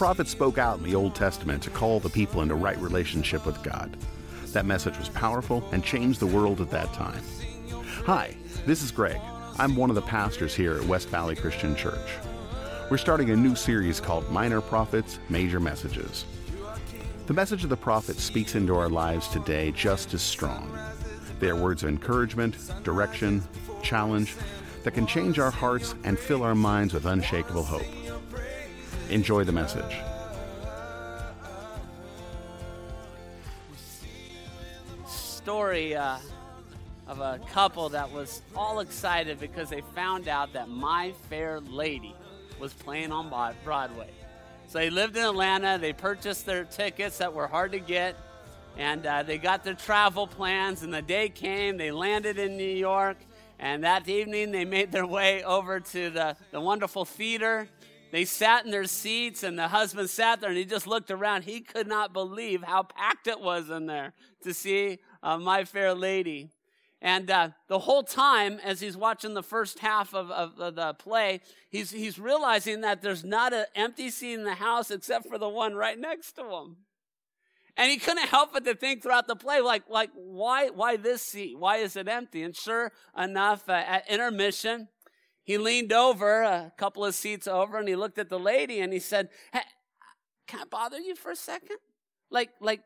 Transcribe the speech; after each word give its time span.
The 0.00 0.06
prophets 0.06 0.30
spoke 0.30 0.56
out 0.56 0.78
in 0.78 0.84
the 0.84 0.94
Old 0.94 1.14
Testament 1.14 1.62
to 1.62 1.68
call 1.68 2.00
the 2.00 2.08
people 2.08 2.40
into 2.40 2.54
right 2.54 2.78
relationship 2.78 3.44
with 3.44 3.62
God. 3.62 3.98
That 4.46 4.64
message 4.64 4.96
was 4.96 5.10
powerful 5.10 5.62
and 5.72 5.84
changed 5.84 6.20
the 6.20 6.26
world 6.26 6.62
at 6.62 6.70
that 6.70 6.90
time. 6.94 7.22
Hi, 8.06 8.34
this 8.64 8.82
is 8.82 8.90
Greg. 8.90 9.20
I'm 9.58 9.76
one 9.76 9.90
of 9.90 9.96
the 9.96 10.00
pastors 10.00 10.54
here 10.54 10.74
at 10.76 10.84
West 10.84 11.10
Valley 11.10 11.36
Christian 11.36 11.76
Church. 11.76 12.14
We're 12.90 12.96
starting 12.96 13.28
a 13.28 13.36
new 13.36 13.54
series 13.54 14.00
called 14.00 14.30
Minor 14.30 14.62
Prophets, 14.62 15.18
Major 15.28 15.60
Messages. 15.60 16.24
The 17.26 17.34
message 17.34 17.62
of 17.62 17.68
the 17.68 17.76
prophet 17.76 18.16
speaks 18.16 18.54
into 18.54 18.74
our 18.76 18.88
lives 18.88 19.28
today 19.28 19.70
just 19.70 20.14
as 20.14 20.22
strong. 20.22 20.78
They 21.40 21.50
are 21.50 21.56
words 21.56 21.82
of 21.82 21.90
encouragement, 21.90 22.56
direction, 22.84 23.42
challenge 23.82 24.34
that 24.82 24.94
can 24.94 25.06
change 25.06 25.38
our 25.38 25.50
hearts 25.50 25.94
and 26.04 26.18
fill 26.18 26.42
our 26.42 26.54
minds 26.54 26.94
with 26.94 27.04
unshakable 27.04 27.64
hope. 27.64 27.99
Enjoy 29.10 29.42
the 29.42 29.50
message. 29.50 29.96
Story 35.04 35.96
uh, 35.96 36.18
of 37.08 37.18
a 37.18 37.40
couple 37.52 37.88
that 37.88 38.12
was 38.12 38.42
all 38.54 38.78
excited 38.78 39.40
because 39.40 39.68
they 39.68 39.80
found 39.96 40.28
out 40.28 40.52
that 40.52 40.68
My 40.68 41.12
Fair 41.28 41.58
Lady 41.58 42.14
was 42.60 42.72
playing 42.72 43.10
on 43.10 43.28
Broadway. 43.64 44.10
So 44.68 44.78
they 44.78 44.90
lived 44.90 45.16
in 45.16 45.24
Atlanta. 45.24 45.76
They 45.76 45.92
purchased 45.92 46.46
their 46.46 46.62
tickets 46.62 47.18
that 47.18 47.34
were 47.34 47.48
hard 47.48 47.72
to 47.72 47.80
get, 47.80 48.14
and 48.76 49.04
uh, 49.04 49.24
they 49.24 49.38
got 49.38 49.64
their 49.64 49.74
travel 49.74 50.28
plans. 50.28 50.84
And 50.84 50.94
the 50.94 51.02
day 51.02 51.30
came. 51.30 51.78
They 51.78 51.90
landed 51.90 52.38
in 52.38 52.56
New 52.56 52.62
York, 52.62 53.16
and 53.58 53.82
that 53.82 54.08
evening 54.08 54.52
they 54.52 54.64
made 54.64 54.92
their 54.92 55.06
way 55.06 55.42
over 55.42 55.80
to 55.80 56.10
the, 56.10 56.36
the 56.52 56.60
wonderful 56.60 57.04
theater. 57.04 57.66
They 58.12 58.24
sat 58.24 58.64
in 58.64 58.70
their 58.70 58.84
seats, 58.84 59.42
and 59.42 59.58
the 59.58 59.68
husband 59.68 60.10
sat 60.10 60.40
there, 60.40 60.50
and 60.50 60.58
he 60.58 60.64
just 60.64 60.86
looked 60.86 61.10
around. 61.10 61.44
He 61.44 61.60
could 61.60 61.86
not 61.86 62.12
believe 62.12 62.62
how 62.62 62.82
packed 62.82 63.26
it 63.26 63.40
was 63.40 63.70
in 63.70 63.86
there 63.86 64.14
to 64.42 64.52
see 64.52 64.98
uh, 65.22 65.38
My 65.38 65.64
Fair 65.64 65.94
Lady. 65.94 66.50
And 67.02 67.30
uh, 67.30 67.50
the 67.68 67.78
whole 67.78 68.02
time, 68.02 68.60
as 68.62 68.80
he's 68.80 68.96
watching 68.96 69.32
the 69.32 69.42
first 69.42 69.78
half 69.78 70.14
of, 70.14 70.30
of, 70.30 70.60
of, 70.60 70.74
the 70.74 70.92
play, 70.94 71.40
he's, 71.70 71.90
he's 71.90 72.18
realizing 72.18 72.82
that 72.82 73.00
there's 73.00 73.24
not 73.24 73.54
an 73.54 73.64
empty 73.74 74.10
seat 74.10 74.34
in 74.34 74.44
the 74.44 74.54
house 74.54 74.90
except 74.90 75.26
for 75.26 75.38
the 75.38 75.48
one 75.48 75.74
right 75.74 75.98
next 75.98 76.32
to 76.32 76.42
him. 76.42 76.76
And 77.76 77.90
he 77.90 77.96
couldn't 77.96 78.28
help 78.28 78.52
but 78.52 78.64
to 78.66 78.74
think 78.74 79.02
throughout 79.02 79.28
the 79.28 79.36
play, 79.36 79.60
like, 79.60 79.84
like 79.88 80.10
why, 80.14 80.68
why 80.68 80.96
this 80.96 81.22
seat? 81.22 81.58
Why 81.58 81.78
is 81.78 81.96
it 81.96 82.08
empty? 82.08 82.42
And 82.42 82.54
sure 82.54 82.92
enough, 83.16 83.66
uh, 83.68 83.72
at 83.72 84.10
intermission, 84.10 84.88
he 85.50 85.58
leaned 85.58 85.92
over 85.92 86.42
a 86.42 86.72
couple 86.76 87.04
of 87.04 87.12
seats 87.12 87.48
over 87.48 87.76
and 87.76 87.88
he 87.88 87.96
looked 87.96 88.18
at 88.18 88.28
the 88.28 88.38
lady 88.38 88.78
and 88.78 88.92
he 88.92 89.00
said, 89.00 89.30
hey, 89.52 89.62
"Can 90.46 90.60
I 90.60 90.64
bother 90.64 91.00
you 91.00 91.16
for 91.16 91.32
a 91.32 91.36
second? 91.36 91.78
Like, 92.30 92.50
like, 92.60 92.82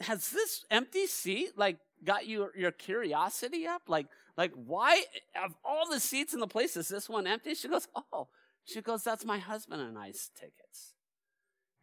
has 0.00 0.30
this 0.30 0.64
empty 0.72 1.06
seat 1.06 1.50
like 1.56 1.76
got 2.02 2.26
you 2.26 2.48
your 2.56 2.72
curiosity 2.72 3.64
up? 3.64 3.82
Like, 3.86 4.08
like 4.36 4.50
why 4.56 5.04
of 5.40 5.54
all 5.64 5.88
the 5.88 6.00
seats 6.00 6.34
in 6.34 6.40
the 6.40 6.48
place 6.48 6.76
is 6.76 6.88
this 6.88 7.08
one 7.08 7.28
empty? 7.28 7.54
She 7.54 7.68
goes, 7.68 7.86
oh, 7.94 8.26
she 8.64 8.80
goes, 8.80 9.04
that's 9.04 9.24
my 9.24 9.38
husband 9.38 9.82
and 9.82 9.96
I's 9.96 10.30
tickets. 10.34 10.94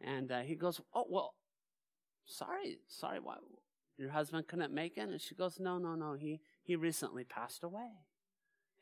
And 0.02 0.30
uh, 0.30 0.42
he 0.42 0.56
goes, 0.56 0.82
oh 0.94 1.06
well, 1.10 1.36
sorry, 2.26 2.80
sorry, 2.90 3.22
why 3.22 3.36
your 3.98 4.10
husband 4.10 4.50
couldn't 4.50 4.74
make 4.74 4.98
it? 4.98 5.08
And 5.08 5.22
she 5.22 5.36
goes, 5.36 5.58
no, 5.58 5.78
no, 5.78 5.96
no, 5.96 6.16
he 6.16 6.42
he 6.64 6.76
recently 6.76 7.24
passed 7.24 7.64
away. 7.64 7.92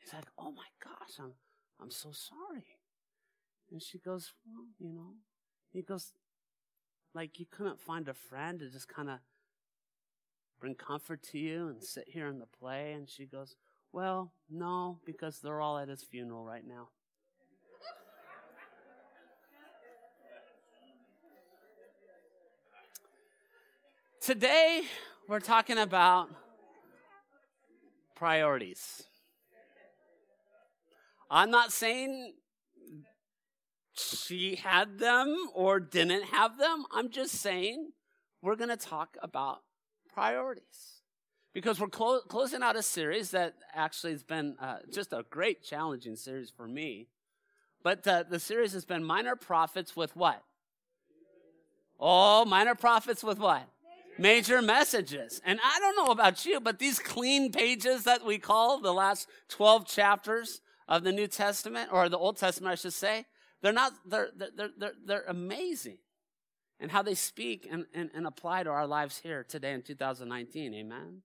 He's 0.06 0.14
like, 0.14 0.28
oh 0.38 0.52
my 0.52 0.68
gosh, 0.82 1.18
I'm 1.18 1.32
I'm 1.82 1.90
so 1.90 2.12
sorry. 2.12 2.64
And 3.72 3.82
she 3.82 3.98
goes, 3.98 4.32
well, 4.46 4.64
you 4.78 4.94
know, 4.94 5.14
he 5.72 5.82
goes, 5.82 6.12
like 7.12 7.40
you 7.40 7.46
couldn't 7.50 7.80
find 7.80 8.06
a 8.08 8.14
friend 8.14 8.60
to 8.60 8.70
just 8.70 8.86
kind 8.86 9.10
of 9.10 9.18
bring 10.60 10.76
comfort 10.76 11.24
to 11.24 11.38
you 11.38 11.66
and 11.66 11.82
sit 11.82 12.04
here 12.06 12.28
in 12.28 12.38
the 12.38 12.46
play? 12.46 12.92
And 12.92 13.08
she 13.08 13.26
goes, 13.26 13.56
Well, 13.90 14.32
no, 14.48 15.00
because 15.04 15.40
they're 15.40 15.60
all 15.60 15.76
at 15.78 15.88
his 15.88 16.04
funeral 16.04 16.44
right 16.44 16.64
now. 16.66 16.88
Today, 24.20 24.82
we're 25.28 25.40
talking 25.40 25.78
about 25.78 26.30
priorities. 28.14 29.04
I'm 31.30 31.50
not 31.50 31.72
saying 31.72 32.34
she 33.96 34.56
had 34.56 34.98
them 34.98 35.48
or 35.54 35.80
didn't 35.80 36.24
have 36.24 36.58
them. 36.58 36.84
I'm 36.92 37.10
just 37.10 37.34
saying 37.36 37.92
we're 38.42 38.56
going 38.56 38.70
to 38.70 38.76
talk 38.76 39.16
about 39.22 39.60
priorities. 40.12 41.02
Because 41.52 41.80
we're 41.80 41.88
clo- 41.88 42.20
closing 42.20 42.62
out 42.62 42.76
a 42.76 42.82
series 42.82 43.30
that 43.30 43.54
actually 43.74 44.12
has 44.12 44.22
been 44.22 44.56
uh, 44.60 44.78
just 44.92 45.12
a 45.12 45.24
great 45.30 45.62
challenging 45.64 46.14
series 46.14 46.50
for 46.50 46.68
me. 46.68 47.08
But 47.82 48.06
uh, 48.06 48.24
the 48.28 48.38
series 48.38 48.72
has 48.74 48.84
been 48.84 49.02
Minor 49.02 49.36
Prophets 49.36 49.96
with 49.96 50.14
what? 50.14 50.42
Oh, 51.98 52.44
Minor 52.44 52.74
Prophets 52.74 53.24
with 53.24 53.38
what? 53.38 53.66
Major 54.18 54.60
messages. 54.60 55.40
And 55.44 55.58
I 55.64 55.78
don't 55.80 55.96
know 55.96 56.12
about 56.12 56.44
you, 56.44 56.60
but 56.60 56.78
these 56.78 56.98
clean 56.98 57.52
pages 57.52 58.04
that 58.04 58.24
we 58.24 58.38
call 58.38 58.80
the 58.80 58.92
last 58.92 59.28
12 59.48 59.86
chapters 59.86 60.60
of 60.88 61.02
the 61.02 61.12
New 61.12 61.26
Testament, 61.26 61.90
or 61.92 62.08
the 62.08 62.18
Old 62.18 62.36
Testament, 62.36 62.72
I 62.72 62.76
should 62.76 62.92
say, 62.92 63.26
they're 63.62 63.72
not, 63.72 63.92
they're, 64.04 64.30
they're, 64.36 64.70
they're, 64.78 64.92
they're 65.04 65.24
amazing 65.26 65.98
and 66.78 66.90
how 66.90 67.02
they 67.02 67.14
speak 67.14 67.66
and, 67.70 67.86
and, 67.94 68.10
and 68.14 68.26
apply 68.26 68.62
to 68.62 68.70
our 68.70 68.86
lives 68.86 69.18
here 69.18 69.44
today 69.44 69.72
in 69.72 69.82
2019. 69.82 70.74
Amen. 70.74 71.22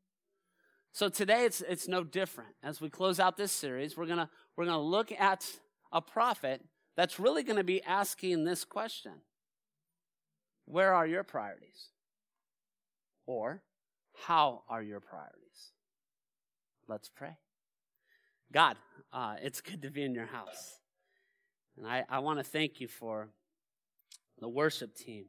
So 0.94 1.08
today 1.08 1.46
it's 1.46 1.62
it's 1.62 1.88
no 1.88 2.04
different. 2.04 2.52
As 2.62 2.82
we 2.82 2.90
close 2.90 3.20
out 3.20 3.38
this 3.38 3.52
series, 3.52 3.96
we're 3.96 4.06
gonna 4.06 4.30
we're 4.58 4.66
gonna 4.66 4.82
look 4.82 5.12
at 5.12 5.50
a 5.92 6.02
prophet 6.02 6.62
that's 6.98 7.20
really 7.20 7.44
gonna 7.44 7.64
be 7.64 7.82
asking 7.84 8.44
this 8.44 8.66
question. 8.66 9.14
Where 10.66 10.94
are 10.94 11.08
your 11.08 11.24
priorities? 11.24 11.90
Or 13.26 13.62
how 14.26 14.64
are 14.68 14.82
your 14.82 15.00
priorities? 15.00 15.72
Let's 16.88 17.10
pray. 17.10 17.38
God, 18.52 18.76
uh, 19.14 19.36
it's 19.42 19.62
good 19.62 19.82
to 19.82 19.90
be 19.90 20.04
in 20.04 20.14
your 20.14 20.26
house. 20.26 20.80
And 21.78 21.88
I, 21.88 22.04
I 22.10 22.20
want 22.20 22.40
to 22.40 22.44
thank 22.44 22.80
you 22.80 22.88
for 22.88 23.30
the 24.40 24.48
worship 24.48 24.96
team 24.96 25.26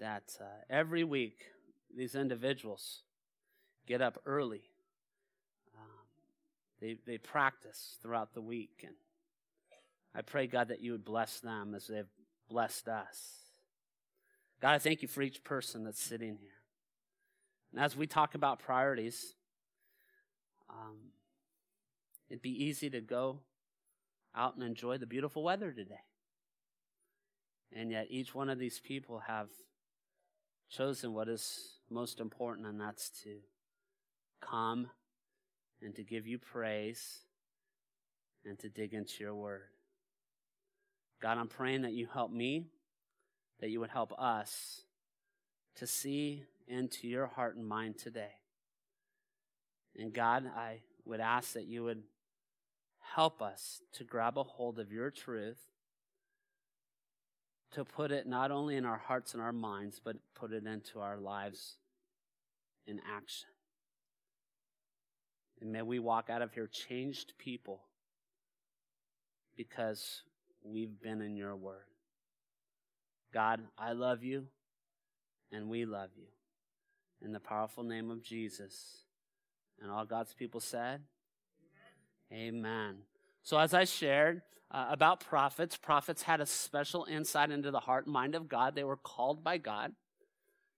that 0.00 0.36
uh, 0.40 0.44
every 0.68 1.04
week 1.04 1.44
these 1.96 2.14
individuals 2.14 3.02
get 3.86 4.00
up 4.00 4.18
early. 4.26 4.62
Um, 5.76 6.06
they, 6.80 6.96
they 7.06 7.18
practice 7.18 7.98
throughout 8.02 8.34
the 8.34 8.40
week. 8.40 8.84
And 8.84 8.94
I 10.14 10.22
pray, 10.22 10.46
God, 10.46 10.68
that 10.68 10.80
you 10.80 10.92
would 10.92 11.04
bless 11.04 11.40
them 11.40 11.74
as 11.74 11.86
they've 11.86 12.06
blessed 12.48 12.88
us. 12.88 13.32
God, 14.60 14.72
I 14.72 14.78
thank 14.78 15.02
you 15.02 15.08
for 15.08 15.22
each 15.22 15.44
person 15.44 15.84
that's 15.84 16.02
sitting 16.02 16.36
here. 16.40 16.50
And 17.72 17.82
as 17.82 17.96
we 17.96 18.06
talk 18.06 18.34
about 18.34 18.60
priorities, 18.60 19.34
um, 20.70 20.96
it'd 22.34 22.42
be 22.42 22.64
easy 22.64 22.90
to 22.90 23.00
go 23.00 23.38
out 24.34 24.56
and 24.56 24.64
enjoy 24.64 24.98
the 24.98 25.06
beautiful 25.06 25.44
weather 25.44 25.70
today. 25.70 26.02
And 27.72 27.92
yet, 27.92 28.08
each 28.10 28.34
one 28.34 28.50
of 28.50 28.58
these 28.58 28.80
people 28.80 29.20
have 29.28 29.50
chosen 30.68 31.14
what 31.14 31.28
is 31.28 31.78
most 31.88 32.18
important, 32.18 32.66
and 32.66 32.80
that's 32.80 33.08
to 33.22 33.36
come 34.42 34.88
and 35.80 35.94
to 35.94 36.02
give 36.02 36.26
you 36.26 36.40
praise 36.40 37.20
and 38.44 38.58
to 38.58 38.68
dig 38.68 38.94
into 38.94 39.22
your 39.22 39.36
word. 39.36 39.68
God, 41.22 41.38
I'm 41.38 41.46
praying 41.46 41.82
that 41.82 41.92
you 41.92 42.08
help 42.12 42.32
me, 42.32 42.66
that 43.60 43.70
you 43.70 43.78
would 43.78 43.90
help 43.90 44.12
us 44.18 44.82
to 45.76 45.86
see 45.86 46.42
into 46.66 47.06
your 47.06 47.28
heart 47.28 47.54
and 47.54 47.64
mind 47.64 47.96
today. 47.96 48.32
And 49.96 50.12
God, 50.12 50.50
I 50.56 50.80
would 51.04 51.20
ask 51.20 51.52
that 51.52 51.66
you 51.66 51.84
would 51.84 52.02
help 53.14 53.40
us 53.40 53.80
to 53.92 54.04
grab 54.04 54.36
a 54.38 54.42
hold 54.42 54.78
of 54.78 54.90
your 54.92 55.10
truth 55.10 55.60
to 57.72 57.84
put 57.84 58.10
it 58.10 58.26
not 58.26 58.50
only 58.50 58.76
in 58.76 58.84
our 58.84 58.98
hearts 58.98 59.34
and 59.34 59.42
our 59.42 59.52
minds, 59.52 60.00
but 60.02 60.16
put 60.34 60.52
it 60.52 60.64
into 60.66 61.00
our 61.00 61.18
lives 61.18 61.76
in 62.86 63.00
action. 63.16 63.48
And 65.60 65.72
may 65.72 65.82
we 65.82 65.98
walk 65.98 66.30
out 66.30 66.42
of 66.42 66.52
here 66.52 66.68
changed 66.68 67.34
people 67.38 67.82
because 69.56 70.22
we've 70.62 71.00
been 71.00 71.20
in 71.20 71.36
your 71.36 71.56
word. 71.56 71.86
God, 73.32 73.60
I 73.78 73.92
love 73.92 74.22
you 74.22 74.46
and 75.52 75.68
we 75.68 75.84
love 75.84 76.10
you. 76.16 76.26
In 77.24 77.32
the 77.32 77.40
powerful 77.40 77.82
name 77.82 78.10
of 78.10 78.22
Jesus. 78.22 78.98
And 79.80 79.90
all 79.90 80.04
God's 80.04 80.34
people 80.34 80.60
said, 80.60 81.00
Amen. 82.32 82.96
So, 83.42 83.58
as 83.58 83.74
I 83.74 83.84
shared 83.84 84.42
uh, 84.70 84.86
about 84.90 85.20
prophets, 85.20 85.76
prophets 85.76 86.22
had 86.22 86.40
a 86.40 86.46
special 86.46 87.06
insight 87.08 87.50
into 87.50 87.70
the 87.70 87.80
heart 87.80 88.06
and 88.06 88.12
mind 88.12 88.34
of 88.34 88.48
God. 88.48 88.74
They 88.74 88.84
were 88.84 88.96
called 88.96 89.44
by 89.44 89.58
God 89.58 89.92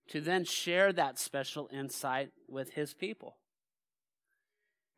to 0.09 0.21
then 0.21 0.45
share 0.45 0.93
that 0.93 1.19
special 1.19 1.69
insight 1.73 2.31
with 2.49 2.71
his 2.75 2.95
people. 2.95 3.37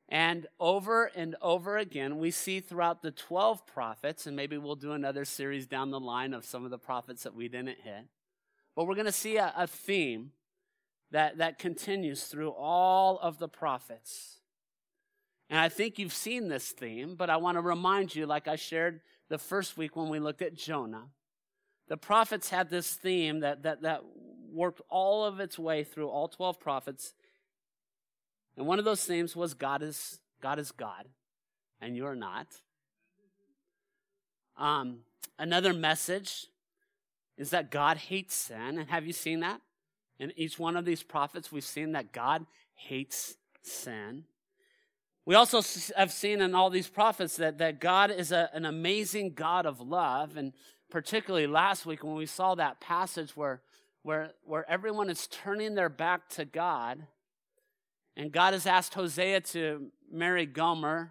And 0.08 0.46
over 0.58 1.06
and 1.06 1.36
over 1.42 1.76
again, 1.76 2.18
we 2.18 2.30
see 2.30 2.60
throughout 2.60 3.02
the 3.02 3.10
12 3.10 3.66
prophets, 3.66 4.26
and 4.26 4.34
maybe 4.34 4.56
we'll 4.56 4.74
do 4.74 4.92
another 4.92 5.26
series 5.26 5.66
down 5.66 5.90
the 5.90 6.00
line 6.00 6.32
of 6.32 6.46
some 6.46 6.64
of 6.64 6.70
the 6.70 6.78
prophets 6.78 7.24
that 7.24 7.34
we 7.34 7.48
didn't 7.48 7.78
hit. 7.84 8.06
But 8.74 8.86
we're 8.86 8.94
going 8.94 9.06
to 9.06 9.12
see 9.12 9.36
a, 9.36 9.52
a 9.56 9.66
theme 9.66 10.32
that, 11.10 11.38
that 11.38 11.58
continues 11.58 12.24
through 12.24 12.50
all 12.50 13.18
of 13.18 13.38
the 13.38 13.48
prophets. 13.48 14.37
And 15.50 15.58
I 15.58 15.68
think 15.68 15.98
you've 15.98 16.12
seen 16.12 16.48
this 16.48 16.70
theme, 16.70 17.14
but 17.14 17.30
I 17.30 17.38
want 17.38 17.56
to 17.56 17.62
remind 17.62 18.14
you, 18.14 18.26
like 18.26 18.48
I 18.48 18.56
shared 18.56 19.00
the 19.28 19.38
first 19.38 19.76
week 19.76 19.96
when 19.96 20.08
we 20.08 20.18
looked 20.18 20.42
at 20.42 20.54
Jonah, 20.54 21.08
the 21.88 21.96
prophets 21.96 22.50
had 22.50 22.68
this 22.68 22.94
theme 22.94 23.40
that, 23.40 23.62
that, 23.62 23.82
that 23.82 24.02
worked 24.52 24.82
all 24.90 25.24
of 25.24 25.40
its 25.40 25.58
way 25.58 25.84
through 25.84 26.08
all 26.08 26.28
12 26.28 26.60
prophets. 26.60 27.14
And 28.56 28.66
one 28.66 28.78
of 28.78 28.84
those 28.84 29.04
themes 29.04 29.34
was 29.34 29.54
God 29.54 29.82
is 29.82 30.20
God 30.40 30.58
is 30.58 30.70
God, 30.70 31.06
and 31.80 31.96
you're 31.96 32.14
not. 32.14 32.46
Um, 34.56 35.00
another 35.38 35.72
message 35.72 36.46
is 37.36 37.50
that 37.50 37.70
God 37.70 37.96
hates 37.96 38.34
sin. 38.34 38.78
And 38.78 38.88
have 38.88 39.06
you 39.06 39.12
seen 39.12 39.40
that? 39.40 39.60
In 40.18 40.32
each 40.36 40.58
one 40.58 40.76
of 40.76 40.84
these 40.84 41.02
prophets, 41.02 41.50
we've 41.50 41.64
seen 41.64 41.92
that 41.92 42.12
God 42.12 42.46
hates 42.74 43.36
sin. 43.62 44.24
We 45.28 45.34
also 45.34 45.60
have 45.94 46.10
seen 46.10 46.40
in 46.40 46.54
all 46.54 46.70
these 46.70 46.88
prophets 46.88 47.36
that, 47.36 47.58
that 47.58 47.80
God 47.80 48.10
is 48.10 48.32
a, 48.32 48.48
an 48.54 48.64
amazing 48.64 49.34
God 49.34 49.66
of 49.66 49.78
love. 49.78 50.38
And 50.38 50.54
particularly 50.90 51.46
last 51.46 51.84
week 51.84 52.02
when 52.02 52.14
we 52.14 52.24
saw 52.24 52.54
that 52.54 52.80
passage 52.80 53.36
where, 53.36 53.60
where, 54.02 54.30
where 54.46 54.64
everyone 54.70 55.10
is 55.10 55.26
turning 55.26 55.74
their 55.74 55.90
back 55.90 56.30
to 56.30 56.46
God, 56.46 57.06
and 58.16 58.32
God 58.32 58.54
has 58.54 58.66
asked 58.66 58.94
Hosea 58.94 59.42
to 59.42 59.88
marry 60.10 60.46
Gomer, 60.46 61.10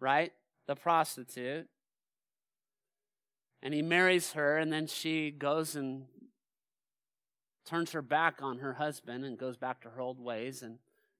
right? 0.00 0.32
The 0.66 0.74
prostitute. 0.74 1.68
And 3.62 3.72
he 3.72 3.80
marries 3.80 4.32
her, 4.32 4.58
and 4.58 4.72
then 4.72 4.88
she 4.88 5.30
goes 5.30 5.76
and 5.76 6.06
turns 7.64 7.92
her 7.92 8.02
back 8.02 8.42
on 8.42 8.58
her 8.58 8.72
husband 8.72 9.24
and 9.24 9.38
goes 9.38 9.56
back 9.56 9.82
to 9.82 9.90
her 9.90 10.00
old 10.00 10.18
ways. 10.18 10.62
And 10.62 10.78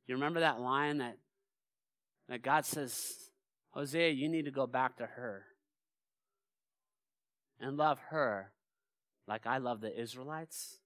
you 0.09 0.17
remember 0.17 0.41
that 0.41 0.59
line 0.59 0.99
that, 0.99 1.19
God 2.41 2.65
says, 2.65 3.15
Hosea, 3.73 4.11
you 4.11 4.29
need 4.29 4.47
to 4.47 4.51
go 4.51 4.67
back 4.67 4.97
to 4.97 5.07
her 5.07 5.45
and 7.61 7.77
love 7.77 7.99
her 8.09 8.53
like 9.29 9.47
I 9.47 9.59
love 9.59 9.81
the 9.81 10.01
Israelites 10.01 10.79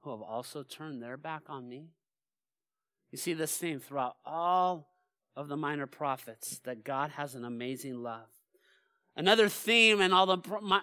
who 0.00 0.10
have 0.10 0.22
also 0.22 0.62
turned 0.62 1.02
their 1.02 1.16
back 1.16 1.42
on 1.48 1.68
me. 1.68 1.88
You 3.10 3.18
see 3.18 3.34
this 3.34 3.56
theme 3.56 3.80
throughout 3.80 4.16
all 4.24 4.88
of 5.36 5.48
the 5.48 5.56
minor 5.56 5.86
prophets 5.86 6.60
that 6.64 6.84
God 6.84 7.10
has 7.10 7.34
an 7.34 7.44
amazing 7.44 8.02
love. 8.02 8.28
Another 9.16 9.48
theme 9.48 10.00
in 10.00 10.12
all 10.12 10.26
the 10.26 10.38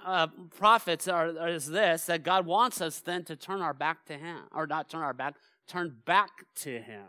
uh, 0.06 0.28
prophets 0.58 1.08
are, 1.08 1.48
is 1.48 1.68
this 1.68 2.06
that 2.06 2.24
God 2.24 2.46
wants 2.46 2.82
us 2.82 3.00
then 3.00 3.24
to 3.26 3.36
turn 3.36 3.62
our 3.62 3.74
back 3.74 4.06
to 4.08 4.14
Him, 4.14 4.40
or 4.54 4.68
not 4.68 4.90
turn 4.90 5.02
our 5.02 5.14
back, 5.14 5.36
turn 5.68 5.96
back 6.06 6.30
to 6.58 6.80
Him. 6.80 7.06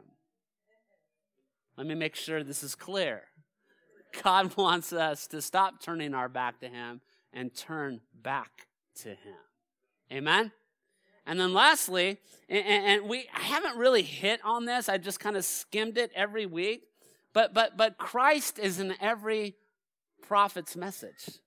Let 1.77 1.87
me 1.87 1.95
make 1.95 2.17
sure 2.17 2.43
this 2.43 2.63
is 2.63 2.75
clear. 2.75 3.25
God 4.23 4.57
wants 4.57 4.93
us 4.93 5.27
to 5.29 5.43
stop 5.43 5.83
turning 5.83 6.15
our 6.15 6.29
back 6.29 6.61
to 6.61 6.69
Him 6.69 7.01
and 7.33 7.55
turn 7.55 8.01
back 8.15 8.69
to 9.03 9.11
Him. 9.11 9.37
Amen? 10.13 10.53
And 11.27 11.41
then 11.41 11.53
lastly, 11.53 12.19
and, 12.49 13.09
we 13.09 13.27
I 13.35 13.41
haven't 13.41 13.77
really 13.77 14.03
hit 14.03 14.41
on 14.45 14.65
this, 14.65 14.89
I 14.89 14.97
just 14.97 15.19
kind 15.19 15.37
of 15.37 15.45
skimmed 15.45 15.99
it 15.99 16.13
every 16.15 16.47
week, 16.47 16.85
but, 17.33 17.53
but, 17.53 17.77
but 17.77 17.99
Christ 17.99 18.59
is 18.59 18.79
in 18.79 18.95
every 19.01 19.57
prophet's 20.23 20.77
message. 20.77 21.41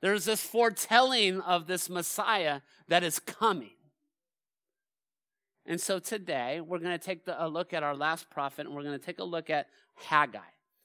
There's 0.00 0.24
this 0.24 0.42
foretelling 0.42 1.40
of 1.42 1.66
this 1.66 1.88
Messiah 1.90 2.62
that 2.88 3.04
is 3.04 3.18
coming. 3.18 3.76
And 5.66 5.80
so 5.80 5.98
today, 5.98 6.60
we're 6.60 6.78
going 6.78 6.98
to 6.98 7.04
take 7.04 7.24
the, 7.24 7.44
a 7.44 7.46
look 7.48 7.72
at 7.72 7.82
our 7.82 7.94
last 7.94 8.28
prophet, 8.30 8.66
and 8.66 8.74
we're 8.74 8.82
going 8.82 8.98
to 8.98 9.04
take 9.04 9.20
a 9.20 9.24
look 9.24 9.48
at 9.48 9.68
Haggai. 9.94 10.40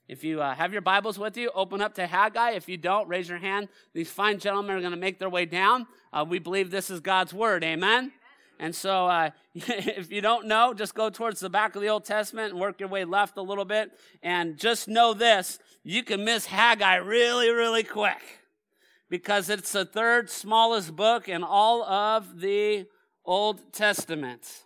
If 0.08 0.24
you 0.24 0.42
uh, 0.42 0.56
have 0.56 0.72
your 0.72 0.82
Bibles 0.82 1.20
with 1.20 1.36
you, 1.36 1.52
open 1.54 1.82
up 1.82 1.96
to 1.96 2.08
Haggai. 2.08 2.52
If 2.52 2.70
you 2.70 2.78
don't, 2.78 3.10
raise 3.10 3.28
your 3.28 3.40
hand. 3.40 3.68
These 3.94 4.10
fine 4.10 4.40
gentlemen 4.40 4.78
are 4.78 4.80
going 4.80 4.92
to 4.92 4.98
make 4.98 5.20
their 5.20 5.30
way 5.30 5.46
down. 5.46 5.88
Uh, 6.14 6.26
we 6.28 6.40
believe 6.40 6.72
this 6.72 6.90
is 6.90 7.02
God's 7.02 7.34
word. 7.34 7.64
Amen? 7.64 8.14
And 8.60 8.74
so, 8.74 9.08
uh, 9.08 9.32
if 9.56 10.12
you 10.12 10.22
don't 10.22 10.48
know, 10.48 10.74
just 10.74 10.96
go 10.96 11.10
towards 11.10 11.40
the 11.40 11.50
back 11.50 11.76
of 11.76 11.82
the 11.82 11.90
Old 11.90 12.06
Testament 12.06 12.52
and 12.52 12.62
work 12.62 12.80
your 12.80 12.90
way 12.90 13.04
left 13.04 13.38
a 13.38 13.42
little 13.42 13.66
bit. 13.66 13.92
And 14.24 14.58
just 14.58 14.88
know 14.88 15.14
this 15.14 15.60
you 15.84 16.04
can 16.04 16.24
miss 16.24 16.46
Haggai 16.46 16.98
really, 16.98 17.50
really 17.50 17.84
quick 17.84 18.22
because 19.10 19.50
it's 19.50 19.72
the 19.72 19.86
third 19.86 20.30
smallest 20.30 20.96
book 20.96 21.28
in 21.28 21.44
all 21.44 21.84
of 21.84 22.40
the 22.40 22.86
Old 23.26 23.74
Testament. 23.74 24.64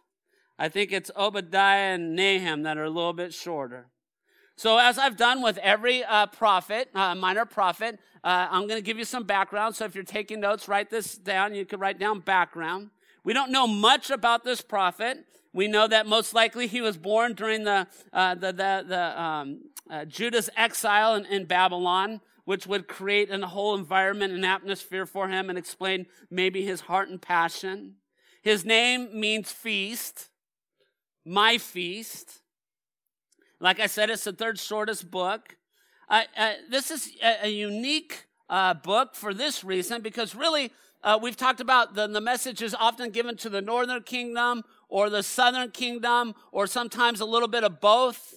I 0.62 0.70
think 0.70 0.92
it's 0.92 1.10
Obadiah 1.18 1.96
and 1.96 2.16
Nahum 2.16 2.62
that 2.62 2.78
are 2.78 2.84
a 2.84 2.90
little 2.92 3.14
bit 3.14 3.34
shorter. 3.34 3.88
So, 4.56 4.78
as 4.78 5.00
I've 5.00 5.18
done 5.18 5.42
with 5.42 5.58
every 5.58 6.04
uh, 6.04 6.28
prophet, 6.28 6.88
uh, 6.94 7.16
minor 7.16 7.46
prophet, 7.46 7.98
uh, 8.24 8.48
I'm 8.52 8.68
going 8.68 8.78
to 8.78 8.86
give 8.86 9.00
you 9.00 9.04
some 9.04 9.24
background. 9.24 9.76
So, 9.76 9.86
if 9.86 9.96
you're 9.96 10.04
taking 10.04 10.40
notes, 10.40 10.68
write 10.68 10.92
this 10.92 11.18
down. 11.18 11.56
You 11.56 11.66
can 11.66 11.80
write 11.80 11.98
down 11.98 12.20
background. 12.20 12.92
We 13.24 13.34
don't 13.34 13.52
know 13.52 13.66
much 13.66 14.12
about 14.12 14.44
this 14.44 14.62
prophet. 14.62 15.26
We 15.52 15.68
know 15.68 15.88
that 15.88 16.06
most 16.06 16.36
likely 16.36 16.68
he 16.68 16.80
was 16.80 16.96
born 16.96 17.34
during 17.34 17.64
the, 17.64 17.88
uh, 18.14 18.36
the, 18.36 18.52
the, 18.52 18.86
the 18.88 19.20
um, 19.20 19.62
uh, 19.90 20.06
Judah's 20.06 20.52
exile 20.56 21.16
in, 21.16 21.26
in 21.26 21.46
Babylon, 21.46 22.22
which 22.46 22.68
would 22.68 22.88
create 22.88 23.32
a 23.32 23.48
whole 23.48 23.74
environment 23.74 24.32
and 24.32 24.46
atmosphere 24.46 25.08
for 25.08 25.28
him 25.28 25.50
and 25.50 25.58
explain 25.58 26.06
maybe 26.30 26.64
his 26.64 26.82
heart 26.82 27.10
and 27.10 27.20
passion. 27.20 27.96
His 28.44 28.64
name 28.64 29.20
means 29.20 29.52
feast, 29.52 30.28
my 31.26 31.58
feast. 31.58 32.40
Like 33.60 33.80
I 33.80 33.88
said, 33.88 34.10
it's 34.10 34.24
the 34.24 34.34
third 34.34 34.60
shortest 34.60 35.12
book. 35.12 35.58
Uh, 36.10 36.24
uh, 36.38 36.54
this 36.70 36.92
is 36.92 37.12
a, 37.24 37.46
a 37.46 37.50
unique 37.50 38.28
uh, 38.50 38.74
book 38.74 39.16
for 39.16 39.34
this 39.34 39.64
reason 39.64 40.02
because 40.02 40.36
really 40.36 40.72
uh, 41.04 41.18
we've 41.22 41.38
talked 41.38 41.62
about 41.62 41.96
the, 41.96 42.08
the 42.08 42.22
message 42.22 42.62
is 42.62 42.76
often 42.76 43.10
given 43.10 43.38
to 43.38 43.50
the 43.50 43.62
northern 43.62 44.04
kingdom 44.04 44.64
or 44.90 45.10
the 45.10 45.24
southern 45.24 45.72
kingdom 45.72 46.36
or 46.52 46.68
sometimes 46.68 47.22
a 47.22 47.26
little 47.26 47.48
bit 47.48 47.64
of 47.64 47.80
both. 47.80 48.36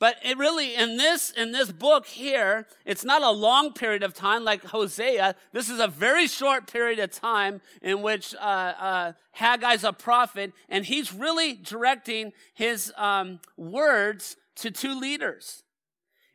But 0.00 0.16
it 0.24 0.38
really, 0.38 0.74
in 0.74 0.96
this, 0.96 1.30
in 1.30 1.52
this 1.52 1.70
book 1.70 2.06
here, 2.06 2.66
it's 2.86 3.04
not 3.04 3.20
a 3.20 3.30
long 3.30 3.74
period 3.74 4.02
of 4.02 4.14
time 4.14 4.44
like 4.44 4.64
Hosea. 4.64 5.36
This 5.52 5.68
is 5.68 5.78
a 5.78 5.88
very 5.88 6.26
short 6.26 6.66
period 6.66 6.98
of 6.98 7.10
time 7.10 7.60
in 7.82 8.00
which 8.00 8.34
uh, 8.34 8.38
uh, 8.38 9.12
Haggai's 9.32 9.84
a 9.84 9.92
prophet, 9.92 10.54
and 10.70 10.86
he's 10.86 11.12
really 11.12 11.52
directing 11.52 12.32
his 12.54 12.90
um, 12.96 13.40
words 13.58 14.36
to 14.56 14.70
two 14.70 14.98
leaders. 14.98 15.64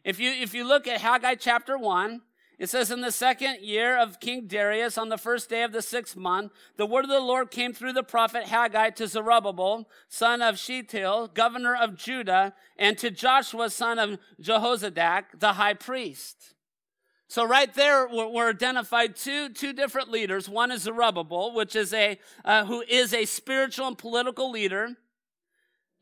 If 0.03 0.19
you, 0.19 0.29
if 0.29 0.53
you 0.53 0.63
look 0.63 0.88
at 0.88 1.01
Haggai 1.01 1.34
chapter 1.34 1.75
1, 1.75 2.22
it 2.57 2.69
says, 2.69 2.91
In 2.91 3.01
the 3.01 3.12
second 3.12 3.62
year 3.62 3.97
of 3.97 4.19
King 4.19 4.47
Darius, 4.47 4.97
on 4.97 5.09
the 5.09 5.17
first 5.17 5.50
day 5.50 5.63
of 5.63 5.71
the 5.71 5.81
sixth 5.81 6.15
month, 6.15 6.51
the 6.77 6.85
word 6.85 7.05
of 7.05 7.12
the 7.12 7.19
Lord 7.19 7.51
came 7.51 7.74
through 7.74 7.93
the 7.93 8.03
prophet 8.03 8.45
Haggai 8.45 8.91
to 8.91 9.07
Zerubbabel, 9.07 9.89
son 10.07 10.41
of 10.41 10.57
Shealtiel, 10.57 11.27
governor 11.33 11.75
of 11.75 11.95
Judah, 11.95 12.53
and 12.77 12.97
to 12.97 13.12
Joshua, 13.12 13.69
son 13.69 14.00
of 14.00 14.19
Jehozadak, 14.41 15.39
the 15.39 15.53
high 15.53 15.74
priest. 15.74 16.53
So 17.27 17.43
right 17.45 17.74
there, 17.74 18.07
we're, 18.07 18.50
identified 18.50 19.15
two, 19.15 19.50
two 19.50 19.74
different 19.74 20.09
leaders. 20.09 20.47
One 20.47 20.71
is 20.71 20.83
Zerubbabel, 20.83 21.53
which 21.53 21.75
is 21.75 21.93
a, 21.93 22.19
uh, 22.45 22.65
who 22.65 22.83
is 22.88 23.13
a 23.13 23.25
spiritual 23.25 23.88
and 23.88 23.97
political 23.97 24.51
leader 24.51 24.95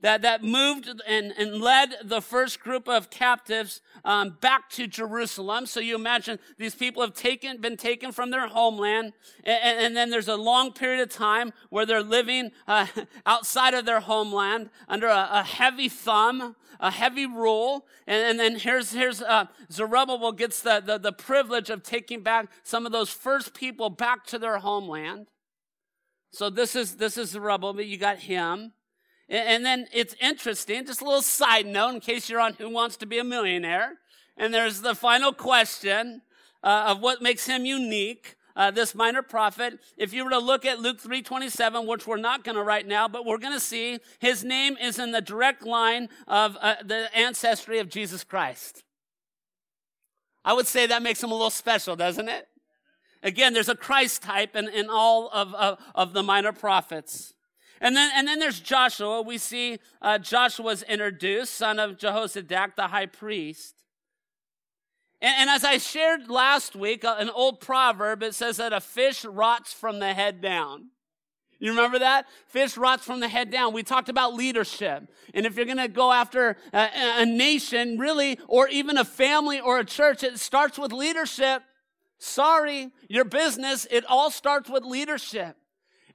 that, 0.03 0.21
that 0.21 0.43
moved 0.43 0.89
and, 1.07 1.33
and 1.37 1.61
led 1.61 1.95
the 2.03 2.21
first 2.21 2.59
group 2.59 2.89
of 2.89 3.09
captives 3.09 3.79
um, 4.03 4.37
back 4.41 4.69
to 4.71 4.85
Jerusalem. 4.85 5.65
So 5.65 5.79
you 5.79 5.95
imagine 5.95 6.39
these 6.57 6.75
people 6.75 7.01
have 7.01 7.13
taken, 7.13 7.61
been 7.61 7.77
taken 7.77 8.11
from 8.11 8.29
their 8.29 8.47
homeland, 8.47 9.13
and, 9.45 9.79
and 9.79 9.95
then 9.95 10.09
there's 10.09 10.27
a 10.27 10.35
long 10.35 10.73
period 10.73 11.01
of 11.01 11.09
time 11.09 11.53
where 11.69 11.85
they're 11.85 12.03
living 12.03 12.51
uh, 12.67 12.85
outside 13.25 13.73
of 13.73 13.85
their 13.85 14.01
homeland 14.01 14.69
under 14.89 15.07
a, 15.07 15.29
a, 15.31 15.43
heavy 15.43 15.87
thumb, 15.87 16.57
a 16.81 16.91
heavy 16.91 17.25
rule. 17.25 17.85
And, 18.05 18.31
and 18.31 18.39
then 18.39 18.59
here's, 18.59 18.91
here's 18.91 19.21
uh, 19.21 19.45
Zerubbabel 19.71 20.33
gets 20.33 20.61
the, 20.61 20.83
the, 20.85 20.97
the 20.97 21.13
privilege 21.13 21.69
of 21.69 21.81
taking 21.81 22.21
back 22.21 22.47
some 22.63 22.85
of 22.85 22.91
those 22.91 23.09
first 23.09 23.53
people 23.53 23.89
back 23.89 24.25
to 24.27 24.37
their 24.37 24.57
homeland. 24.57 25.27
So 26.31 26.49
this 26.49 26.75
is, 26.75 26.97
this 26.97 27.17
is 27.17 27.29
Zerubbabel, 27.29 27.81
you 27.81 27.95
got 27.95 28.17
him. 28.17 28.73
And 29.29 29.65
then 29.65 29.87
it's 29.93 30.15
interesting, 30.19 30.85
just 30.85 31.01
a 31.01 31.05
little 31.05 31.21
side 31.21 31.65
note 31.65 31.95
in 31.95 31.99
case 32.01 32.29
you're 32.29 32.41
on 32.41 32.53
Who 32.53 32.69
Wants 32.69 32.97
to 32.97 33.05
Be 33.05 33.19
a 33.19 33.23
Millionaire. 33.23 33.93
And 34.37 34.53
there's 34.53 34.81
the 34.81 34.95
final 34.95 35.31
question 35.31 36.21
uh, 36.63 36.85
of 36.89 37.01
what 37.01 37.21
makes 37.21 37.45
him 37.45 37.65
unique. 37.65 38.35
Uh, 38.55 38.69
this 38.69 38.93
minor 38.93 39.23
prophet. 39.23 39.79
If 39.97 40.13
you 40.13 40.23
were 40.23 40.29
to 40.29 40.37
look 40.37 40.63
at 40.63 40.79
Luke 40.79 41.01
3:27, 41.01 41.87
which 41.87 42.05
we're 42.05 42.17
not 42.17 42.43
going 42.43 42.55
to 42.55 42.61
right 42.61 42.85
now, 42.85 43.07
but 43.07 43.25
we're 43.25 43.39
going 43.39 43.55
to 43.55 43.59
see 43.59 43.97
his 44.19 44.43
name 44.43 44.77
is 44.79 44.99
in 44.99 45.11
the 45.11 45.21
direct 45.21 45.63
line 45.63 46.07
of 46.27 46.55
uh, 46.61 46.75
the 46.85 47.09
ancestry 47.17 47.79
of 47.79 47.89
Jesus 47.89 48.23
Christ. 48.23 48.83
I 50.45 50.53
would 50.53 50.67
say 50.67 50.85
that 50.85 51.01
makes 51.01 51.23
him 51.23 51.31
a 51.31 51.33
little 51.33 51.49
special, 51.49 51.95
doesn't 51.95 52.29
it? 52.29 52.47
Again, 53.23 53.53
there's 53.53 53.69
a 53.69 53.75
Christ 53.75 54.21
type 54.21 54.55
in, 54.55 54.67
in 54.67 54.89
all 54.89 55.29
of, 55.31 55.55
of, 55.55 55.79
of 55.95 56.13
the 56.13 56.21
minor 56.21 56.51
prophets. 56.51 57.33
And 57.83 57.97
then, 57.97 58.11
and 58.15 58.25
then 58.25 58.39
there's 58.39 58.61
Joshua. 58.61 59.21
We 59.21 59.37
see 59.37 59.77
uh, 60.01 60.17
Joshua's 60.17 60.83
introduced, 60.83 61.53
son 61.53 61.79
of 61.79 61.97
Jehozadak, 61.97 62.77
the 62.77 62.87
high 62.87 63.07
priest. 63.07 63.75
And, 65.21 65.35
and 65.41 65.49
as 65.49 65.65
I 65.65 65.79
shared 65.79 66.29
last 66.29 66.77
week, 66.77 67.03
uh, 67.03 67.17
an 67.19 67.29
old 67.29 67.59
proverb, 67.59 68.23
it 68.23 68.35
says 68.35 68.55
that 68.57 68.71
a 68.71 68.79
fish 68.79 69.25
rots 69.25 69.73
from 69.73 69.99
the 69.99 70.13
head 70.13 70.39
down. 70.39 70.91
You 71.59 71.71
remember 71.71 71.99
that? 71.99 72.25
Fish 72.47 72.77
rots 72.77 73.03
from 73.03 73.19
the 73.19 73.27
head 73.27 73.51
down. 73.51 73.73
We 73.73 73.83
talked 73.83 74.07
about 74.07 74.33
leadership. 74.33 75.09
And 75.33 75.45
if 75.45 75.57
you're 75.57 75.65
going 75.65 75.77
to 75.77 75.89
go 75.89 76.13
after 76.13 76.55
a, 76.71 76.89
a, 77.19 77.25
nation, 77.25 77.97
really, 77.97 78.39
or 78.47 78.69
even 78.69 78.97
a 78.97 79.05
family 79.05 79.59
or 79.59 79.79
a 79.79 79.85
church, 79.85 80.23
it 80.23 80.39
starts 80.39 80.77
with 80.79 80.93
leadership. 80.93 81.63
Sorry, 82.17 82.91
your 83.09 83.25
business, 83.25 83.85
it 83.91 84.05
all 84.07 84.31
starts 84.31 84.69
with 84.69 84.85
leadership. 84.85 85.57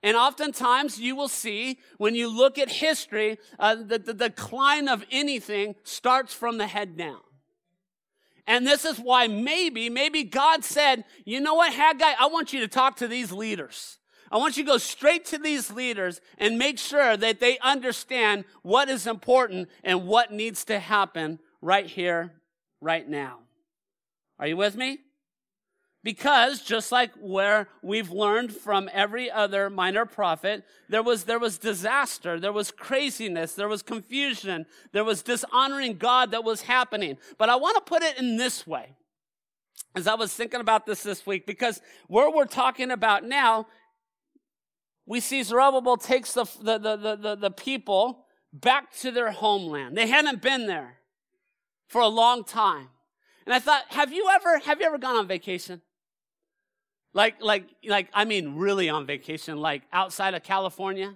And 0.03 0.17
oftentimes 0.17 1.01
you 1.01 1.17
will 1.17 1.29
see 1.29 1.79
when 1.97 2.15
you 2.15 2.29
look 2.29 2.59
at 2.59 2.71
history, 2.71 3.39
uh, 3.59 3.75
the, 3.75 3.99
the 3.99 4.15
decline 4.15 4.89
of 4.89 5.05
anything 5.11 5.75
starts 5.83 6.33
from 6.33 6.59
the 6.59 6.67
head 6.67 6.97
down. 6.97 7.21
And 8.47 8.67
this 8.67 8.85
is 8.85 8.99
why 8.99 9.27
maybe, 9.27 9.91
maybe 9.91 10.25
God 10.25 10.65
said, 10.65 11.05
you 11.25 11.41
know 11.41 11.55
what, 11.55 11.73
Haggai, 11.73 12.15
I 12.19 12.29
want 12.29 12.53
you 12.53 12.61
to 12.61 12.69
talk 12.69 12.97
to 12.97 13.09
these 13.09 13.33
leaders. 13.33 13.99
I 14.31 14.37
want 14.37 14.57
you 14.57 14.65
to 14.65 14.71
go 14.71 14.79
straight 14.79 15.25
to 15.27 15.39
these 15.39 15.71
leaders 15.71 16.21
and 16.39 16.59
make 16.59 16.79
sure 16.79 17.17
that 17.17 17.41
they 17.41 17.59
understand 17.59 18.45
what 18.63 18.89
is 18.89 19.07
important 19.07 19.69
and 19.83 20.07
what 20.07 20.33
needs 20.33 20.65
to 20.67 20.79
happen 20.79 21.41
right 21.61 21.87
here, 21.87 22.33
right 22.81 23.09
now. 23.09 23.41
Are 24.39 24.47
you 24.47 24.57
with 24.57 24.77
me? 24.77 25.01
Because 26.05 26.63
just 26.63 26.93
like 26.93 27.11
where 27.21 27.69
we've 27.83 28.11
learned 28.11 28.53
from 28.53 28.89
every 28.93 29.31
other 29.31 29.69
minor 29.69 30.07
prophet, 30.07 30.63
there 30.89 31.03
was, 31.03 31.25
there 31.25 31.41
was 31.41 31.59
disaster, 31.59 32.39
there 32.39 32.53
was 32.53 32.71
craziness, 32.71 33.55
there 33.55 33.69
was 33.69 33.83
confusion, 33.83 34.67
there 34.93 35.05
was 35.05 35.23
dishonoring 35.23 35.99
God 35.99 36.31
that 36.31 36.45
was 36.45 36.63
happening. 36.63 37.19
But 37.37 37.49
I 37.49 37.57
want 37.57 37.77
to 37.77 37.83
put 37.83 38.03
it 38.03 38.17
in 38.17 38.37
this 38.37 38.67
way. 38.67 38.95
As 39.97 40.07
I 40.07 40.15
was 40.15 40.33
thinking 40.33 40.61
about 40.61 40.87
this 40.87 41.03
this 41.03 41.27
week, 41.27 41.47
because 41.47 41.81
where 42.07 42.31
we're 42.31 42.45
talking 42.45 42.93
about 42.93 43.25
now, 43.25 43.67
we 45.05 45.19
see 45.19 45.43
Zerubbabel 45.43 45.97
takes 45.97 46.33
the, 46.33 46.45
the, 46.61 46.79
the, 46.79 47.17
the, 47.17 47.37
the 47.37 47.51
people 47.51 48.27
back 48.53 48.93
to 48.99 49.11
their 49.11 49.33
homeland. 49.33 49.97
They 49.97 50.07
hadn't 50.07 50.43
been 50.43 50.67
there 50.67 50.99
for 51.89 52.01
a 52.01 52.09
long 52.09 52.45
time. 52.45 52.89
And 53.47 53.55
I 53.55 53.59
thought, 53.59 53.85
have 53.89 54.13
you 54.13 54.29
ever, 54.31 54.59
have 54.59 54.81
you 54.81 54.87
ever 54.87 54.99
gone 54.99 55.17
on 55.17 55.27
vacation? 55.27 55.81
Like, 57.15 57.43
like, 57.43 57.65
like, 57.85 58.09
I 58.13 58.25
mean, 58.25 58.57
really 58.57 58.89
on 58.89 59.07
vacation, 59.07 59.59
like 59.59 59.83
outside 59.93 60.35
of 60.35 60.43
California. 60.43 61.15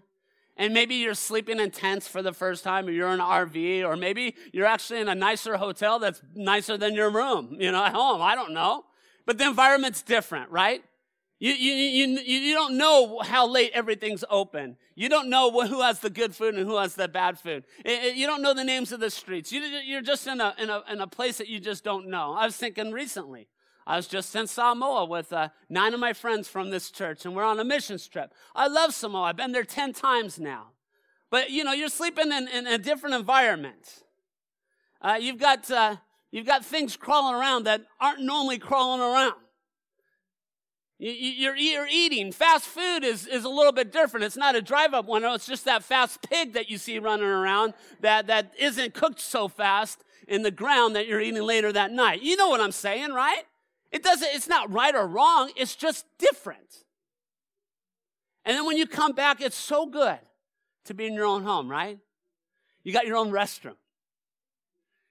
And 0.56 0.74
maybe 0.74 0.96
you're 0.96 1.14
sleeping 1.14 1.58
in 1.58 1.70
tents 1.70 2.06
for 2.06 2.22
the 2.22 2.32
first 2.32 2.62
time, 2.62 2.86
or 2.86 2.90
you're 2.90 3.08
in 3.08 3.20
an 3.20 3.26
RV, 3.26 3.84
or 3.84 3.96
maybe 3.96 4.34
you're 4.52 4.66
actually 4.66 5.00
in 5.00 5.08
a 5.08 5.14
nicer 5.14 5.56
hotel 5.56 5.98
that's 5.98 6.20
nicer 6.34 6.76
than 6.76 6.94
your 6.94 7.10
room, 7.10 7.56
you 7.58 7.72
know, 7.72 7.84
at 7.84 7.94
home. 7.94 8.20
I 8.20 8.34
don't 8.34 8.52
know. 8.52 8.84
But 9.24 9.38
the 9.38 9.46
environment's 9.46 10.02
different, 10.02 10.50
right? 10.50 10.82
You, 11.38 11.52
you, 11.54 11.72
you, 11.74 12.20
you 12.20 12.54
don't 12.54 12.76
know 12.76 13.18
how 13.18 13.48
late 13.48 13.72
everything's 13.74 14.24
open. 14.30 14.76
You 14.94 15.08
don't 15.08 15.28
know 15.28 15.50
who 15.50 15.80
has 15.80 15.98
the 15.98 16.10
good 16.10 16.36
food 16.36 16.54
and 16.54 16.68
who 16.68 16.76
has 16.76 16.94
the 16.94 17.08
bad 17.08 17.38
food. 17.38 17.64
You 17.84 18.26
don't 18.28 18.42
know 18.42 18.54
the 18.54 18.62
names 18.62 18.92
of 18.92 19.00
the 19.00 19.10
streets. 19.10 19.50
You're 19.50 20.02
just 20.02 20.26
in 20.26 20.40
a, 20.40 20.54
in, 20.58 20.70
a, 20.70 20.82
in 20.88 21.00
a 21.00 21.06
place 21.06 21.38
that 21.38 21.48
you 21.48 21.58
just 21.58 21.82
don't 21.82 22.08
know. 22.08 22.34
I 22.34 22.44
was 22.44 22.56
thinking 22.56 22.92
recently, 22.92 23.48
I 23.86 23.96
was 23.96 24.06
just 24.06 24.34
in 24.36 24.46
Samoa 24.46 25.04
with 25.04 25.32
uh, 25.32 25.48
nine 25.68 25.94
of 25.94 26.00
my 26.00 26.12
friends 26.12 26.48
from 26.48 26.70
this 26.70 26.90
church, 26.90 27.24
and 27.24 27.34
we're 27.34 27.44
on 27.44 27.58
a 27.58 27.64
missions 27.64 28.06
trip. 28.06 28.32
I 28.54 28.68
love 28.68 28.94
Samoa. 28.94 29.24
I've 29.24 29.36
been 29.36 29.52
there 29.52 29.64
10 29.64 29.92
times 29.92 30.38
now. 30.38 30.68
But, 31.30 31.50
you 31.50 31.64
know, 31.64 31.72
you're 31.72 31.88
sleeping 31.88 32.30
in, 32.30 32.46
in 32.48 32.66
a 32.66 32.78
different 32.78 33.16
environment. 33.16 34.04
Uh, 35.00 35.18
you've, 35.20 35.38
got, 35.38 35.70
uh, 35.70 35.96
you've 36.30 36.46
got 36.46 36.64
things 36.64 36.96
crawling 36.96 37.34
around 37.34 37.64
that 37.64 37.82
aren't 38.00 38.20
normally 38.20 38.58
crawling 38.58 39.00
around. 39.00 39.34
You're 41.04 41.88
eating. 41.90 42.30
Fast 42.30 42.66
food 42.66 43.02
is, 43.02 43.26
is 43.26 43.42
a 43.42 43.48
little 43.48 43.72
bit 43.72 43.90
different. 43.90 44.22
It's 44.22 44.36
not 44.36 44.54
a 44.54 44.62
drive 44.62 44.94
up 44.94 45.08
window. 45.08 45.34
It's 45.34 45.46
just 45.46 45.64
that 45.64 45.82
fast 45.82 46.22
pig 46.22 46.52
that 46.52 46.70
you 46.70 46.78
see 46.78 47.00
running 47.00 47.26
around 47.26 47.74
that, 48.02 48.28
that 48.28 48.52
isn't 48.56 48.94
cooked 48.94 49.20
so 49.20 49.48
fast 49.48 50.04
in 50.28 50.42
the 50.42 50.52
ground 50.52 50.94
that 50.94 51.08
you're 51.08 51.20
eating 51.20 51.42
later 51.42 51.72
that 51.72 51.90
night. 51.90 52.22
You 52.22 52.36
know 52.36 52.48
what 52.48 52.60
I'm 52.60 52.70
saying, 52.70 53.10
right? 53.10 53.42
It 53.92 54.02
doesn't, 54.02 54.28
it's 54.32 54.48
not 54.48 54.72
right 54.72 54.94
or 54.94 55.06
wrong, 55.06 55.52
it's 55.54 55.76
just 55.76 56.06
different. 56.18 56.84
And 58.44 58.56
then 58.56 58.66
when 58.66 58.76
you 58.76 58.86
come 58.86 59.12
back, 59.12 59.40
it's 59.40 59.56
so 59.56 59.86
good 59.86 60.18
to 60.86 60.94
be 60.94 61.06
in 61.06 61.14
your 61.14 61.26
own 61.26 61.44
home, 61.44 61.70
right? 61.70 61.98
You 62.82 62.92
got 62.92 63.06
your 63.06 63.16
own 63.16 63.30
restroom. 63.30 63.76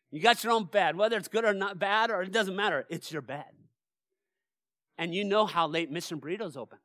You 0.10 0.20
got 0.20 0.44
your 0.44 0.52
own 0.52 0.66
bed, 0.66 0.98
whether 0.98 1.16
it's 1.16 1.30
good 1.30 1.46
or 1.46 1.54
not 1.54 1.80
bad, 1.80 2.12
or 2.12 2.22
it 2.22 2.34
doesn't 2.34 2.56
matter, 2.56 2.86
it's 2.90 3.12
your 3.12 3.22
bed. 3.22 3.46
And 4.98 5.16
you 5.16 5.24
know 5.24 5.46
how 5.46 5.68
late 5.68 5.90
Mission 5.90 6.20
Burrito's 6.20 6.58
open. 6.58 6.80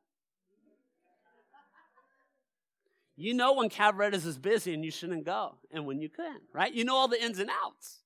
You 3.17 3.33
know 3.33 3.53
when 3.53 3.69
Cavaretta's 3.69 4.25
is 4.25 4.37
busy 4.37 4.73
and 4.73 4.85
you 4.85 4.91
shouldn't 4.91 5.25
go, 5.25 5.55
and 5.71 5.85
when 5.85 5.99
you 5.99 6.07
can, 6.07 6.37
right? 6.53 6.71
You 6.71 6.85
know 6.85 6.95
all 6.95 7.07
the 7.07 7.21
ins 7.21 7.39
and 7.39 7.49
outs. 7.63 8.03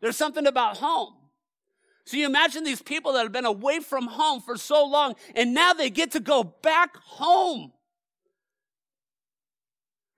There's 0.00 0.16
something 0.16 0.46
about 0.46 0.78
home. 0.78 1.14
So 2.06 2.16
you 2.16 2.24
imagine 2.26 2.62
these 2.62 2.82
people 2.82 3.12
that 3.14 3.24
have 3.24 3.32
been 3.32 3.44
away 3.44 3.80
from 3.80 4.06
home 4.06 4.40
for 4.40 4.56
so 4.56 4.84
long, 4.84 5.16
and 5.34 5.52
now 5.52 5.72
they 5.72 5.90
get 5.90 6.12
to 6.12 6.20
go 6.20 6.44
back 6.44 6.96
home. 6.96 7.72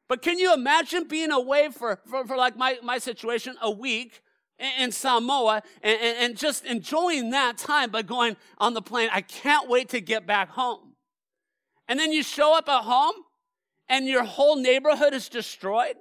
But 0.06 0.20
can 0.20 0.38
you 0.38 0.52
imagine 0.52 1.04
being 1.08 1.30
away 1.30 1.70
for, 1.70 2.00
for, 2.06 2.26
for 2.26 2.36
like 2.36 2.56
my, 2.56 2.76
my 2.82 2.98
situation, 2.98 3.56
a 3.62 3.70
week 3.70 4.22
in, 4.58 4.84
in 4.84 4.92
Samoa, 4.92 5.62
and, 5.82 5.98
and, 6.00 6.16
and 6.18 6.36
just 6.36 6.66
enjoying 6.66 7.30
that 7.30 7.56
time 7.56 7.90
by 7.90 8.02
going 8.02 8.36
on 8.58 8.74
the 8.74 8.82
plane? 8.82 9.08
I 9.10 9.22
can't 9.22 9.66
wait 9.66 9.88
to 9.90 10.00
get 10.02 10.26
back 10.26 10.50
home. 10.50 10.92
And 11.88 11.98
then 11.98 12.12
you 12.12 12.22
show 12.22 12.54
up 12.54 12.68
at 12.68 12.82
home, 12.82 13.14
and 13.88 14.06
your 14.06 14.24
whole 14.24 14.56
neighborhood 14.56 15.14
is 15.14 15.30
destroyed. 15.30 15.96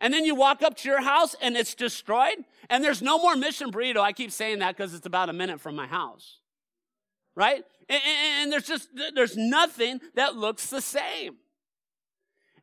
And 0.00 0.14
then 0.14 0.24
you 0.24 0.34
walk 0.34 0.62
up 0.62 0.76
to 0.78 0.88
your 0.88 1.02
house 1.02 1.36
and 1.42 1.56
it's 1.56 1.74
destroyed. 1.74 2.44
And 2.70 2.82
there's 2.82 3.02
no 3.02 3.18
more 3.18 3.36
mission 3.36 3.70
burrito. 3.70 3.98
I 3.98 4.12
keep 4.12 4.32
saying 4.32 4.60
that 4.60 4.76
because 4.76 4.94
it's 4.94 5.06
about 5.06 5.28
a 5.28 5.32
minute 5.32 5.60
from 5.60 5.76
my 5.76 5.86
house. 5.86 6.38
Right? 7.34 7.62
And, 7.88 8.00
and, 8.40 8.52
there's 8.52 8.66
just, 8.66 8.88
there's 9.14 9.36
nothing 9.36 10.00
that 10.14 10.36
looks 10.36 10.68
the 10.68 10.80
same. 10.80 11.36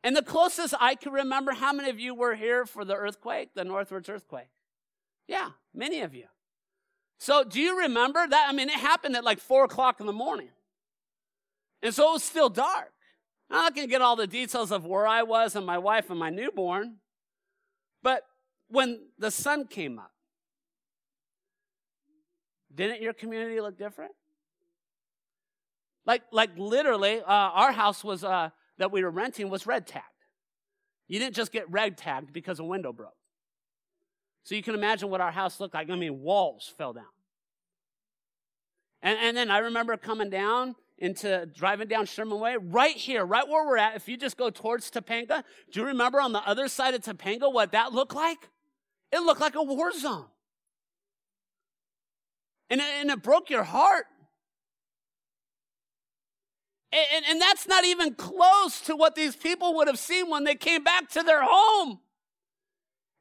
And 0.02 0.16
the 0.16 0.22
closest 0.22 0.74
I 0.80 0.94
can 0.94 1.12
remember, 1.12 1.52
how 1.52 1.72
many 1.72 1.90
of 1.90 1.98
you 1.98 2.14
were 2.14 2.34
here 2.34 2.66
for 2.66 2.84
the 2.84 2.94
earthquake, 2.94 3.50
the 3.54 3.64
Northridge 3.64 4.08
earthquake? 4.08 4.48
Yeah, 5.26 5.50
many 5.74 6.00
of 6.00 6.14
you. 6.14 6.26
So 7.18 7.44
do 7.44 7.60
you 7.60 7.80
remember 7.80 8.26
that? 8.26 8.46
I 8.48 8.52
mean, 8.52 8.68
it 8.68 8.76
happened 8.76 9.16
at 9.16 9.24
like 9.24 9.40
four 9.40 9.64
o'clock 9.64 10.00
in 10.00 10.06
the 10.06 10.12
morning. 10.12 10.50
And 11.82 11.94
so 11.94 12.10
it 12.10 12.12
was 12.14 12.24
still 12.24 12.48
dark. 12.48 12.92
I'm 13.50 13.56
not 13.56 13.74
going 13.74 13.86
to 13.86 13.90
get 13.90 14.02
all 14.02 14.16
the 14.16 14.26
details 14.26 14.70
of 14.72 14.84
where 14.84 15.06
I 15.06 15.22
was 15.22 15.56
and 15.56 15.64
my 15.64 15.78
wife 15.78 16.10
and 16.10 16.18
my 16.18 16.30
newborn. 16.30 16.96
But 18.02 18.22
when 18.68 19.00
the 19.18 19.30
sun 19.30 19.66
came 19.66 19.98
up, 19.98 20.12
didn't 22.74 23.02
your 23.02 23.12
community 23.12 23.60
look 23.60 23.78
different? 23.78 24.12
Like, 26.06 26.22
like 26.32 26.50
literally, 26.56 27.20
uh, 27.20 27.24
our 27.26 27.72
house 27.72 28.02
was 28.04 28.24
uh, 28.24 28.50
that 28.78 28.92
we 28.92 29.02
were 29.02 29.10
renting 29.10 29.50
was 29.50 29.66
red 29.66 29.86
tagged. 29.86 30.04
You 31.08 31.18
didn't 31.18 31.34
just 31.34 31.52
get 31.52 31.70
red 31.70 31.96
tagged 31.96 32.32
because 32.32 32.60
a 32.60 32.64
window 32.64 32.92
broke. 32.92 33.16
So 34.44 34.54
you 34.54 34.62
can 34.62 34.74
imagine 34.74 35.10
what 35.10 35.20
our 35.20 35.32
house 35.32 35.60
looked 35.60 35.74
like. 35.74 35.90
I 35.90 35.96
mean, 35.96 36.20
walls 36.20 36.72
fell 36.78 36.92
down. 36.92 37.04
And, 39.02 39.18
and 39.18 39.36
then 39.36 39.50
I 39.50 39.58
remember 39.58 39.96
coming 39.96 40.30
down 40.30 40.74
into 40.98 41.46
driving 41.46 41.88
down 41.88 42.06
Sherman 42.06 42.40
Way, 42.40 42.56
right 42.60 42.96
here, 42.96 43.24
right 43.24 43.46
where 43.46 43.66
we're 43.66 43.78
at, 43.78 43.96
if 43.96 44.08
you 44.08 44.16
just 44.16 44.36
go 44.36 44.50
towards 44.50 44.90
Topanga, 44.90 45.44
do 45.70 45.80
you 45.80 45.86
remember 45.86 46.20
on 46.20 46.32
the 46.32 46.46
other 46.46 46.68
side 46.68 46.94
of 46.94 47.02
Topanga 47.02 47.52
what 47.52 47.72
that 47.72 47.92
looked 47.92 48.14
like? 48.14 48.50
It 49.12 49.20
looked 49.20 49.40
like 49.40 49.54
a 49.54 49.62
war 49.62 49.92
zone. 49.92 50.26
And 52.68 52.80
it, 52.80 52.86
and 53.00 53.10
it 53.10 53.22
broke 53.22 53.48
your 53.48 53.62
heart. 53.62 54.06
And, 56.92 57.06
and, 57.14 57.24
and 57.30 57.40
that's 57.40 57.68
not 57.68 57.84
even 57.84 58.14
close 58.14 58.80
to 58.82 58.96
what 58.96 59.14
these 59.14 59.36
people 59.36 59.74
would 59.76 59.88
have 59.88 59.98
seen 59.98 60.28
when 60.28 60.44
they 60.44 60.54
came 60.54 60.82
back 60.82 61.08
to 61.10 61.22
their 61.22 61.42
home. 61.42 62.00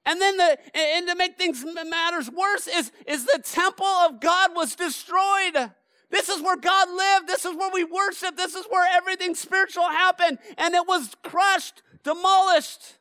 And 0.06 0.22
then 0.22 0.38
the, 0.38 0.58
and 0.74 1.08
to 1.10 1.16
make 1.16 1.38
things 1.38 1.66
matters 1.66 2.32
worse 2.32 2.68
is, 2.68 2.92
is 3.06 3.26
the 3.26 3.42
temple 3.44 3.86
of 3.86 4.22
God 4.22 4.56
was 4.56 4.74
destroyed. 4.74 5.72
This 6.10 6.30
is 6.30 6.42
where 6.42 6.56
God 6.56 6.90
lived. 6.90 7.28
This 7.28 7.46
is 7.46 7.56
where 7.56 7.72
we 7.72 7.84
worship. 7.84 8.38
This 8.38 8.56
is 8.56 8.66
where 8.70 8.88
everything 8.96 9.36
spiritual 9.36 9.84
happened. 9.84 10.40
And 10.58 10.74
it 10.74 10.88
was 10.88 11.16
crushed, 11.24 11.82
demolished. 12.04 12.96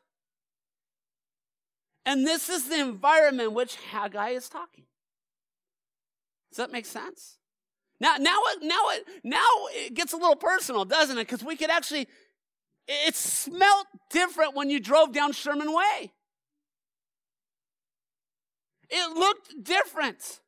And 2.05 2.25
this 2.25 2.49
is 2.49 2.67
the 2.69 2.79
environment 2.79 3.53
which 3.53 3.75
Haggai 3.91 4.29
is 4.29 4.49
talking. 4.49 4.85
Does 6.51 6.57
that 6.57 6.71
make 6.71 6.85
sense? 6.85 7.37
Now, 7.99 8.15
now, 8.19 8.37
it, 8.47 8.63
now, 8.63 8.81
it, 8.91 9.05
now 9.23 9.47
it 9.71 9.93
gets 9.93 10.13
a 10.13 10.17
little 10.17 10.35
personal, 10.35 10.85
doesn't 10.85 11.17
it? 11.17 11.27
Because 11.27 11.43
we 11.43 11.55
could 11.55 11.69
actually, 11.69 12.07
it 12.87 13.15
smelt 13.15 13.87
different 14.09 14.55
when 14.55 14.69
you 14.69 14.79
drove 14.79 15.13
down 15.13 15.31
Sherman 15.31 15.73
Way. 15.73 16.11
It 18.89 19.17
looked 19.17 19.63
different. 19.63 20.39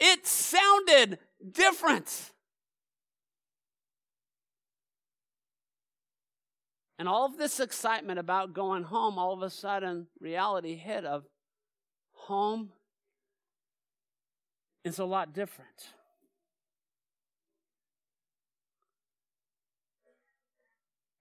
It 0.00 0.26
sounded 0.26 1.18
different. 1.48 2.32
And 6.98 7.08
all 7.08 7.24
of 7.24 7.38
this 7.38 7.60
excitement 7.60 8.18
about 8.18 8.52
going 8.52 8.82
home, 8.82 9.18
all 9.18 9.32
of 9.32 9.42
a 9.42 9.48
sudden, 9.48 10.08
reality 10.20 10.76
hit 10.76 11.06
of 11.06 11.24
home 12.12 12.70
is 14.84 14.98
a 14.98 15.04
lot 15.04 15.32
different. 15.32 15.88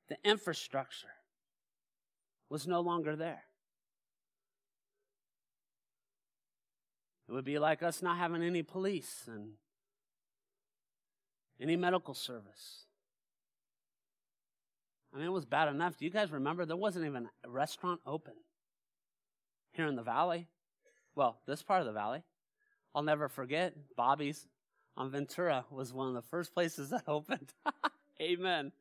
The 0.10 0.18
infrastructure 0.24 1.08
was 2.50 2.68
no 2.68 2.82
longer 2.82 3.16
there. 3.16 3.44
It 7.30 7.32
would 7.32 7.46
be 7.46 7.60
like 7.60 7.84
us 7.84 8.02
not 8.02 8.18
having 8.18 8.42
any 8.42 8.64
police 8.64 9.26
and 9.28 9.52
any 11.62 11.75
medical 11.75 12.13
service. 12.13 12.86
I 15.13 15.18
mean, 15.18 15.25
it 15.25 15.32
was 15.32 15.46
bad 15.46 15.68
enough. 15.68 15.98
Do 15.98 16.06
you 16.06 16.12
guys 16.12 16.32
remember 16.32 16.66
there 16.66 16.78
wasn't 16.78 17.06
even 17.06 17.28
a 17.44 17.50
restaurant 17.50 18.00
open 18.06 18.34
here 19.74 19.88
in 19.88 19.96
the 19.96 20.04
valley? 20.04 20.48
Well, 21.16 21.39
this 21.48 21.63
part 21.63 21.82
of 21.82 21.88
the 21.88 21.94
valley. 21.94 22.24
I'll 22.94 23.04
never 23.04 23.28
forget 23.28 23.74
Bobby's 23.96 24.48
on 24.96 25.12
Ventura 25.12 25.66
was 25.72 25.94
one 25.94 26.08
of 26.08 26.13
the 26.13 26.22
first 26.22 26.54
places 26.54 26.89
that 26.89 27.04
opened. 27.08 27.54
Amen. 28.22 28.72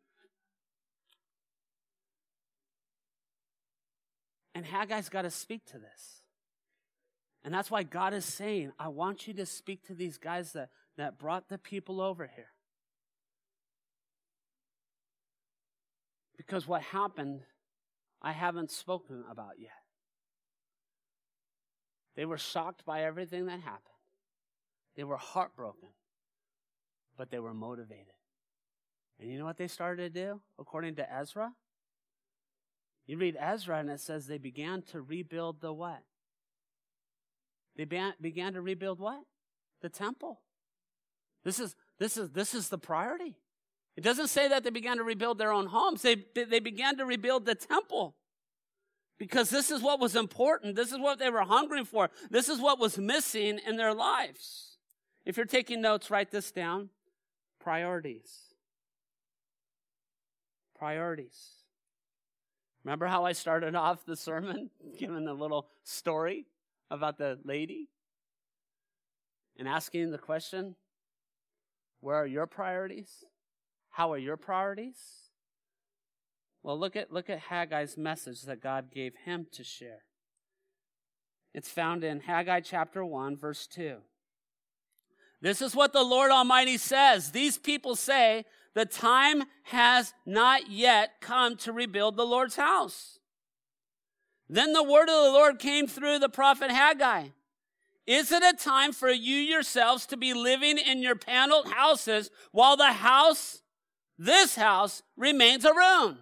And 4.54 4.66
Haggai's 4.66 5.08
got 5.08 5.22
to 5.22 5.30
speak 5.30 5.64
to 5.66 5.78
this. 5.78 6.22
And 7.44 7.54
that's 7.54 7.70
why 7.70 7.84
God 7.84 8.12
is 8.12 8.24
saying, 8.24 8.72
I 8.78 8.88
want 8.88 9.28
you 9.28 9.34
to 9.34 9.46
speak 9.46 9.86
to 9.86 9.94
these 9.94 10.18
guys 10.18 10.52
that, 10.52 10.70
that 10.96 11.18
brought 11.18 11.48
the 11.48 11.58
people 11.58 12.00
over 12.00 12.26
here. 12.26 12.48
Because 16.38 16.66
what 16.66 16.80
happened, 16.80 17.42
I 18.22 18.32
haven't 18.32 18.70
spoken 18.70 19.24
about 19.30 19.58
yet. 19.58 19.72
They 22.16 22.24
were 22.24 22.38
shocked 22.38 22.86
by 22.86 23.02
everything 23.02 23.46
that 23.46 23.60
happened. 23.60 23.82
They 24.96 25.04
were 25.04 25.18
heartbroken, 25.18 25.90
but 27.16 27.30
they 27.30 27.38
were 27.38 27.52
motivated. 27.52 28.14
And 29.20 29.30
you 29.30 29.38
know 29.38 29.44
what 29.44 29.58
they 29.58 29.68
started 29.68 30.14
to 30.14 30.20
do, 30.20 30.40
according 30.58 30.94
to 30.96 31.12
Ezra? 31.12 31.52
You 33.06 33.18
read 33.18 33.36
Ezra, 33.38 33.78
and 33.78 33.90
it 33.90 34.00
says 34.00 34.26
they 34.26 34.38
began 34.38 34.82
to 34.90 35.00
rebuild 35.00 35.60
the 35.60 35.72
what? 35.72 36.02
They 37.76 37.84
began 37.84 38.52
to 38.54 38.60
rebuild 38.60 39.00
what? 39.00 39.22
The 39.80 39.88
temple. 39.88 40.40
This 41.44 41.60
is, 41.60 41.76
this 41.98 42.16
is, 42.16 42.30
this 42.30 42.54
is 42.54 42.68
the 42.68 42.78
priority. 42.78 43.36
It 43.98 44.04
doesn't 44.04 44.28
say 44.28 44.46
that 44.46 44.62
they 44.62 44.70
began 44.70 44.98
to 44.98 45.02
rebuild 45.02 45.38
their 45.38 45.50
own 45.50 45.66
homes. 45.66 46.02
They, 46.02 46.24
they 46.32 46.60
began 46.60 46.96
to 46.98 47.04
rebuild 47.04 47.44
the 47.44 47.56
temple. 47.56 48.14
Because 49.18 49.50
this 49.50 49.72
is 49.72 49.82
what 49.82 49.98
was 49.98 50.14
important. 50.14 50.76
This 50.76 50.92
is 50.92 50.98
what 51.00 51.18
they 51.18 51.28
were 51.28 51.42
hungry 51.42 51.84
for. 51.84 52.08
This 52.30 52.48
is 52.48 52.60
what 52.60 52.78
was 52.78 52.96
missing 52.96 53.58
in 53.66 53.76
their 53.76 53.92
lives. 53.92 54.78
If 55.26 55.36
you're 55.36 55.46
taking 55.46 55.82
notes, 55.82 56.10
write 56.10 56.30
this 56.30 56.52
down. 56.52 56.90
Priorities. 57.58 58.54
Priorities. 60.78 61.36
Remember 62.84 63.06
how 63.06 63.24
I 63.24 63.32
started 63.32 63.74
off 63.74 64.06
the 64.06 64.16
sermon, 64.16 64.70
giving 64.98 65.24
the 65.24 65.34
little 65.34 65.66
story? 65.82 66.46
about 66.90 67.18
the 67.18 67.38
lady 67.44 67.88
and 69.58 69.68
asking 69.68 70.10
the 70.10 70.18
question 70.18 70.74
where 72.00 72.16
are 72.16 72.26
your 72.26 72.46
priorities? 72.46 73.24
How 73.98 74.12
are 74.12 74.18
your 74.18 74.36
priorities? 74.36 74.94
Well, 76.62 76.78
look 76.78 76.94
at, 76.94 77.12
look 77.12 77.28
at 77.28 77.40
Haggai's 77.40 77.96
message 77.98 78.42
that 78.42 78.62
God 78.62 78.92
gave 78.94 79.12
him 79.24 79.48
to 79.50 79.64
share. 79.64 80.04
It's 81.52 81.68
found 81.68 82.04
in 82.04 82.20
Haggai 82.20 82.60
chapter 82.60 83.04
1, 83.04 83.36
verse 83.36 83.66
2. 83.66 83.96
This 85.40 85.60
is 85.60 85.74
what 85.74 85.92
the 85.92 86.04
Lord 86.04 86.30
Almighty 86.30 86.76
says. 86.76 87.32
These 87.32 87.58
people 87.58 87.96
say, 87.96 88.44
the 88.72 88.86
time 88.86 89.42
has 89.64 90.14
not 90.24 90.70
yet 90.70 91.20
come 91.20 91.56
to 91.56 91.72
rebuild 91.72 92.16
the 92.16 92.24
Lord's 92.24 92.54
house. 92.54 93.18
Then 94.48 94.74
the 94.74 94.84
word 94.84 95.08
of 95.08 95.24
the 95.24 95.32
Lord 95.32 95.58
came 95.58 95.88
through 95.88 96.20
the 96.20 96.28
prophet 96.28 96.70
Haggai. 96.70 97.30
Is 98.06 98.30
it 98.30 98.44
a 98.44 98.56
time 98.56 98.92
for 98.92 99.10
you 99.10 99.34
yourselves 99.34 100.06
to 100.06 100.16
be 100.16 100.34
living 100.34 100.78
in 100.78 101.02
your 101.02 101.16
paneled 101.16 101.72
houses 101.72 102.30
while 102.52 102.76
the 102.76 102.92
house, 102.92 103.60
this 104.18 104.56
house, 104.56 105.02
remains 105.16 105.64
a 105.64 105.72
ruin? 105.72 106.18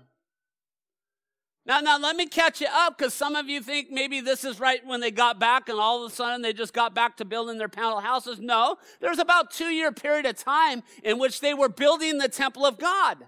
Now, 1.67 1.81
now 1.81 1.99
let 1.99 2.15
me 2.15 2.27
catch 2.27 2.61
you 2.61 2.69
up 2.71 2.97
because 2.97 3.13
some 3.13 3.35
of 3.35 3.49
you 3.49 3.61
think 3.61 3.91
maybe 3.91 4.21
this 4.21 4.45
is 4.45 4.61
right 4.61 4.87
when 4.87 5.01
they 5.01 5.11
got 5.11 5.41
back 5.41 5.69
and 5.69 5.81
all 5.81 6.05
of 6.05 6.13
a 6.13 6.15
sudden 6.15 6.41
they 6.41 6.53
just 6.53 6.73
got 6.73 6.95
back 6.95 7.17
to 7.17 7.25
building 7.25 7.59
their 7.59 7.69
panel 7.69 7.99
houses. 7.99 8.39
No, 8.39 8.77
there's 9.01 9.19
about 9.19 9.51
two 9.51 9.71
year 9.71 9.91
period 9.91 10.27
of 10.27 10.37
time 10.37 10.85
in 11.03 11.19
which 11.19 11.41
they 11.41 11.55
were 11.55 11.69
building 11.69 12.19
the 12.19 12.29
temple 12.29 12.65
of 12.65 12.79
God. 12.79 13.27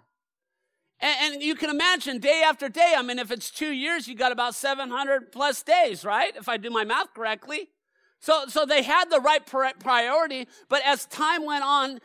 And, 1.00 1.34
and, 1.34 1.42
you 1.42 1.54
can 1.54 1.70
imagine 1.70 2.18
day 2.18 2.42
after 2.44 2.68
day. 2.68 2.94
I 2.96 3.02
mean, 3.02 3.20
if 3.20 3.30
it's 3.30 3.50
two 3.50 3.70
years, 3.70 4.08
you 4.08 4.16
got 4.16 4.32
about 4.32 4.56
700 4.56 5.30
plus 5.30 5.62
days, 5.62 6.04
right? 6.04 6.34
If 6.36 6.48
I 6.48 6.56
do 6.56 6.70
my 6.70 6.84
math 6.84 7.14
correctly. 7.14 7.68
So, 8.20 8.46
so 8.48 8.66
they 8.66 8.82
had 8.82 9.10
the 9.10 9.20
right 9.20 9.44
priority, 9.46 10.48
but 10.68 10.82
as 10.84 11.06
time 11.06 11.44
went 11.44 11.62
on 11.62 11.90
and, 11.90 12.00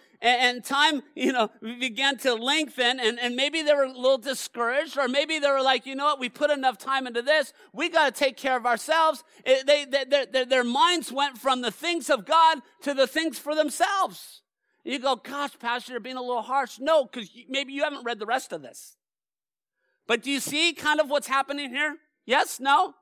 and 0.58 0.64
time, 0.64 1.02
you 1.16 1.32
know, 1.34 1.50
began 1.80 2.18
to 2.20 2.36
lengthen 2.36 3.00
and, 3.00 3.20
and 3.20 3.36
maybe 3.36 3.64
they 3.64 3.74
were 3.74 3.86
a 3.86 3.92
little 3.92 4.20
discouraged 4.20 4.98
or 4.98 5.08
maybe 5.08 5.40
they 5.40 5.50
were 5.50 5.64
like, 5.64 5.88
you 5.88 5.96
know 5.96 6.06
what, 6.06 6.20
we 6.20 6.30
put 6.30 6.52
enough 6.52 6.78
time 6.78 7.08
into 7.08 7.24
this. 7.24 7.52
We 7.74 7.90
got 7.90 8.14
to 8.14 8.20
take 8.20 8.38
care 8.38 8.56
of 8.56 8.66
ourselves. 8.66 9.24
It, 9.44 9.66
they, 9.66 9.86
they, 9.86 10.26
their, 10.26 10.46
their 10.46 10.64
minds 10.64 11.12
went 11.12 11.40
from 11.40 11.62
the 11.62 11.72
things 11.72 12.12
of 12.12 12.26
God 12.26 12.60
to 12.84 12.94
the 12.94 13.08
things 13.08 13.40
for 13.40 13.56
themselves. 13.56 14.44
You 14.84 15.00
go, 15.00 15.16
gosh, 15.16 15.58
Pastor, 15.60 15.94
you're 15.94 16.00
being 16.00 16.18
a 16.18 16.22
little 16.22 16.42
harsh. 16.42 16.78
No, 16.80 17.06
because 17.06 17.30
maybe 17.50 17.74
you 17.74 17.84
haven't 17.84 18.04
read 18.04 18.20
the 18.20 18.26
rest 18.26 18.54
of 18.54 18.62
this. 18.62 18.98
But 20.08 20.22
do 20.22 20.30
you 20.30 20.40
see 20.40 20.74
kind 20.74 21.00
of 21.00 21.10
what's 21.10 21.28
happening 21.28 21.70
here? 21.70 21.96
Yes? 22.26 22.60
No? 22.60 22.94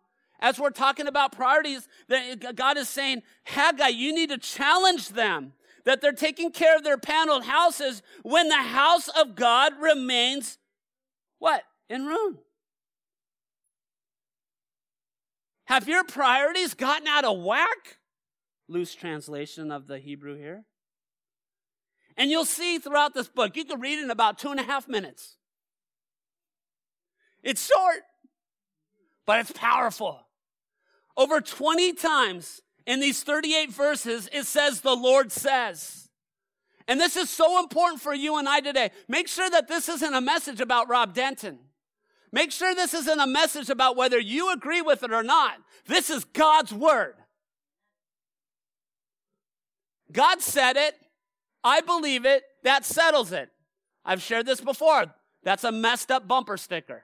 As 0.42 0.60
we're 0.60 0.72
talking 0.72 1.08
about 1.08 1.34
priorities, 1.34 1.88
God 2.56 2.78
is 2.78 2.90
saying, 2.90 3.22
Haggai, 3.44 3.90
you 3.90 4.14
need 4.14 4.30
to 4.30 4.38
challenge 4.38 5.10
them 5.10 5.54
that 5.86 6.02
they're 6.02 6.12
taking 6.12 6.52
care 6.52 6.76
of 6.76 6.84
their 6.84 6.98
paneled 6.98 7.44
houses 7.44 8.02
when 8.24 8.50
the 8.50 8.56
house 8.56 9.08
of 9.08 9.36
God 9.36 9.74
remains 9.80 10.58
what? 11.40 11.64
In 11.90 12.06
ruin. 12.06 12.38
Have 15.66 15.88
your 15.88 16.04
priorities 16.04 16.74
gotten 16.74 17.08
out 17.08 17.24
of 17.24 17.40
whack? 17.42 17.98
Loose 18.68 18.94
translation 18.94 19.72
of 19.72 19.88
the 19.88 20.00
Hebrew 20.00 20.38
here. 20.38 20.66
And 22.18 22.30
you'll 22.30 22.46
see 22.46 22.78
throughout 22.78 23.14
this 23.14 23.28
book, 23.28 23.56
you 23.56 23.66
can 23.66 23.80
read 23.80 24.00
in 24.00 24.12
about 24.12 24.38
two 24.38 24.50
and 24.50 24.60
a 24.60 24.64
half 24.64 24.88
minutes. 24.88 25.38
It's 27.42 27.66
short, 27.66 28.02
but 29.26 29.40
it's 29.40 29.52
powerful. 29.52 30.28
Over 31.18 31.42
20 31.42 31.94
times 31.94 32.62
in 32.86 33.00
these 33.00 33.24
38 33.24 33.72
verses, 33.72 34.30
it 34.32 34.46
says, 34.46 34.82
The 34.82 34.96
Lord 34.96 35.32
says. 35.32 36.10
And 36.88 37.00
this 37.00 37.16
is 37.16 37.30
so 37.30 37.60
important 37.60 38.02
for 38.02 38.14
you 38.14 38.38
and 38.38 38.50
I 38.50 38.60
today. 38.60 38.92
Make 39.08 39.28
sure 39.28 39.50
that 39.50 39.68
this 39.68 39.88
isn't 39.88 40.14
a 40.14 40.22
message 40.22 40.60
about 40.60 40.90
Rob 40.90 41.14
Denton. 41.14 41.60
Make 42.32 42.52
sure 42.52 42.74
this 42.74 42.94
isn't 42.94 43.20
a 43.20 43.28
message 43.28 43.70
about 43.70 43.98
whether 43.98 44.20
you 44.20 44.52
agree 44.52 44.82
with 44.82 45.04
it 45.04 45.12
or 45.12 45.24
not. 45.24 45.58
This 45.86 46.10
is 46.10 46.24
God's 46.24 46.74
word. 46.74 47.16
God 50.12 50.42
said 50.42 50.78
it. 50.78 50.96
I 51.64 51.82
believe 51.82 52.26
it. 52.26 52.44
That 52.64 52.86
settles 52.86 53.32
it. 53.32 53.50
I've 54.04 54.22
shared 54.22 54.46
this 54.46 54.62
before. 54.62 55.06
That's 55.44 55.64
a 55.64 55.72
messed 55.72 56.12
up 56.12 56.28
bumper 56.28 56.58
sticker. 56.58 57.04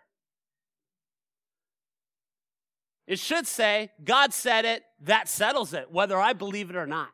It 3.07 3.19
should 3.19 3.47
say, 3.47 3.91
God 4.03 4.33
said 4.33 4.65
it, 4.65 4.83
that 5.01 5.29
settles 5.29 5.73
it, 5.73 5.91
whether 5.91 6.19
I 6.19 6.33
believe 6.33 6.69
it 6.69 6.75
or 6.75 6.85
not. 6.85 7.09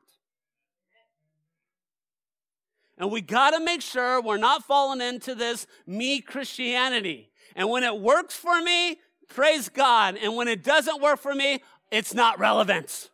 And 2.97 3.11
we 3.11 3.21
got 3.21 3.51
to 3.51 3.59
make 3.59 3.81
sure 3.81 4.21
we're 4.21 4.37
not 4.37 4.63
falling 4.63 5.01
into 5.01 5.35
this 5.35 5.67
me 5.85 6.21
Christianity. 6.21 7.29
And 7.55 7.69
when 7.69 7.83
it 7.83 7.99
works 7.99 8.35
for 8.35 8.61
me, 8.61 8.99
praise 9.27 9.69
God. 9.69 10.17
And 10.21 10.35
when 10.35 10.47
it 10.47 10.63
doesn't 10.63 11.01
work 11.01 11.19
for 11.19 11.35
me, 11.35 11.61
it's 11.91 12.13
not 12.13 12.39
relevant. 12.39 13.09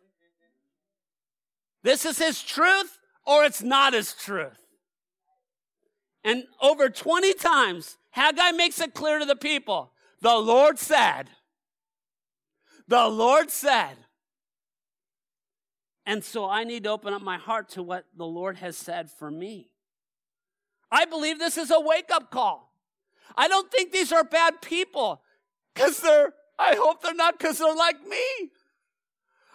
This 1.83 2.05
is 2.05 2.17
his 2.17 2.41
truth 2.41 2.97
or 3.25 3.43
it's 3.43 3.61
not 3.61 3.93
his 3.93 4.13
truth. 4.13 4.59
And 6.23 6.43
over 6.61 6.89
20 6.89 7.33
times, 7.33 7.97
Haggai 8.11 8.51
makes 8.51 8.79
it 8.81 8.93
clear 8.93 9.19
to 9.19 9.25
the 9.25 9.35
people 9.35 9.91
the 10.21 10.35
Lord 10.35 10.77
said, 10.77 11.29
the 12.89 13.07
Lord 13.07 13.51
said. 13.51 13.95
And 16.07 16.23
so 16.23 16.49
I 16.49 16.63
need 16.63 16.85
to 16.85 16.89
open 16.89 17.13
up 17.13 17.21
my 17.21 17.37
heart 17.37 17.69
to 17.69 17.83
what 17.83 18.05
the 18.17 18.25
Lord 18.25 18.57
has 18.57 18.75
said 18.75 19.11
for 19.11 19.29
me. 19.29 19.69
I 20.91 21.05
believe 21.05 21.37
this 21.37 21.55
is 21.55 21.69
a 21.69 21.79
wake 21.79 22.09
up 22.11 22.31
call. 22.31 22.73
I 23.37 23.47
don't 23.47 23.71
think 23.71 23.91
these 23.91 24.11
are 24.11 24.23
bad 24.23 24.63
people 24.63 25.21
because 25.73 25.99
they're, 25.99 26.33
I 26.57 26.75
hope 26.75 27.03
they're 27.03 27.13
not 27.13 27.37
because 27.37 27.59
they're 27.59 27.75
like 27.75 28.03
me. 28.07 28.49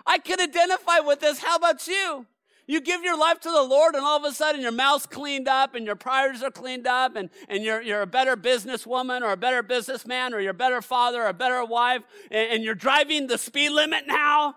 I 0.06 0.18
can 0.18 0.40
identify 0.40 1.00
with 1.00 1.18
this. 1.18 1.40
How 1.40 1.56
about 1.56 1.88
you? 1.88 2.26
You 2.66 2.81
give 2.81 3.03
your 3.03 3.18
life 3.18 3.40
to 3.40 3.50
the 3.50 3.62
Lord, 3.62 3.94
and 3.94 4.05
all 4.05 4.16
of 4.16 4.24
a 4.24 4.35
sudden 4.35 4.61
your 4.61 4.72
mouth's 4.72 5.07
cleaned 5.07 5.48
up 5.48 5.74
and 5.74 5.85
your 5.85 5.96
priorities 5.96 6.42
are 6.42 6.50
cleaned 6.50 6.87
up, 6.87 7.16
and, 7.16 7.31
and 7.48 7.62
you're, 7.62 7.83
you're 7.83 8.03
a 8.03 8.07
better 8.07 8.37
businesswoman 8.37 9.22
or 9.22 9.33
a 9.33 9.37
better 9.37 9.62
businessman 9.62 10.33
or 10.33 10.40
you're 10.40 10.53
a 10.53 10.55
better 10.55 10.81
father 10.81 11.22
or 11.22 11.29
a 11.29 11.35
better 11.35 11.64
wife, 11.64 12.03
and, 12.31 12.53
and 12.53 12.64
you're 12.64 12.74
driving 12.74 13.27
the 13.27 13.38
speed 13.38 13.70
limit 13.70 14.07
now. 14.07 14.57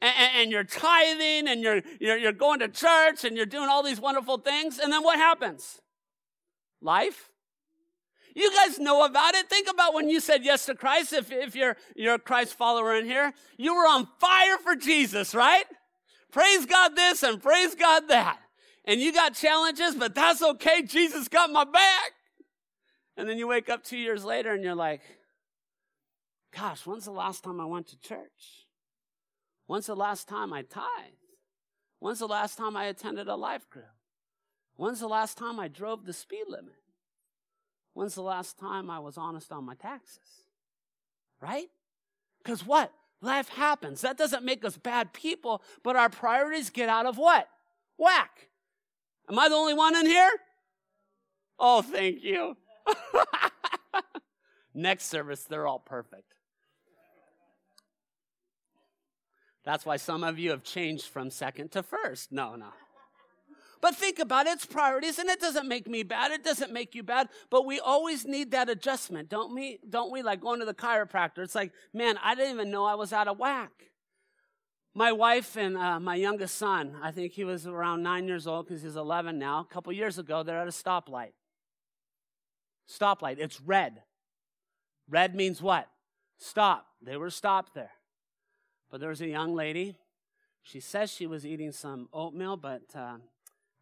And, 0.00 0.14
and 0.36 0.50
you're 0.50 0.64
tithing 0.64 1.46
and 1.46 1.62
you're, 1.62 1.80
you're, 2.00 2.16
you're 2.16 2.32
going 2.32 2.58
to 2.58 2.68
church 2.68 3.22
and 3.22 3.36
you're 3.36 3.46
doing 3.46 3.68
all 3.68 3.84
these 3.84 4.00
wonderful 4.00 4.38
things. 4.38 4.80
And 4.80 4.92
then 4.92 5.04
what 5.04 5.16
happens? 5.16 5.80
Life 6.80 7.30
you 8.34 8.50
guys 8.52 8.78
know 8.78 9.04
about 9.04 9.34
it. 9.34 9.48
Think 9.48 9.68
about 9.70 9.94
when 9.94 10.08
you 10.08 10.20
said 10.20 10.44
yes 10.44 10.66
to 10.66 10.74
Christ. 10.74 11.12
If, 11.12 11.30
if 11.30 11.54
you're, 11.54 11.76
you're 11.94 12.14
a 12.14 12.18
Christ 12.18 12.54
follower 12.54 12.96
in 12.96 13.04
here, 13.04 13.32
you 13.58 13.74
were 13.74 13.86
on 13.86 14.08
fire 14.18 14.58
for 14.58 14.74
Jesus, 14.74 15.34
right? 15.34 15.64
Praise 16.32 16.64
God 16.66 16.96
this 16.96 17.22
and 17.22 17.40
praise 17.40 17.74
God 17.74 18.08
that. 18.08 18.38
And 18.84 19.00
you 19.00 19.12
got 19.12 19.34
challenges, 19.34 19.94
but 19.94 20.14
that's 20.14 20.42
okay. 20.42 20.82
Jesus 20.82 21.28
got 21.28 21.50
my 21.50 21.64
back. 21.64 22.12
And 23.16 23.28
then 23.28 23.38
you 23.38 23.46
wake 23.46 23.68
up 23.68 23.84
two 23.84 23.98
years 23.98 24.24
later 24.24 24.52
and 24.52 24.64
you're 24.64 24.74
like, 24.74 25.02
gosh, 26.56 26.86
when's 26.86 27.04
the 27.04 27.12
last 27.12 27.44
time 27.44 27.60
I 27.60 27.66
went 27.66 27.88
to 27.88 28.00
church? 28.00 28.66
When's 29.66 29.86
the 29.86 29.94
last 29.94 30.26
time 30.26 30.52
I 30.52 30.62
tithed? 30.62 31.16
When's 32.00 32.18
the 32.18 32.26
last 32.26 32.56
time 32.56 32.76
I 32.76 32.86
attended 32.86 33.28
a 33.28 33.36
life 33.36 33.68
group? 33.70 33.84
When's 34.76 35.00
the 35.00 35.08
last 35.08 35.38
time 35.38 35.60
I 35.60 35.68
drove 35.68 36.06
the 36.06 36.12
speed 36.12 36.44
limit? 36.48 36.74
When's 37.92 38.14
the 38.14 38.22
last 38.22 38.58
time 38.58 38.90
I 38.90 38.98
was 38.98 39.18
honest 39.18 39.52
on 39.52 39.64
my 39.64 39.74
taxes? 39.74 40.46
Right? 41.40 41.68
Because 42.42 42.66
what? 42.66 42.92
Life 43.22 43.48
happens. 43.50 44.00
That 44.00 44.18
doesn't 44.18 44.44
make 44.44 44.64
us 44.64 44.76
bad 44.76 45.12
people, 45.12 45.62
but 45.84 45.94
our 45.94 46.10
priorities 46.10 46.70
get 46.70 46.88
out 46.88 47.06
of 47.06 47.16
what? 47.16 47.48
Whack. 47.96 48.48
Am 49.30 49.38
I 49.38 49.48
the 49.48 49.54
only 49.54 49.74
one 49.74 49.96
in 49.96 50.06
here? 50.06 50.30
Oh, 51.58 51.82
thank 51.82 52.24
you. 52.24 52.56
Next 54.74 55.06
service, 55.06 55.44
they're 55.44 55.68
all 55.68 55.78
perfect. 55.78 56.34
That's 59.64 59.86
why 59.86 59.96
some 59.96 60.24
of 60.24 60.40
you 60.40 60.50
have 60.50 60.64
changed 60.64 61.06
from 61.06 61.30
second 61.30 61.70
to 61.72 61.84
first. 61.84 62.32
No, 62.32 62.56
no. 62.56 62.70
But 63.82 63.96
think 63.96 64.20
about 64.20 64.46
its 64.46 64.64
priorities, 64.64 65.18
and 65.18 65.28
it 65.28 65.40
doesn't 65.40 65.66
make 65.66 65.88
me 65.88 66.04
bad. 66.04 66.30
It 66.30 66.44
doesn't 66.44 66.72
make 66.72 66.94
you 66.94 67.02
bad. 67.02 67.28
But 67.50 67.66
we 67.66 67.80
always 67.80 68.24
need 68.24 68.52
that 68.52 68.70
adjustment, 68.70 69.28
don't 69.28 69.52
we? 69.52 69.80
Don't 69.90 70.12
we? 70.12 70.22
Like 70.22 70.40
going 70.40 70.60
to 70.60 70.64
the 70.64 70.72
chiropractor. 70.72 71.38
It's 71.38 71.56
like, 71.56 71.72
man, 71.92 72.16
I 72.22 72.36
didn't 72.36 72.54
even 72.54 72.70
know 72.70 72.84
I 72.84 72.94
was 72.94 73.12
out 73.12 73.26
of 73.26 73.40
whack. 73.40 73.72
My 74.94 75.10
wife 75.10 75.56
and 75.56 75.76
uh, 75.76 75.98
my 75.98 76.14
youngest 76.14 76.54
son, 76.58 76.96
I 77.02 77.10
think 77.10 77.32
he 77.32 77.42
was 77.42 77.66
around 77.66 78.04
nine 78.04 78.28
years 78.28 78.46
old 78.46 78.68
because 78.68 78.82
he's 78.82 78.94
11 78.94 79.36
now. 79.36 79.66
A 79.68 79.74
couple 79.74 79.92
years 79.92 80.16
ago, 80.16 80.44
they're 80.44 80.60
at 80.60 80.68
a 80.68 80.70
stoplight. 80.70 81.32
Stoplight, 82.88 83.38
it's 83.38 83.60
red. 83.60 84.02
Red 85.08 85.34
means 85.34 85.60
what? 85.60 85.88
Stop. 86.38 86.86
They 87.02 87.16
were 87.16 87.30
stopped 87.30 87.74
there. 87.74 87.92
But 88.92 89.00
there 89.00 89.08
was 89.08 89.22
a 89.22 89.28
young 89.28 89.56
lady. 89.56 89.96
She 90.62 90.78
says 90.78 91.10
she 91.10 91.26
was 91.26 91.44
eating 91.44 91.72
some 91.72 92.08
oatmeal, 92.12 92.56
but 92.56 92.82
uh, 92.94 93.16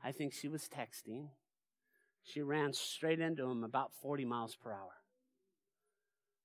I 0.03 0.13
think 0.13 0.33
she 0.33 0.49
was 0.49 0.69
texting. 0.69 1.29
She 2.23 2.43
ran 2.43 2.73
straight 2.73 3.21
into 3.21 3.49
him 3.49 3.65
about 3.65 3.93
40 4.01 4.25
miles 4.25 4.55
per 4.57 4.73
hour. 4.73 5.01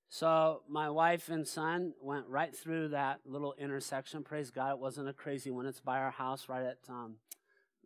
So 0.08 0.62
my 0.68 0.88
wife 0.88 1.28
and 1.28 1.46
son 1.46 1.92
went 2.00 2.26
right 2.28 2.56
through 2.56 2.88
that 2.88 3.20
little 3.24 3.54
intersection. 3.58 4.22
Praise 4.22 4.50
God, 4.50 4.70
it 4.70 4.78
wasn't 4.78 5.08
a 5.08 5.12
crazy 5.12 5.50
one. 5.50 5.66
It's 5.66 5.80
by 5.80 5.98
our 5.98 6.12
house, 6.12 6.48
right 6.48 6.64
at 6.64 6.78
um, 6.88 7.16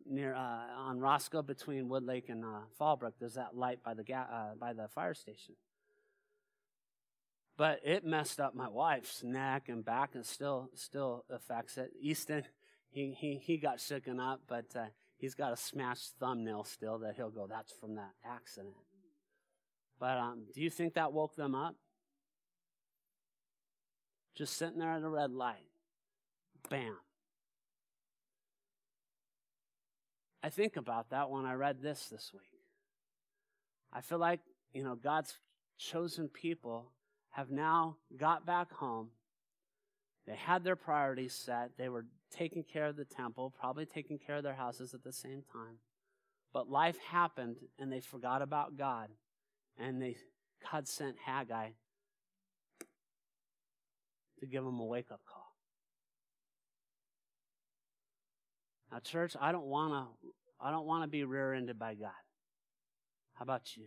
near 0.06 0.34
uh, 0.34 0.66
on 0.76 1.00
Roscoe 1.00 1.42
between 1.42 1.88
Woodlake 1.88 2.28
and 2.28 2.44
uh, 2.44 2.60
Fallbrook. 2.78 3.14
There's 3.18 3.34
that 3.34 3.56
light 3.56 3.82
by 3.82 3.94
the 3.94 4.04
ga- 4.04 4.28
uh, 4.30 4.54
by 4.58 4.74
the 4.74 4.88
fire 4.88 5.14
station. 5.14 5.56
But 7.56 7.80
it 7.84 8.04
messed 8.04 8.38
up 8.40 8.54
my 8.54 8.68
wife's 8.68 9.22
neck 9.22 9.68
and 9.68 9.84
back, 9.84 10.14
and 10.14 10.24
still 10.24 10.70
still 10.74 11.24
affects 11.30 11.78
it. 11.78 11.90
Easton, 12.00 12.44
he 12.90 13.14
he 13.18 13.36
he 13.36 13.56
got 13.56 13.78
shooken 13.78 14.20
up, 14.20 14.42
but 14.46 14.66
uh, 14.76 14.86
he's 15.20 15.34
got 15.34 15.52
a 15.52 15.56
smashed 15.56 16.14
thumbnail 16.18 16.64
still 16.64 16.98
that 16.98 17.14
he'll 17.16 17.30
go, 17.30 17.46
that's 17.46 17.72
from 17.72 17.96
that 17.96 18.12
accident. 18.24 18.74
But 19.98 20.16
um, 20.16 20.44
do 20.54 20.62
you 20.62 20.70
think 20.70 20.94
that 20.94 21.12
woke 21.12 21.36
them 21.36 21.54
up? 21.54 21.76
Just 24.34 24.56
sitting 24.56 24.78
there 24.78 24.92
at 24.92 25.02
a 25.02 25.08
red 25.08 25.32
light. 25.32 25.68
Bam. 26.70 26.96
I 30.42 30.48
think 30.48 30.76
about 30.76 31.10
that 31.10 31.28
when 31.28 31.44
I 31.44 31.52
read 31.52 31.82
this 31.82 32.06
this 32.08 32.30
week. 32.32 32.42
I 33.92 34.00
feel 34.00 34.18
like, 34.18 34.40
you 34.72 34.82
know, 34.82 34.94
God's 34.94 35.36
chosen 35.76 36.28
people 36.28 36.92
have 37.30 37.50
now 37.50 37.96
got 38.16 38.46
back 38.46 38.72
home. 38.72 39.10
They 40.26 40.36
had 40.36 40.64
their 40.64 40.76
priorities 40.76 41.34
set. 41.34 41.72
They 41.76 41.90
were 41.90 42.06
taking 42.30 42.62
care 42.62 42.86
of 42.86 42.96
the 42.96 43.04
temple, 43.04 43.52
probably 43.58 43.86
taking 43.86 44.18
care 44.18 44.36
of 44.36 44.42
their 44.42 44.54
houses 44.54 44.94
at 44.94 45.02
the 45.02 45.12
same 45.12 45.42
time. 45.52 45.78
But 46.52 46.70
life 46.70 46.96
happened 47.10 47.56
and 47.78 47.92
they 47.92 48.00
forgot 48.00 48.42
about 48.42 48.76
God. 48.76 49.08
And 49.78 50.00
they 50.00 50.16
God 50.70 50.86
sent 50.86 51.16
Haggai 51.24 51.70
to 54.40 54.46
give 54.46 54.64
them 54.64 54.78
a 54.80 54.84
wake 54.84 55.10
up 55.10 55.20
call. 55.26 55.46
Now, 58.92 58.98
church, 58.98 59.36
I 59.40 59.52
don't 59.52 59.66
want 59.66 59.92
to 59.92 60.28
I 60.60 60.70
don't 60.70 60.86
want 60.86 61.04
to 61.04 61.08
be 61.08 61.24
rear-ended 61.24 61.78
by 61.78 61.94
God. 61.94 62.10
How 63.34 63.44
about 63.44 63.76
you? 63.76 63.84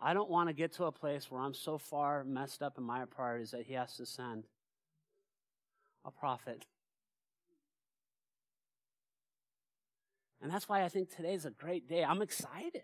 I 0.00 0.14
don't 0.14 0.30
want 0.30 0.48
to 0.48 0.52
get 0.52 0.72
to 0.74 0.84
a 0.84 0.92
place 0.92 1.30
where 1.30 1.40
I'm 1.40 1.54
so 1.54 1.78
far 1.78 2.24
messed 2.24 2.62
up 2.62 2.78
in 2.78 2.84
my 2.84 3.04
priorities 3.04 3.52
that 3.52 3.66
He 3.66 3.74
has 3.74 3.96
to 3.96 4.06
send 4.06 4.44
a 6.04 6.10
prophet 6.10 6.64
And 10.40 10.52
that's 10.52 10.68
why 10.68 10.84
I 10.84 10.88
think 10.88 11.14
today's 11.14 11.44
a 11.44 11.50
great 11.50 11.88
day. 11.88 12.04
I'm 12.04 12.22
excited. 12.22 12.82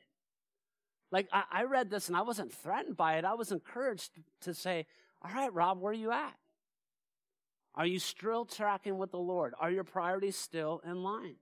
Like, 1.10 1.28
I, 1.32 1.44
I, 1.50 1.64
read 1.64 1.90
this 1.90 2.08
and 2.08 2.16
I 2.16 2.22
wasn't 2.22 2.52
threatened 2.52 2.96
by 2.96 3.18
it. 3.18 3.24
I 3.24 3.34
was 3.34 3.52
encouraged 3.52 4.10
to 4.40 4.52
say, 4.52 4.86
All 5.22 5.30
right, 5.32 5.52
Rob, 5.52 5.80
where 5.80 5.92
are 5.92 5.94
you 5.94 6.10
at? 6.10 6.34
Are 7.76 7.86
you 7.86 7.98
still 7.98 8.44
tracking 8.44 8.98
with 8.98 9.12
the 9.12 9.18
Lord? 9.18 9.54
Are 9.60 9.70
your 9.70 9.84
priorities 9.84 10.36
still 10.36 10.80
in 10.84 11.02
line? 11.02 11.36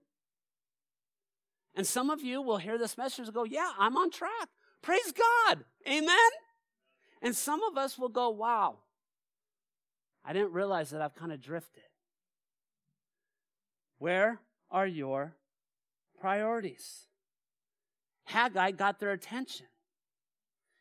And 1.75 1.87
some 1.87 2.09
of 2.11 2.21
you 2.21 2.41
will 2.41 2.57
hear 2.57 2.77
this 2.77 2.97
message 2.97 3.25
and 3.25 3.33
go, 3.33 3.45
Yeah, 3.45 3.71
I'm 3.79 3.97
on 3.97 4.11
track. 4.11 4.49
Praise 4.83 5.11
God. 5.11 5.63
Amen. 5.87 6.31
And 7.21 7.35
some 7.35 7.63
of 7.63 7.77
us 7.77 7.97
will 7.97 8.09
go, 8.09 8.29
Wow, 8.29 8.77
I 10.23 10.33
didn't 10.33 10.53
realize 10.53 10.91
that 10.91 11.01
I've 11.01 11.15
kind 11.15 11.31
of 11.31 11.41
drifted. 11.41 11.83
Where 13.97 14.39
are 14.69 14.87
your 14.87 15.35
priorities. 16.23 17.07
Haggai 18.23 18.71
got 18.71 19.01
their 19.01 19.11
attention. 19.11 19.65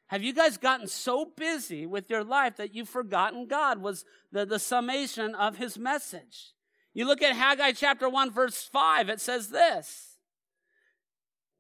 Have 0.06 0.22
you 0.22 0.32
guys 0.32 0.56
gotten 0.56 0.86
so 0.86 1.32
busy 1.36 1.84
with 1.84 2.08
your 2.08 2.22
life 2.22 2.58
that 2.58 2.76
you've 2.76 2.88
forgotten 2.88 3.48
God 3.48 3.82
was 3.82 4.04
the, 4.30 4.46
the 4.46 4.60
summation 4.60 5.34
of 5.34 5.56
his 5.56 5.76
message? 5.76 6.52
You 6.94 7.06
look 7.06 7.22
at 7.22 7.34
Haggai 7.34 7.72
chapter 7.72 8.08
1, 8.08 8.30
verse 8.30 8.62
5, 8.62 9.08
it 9.08 9.20
says 9.20 9.48
this. 9.48 10.16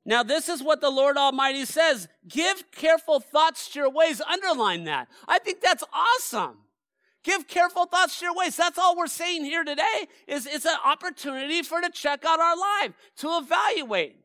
Now, 0.04 0.22
this 0.22 0.48
is 0.48 0.62
what 0.62 0.80
the 0.80 0.90
Lord 0.90 1.16
Almighty 1.16 1.64
says 1.64 2.06
Give 2.28 2.62
careful 2.70 3.18
thoughts 3.18 3.68
to 3.70 3.80
your 3.80 3.90
ways. 3.90 4.20
Underline 4.20 4.84
that. 4.84 5.08
I 5.26 5.40
think 5.40 5.60
that's 5.60 5.82
awesome. 5.92 6.58
Give 7.22 7.46
careful 7.46 7.86
thoughts 7.86 8.18
to 8.18 8.26
your 8.26 8.34
ways. 8.34 8.56
That's 8.56 8.78
all 8.78 8.96
we're 8.96 9.06
saying 9.06 9.44
here 9.44 9.62
today 9.62 10.08
is 10.26 10.46
it's 10.46 10.64
an 10.64 10.76
opportunity 10.84 11.62
for 11.62 11.80
to 11.80 11.90
check 11.90 12.24
out 12.24 12.40
our 12.40 12.56
life, 12.56 12.92
to 13.18 13.38
evaluate. 13.38 14.16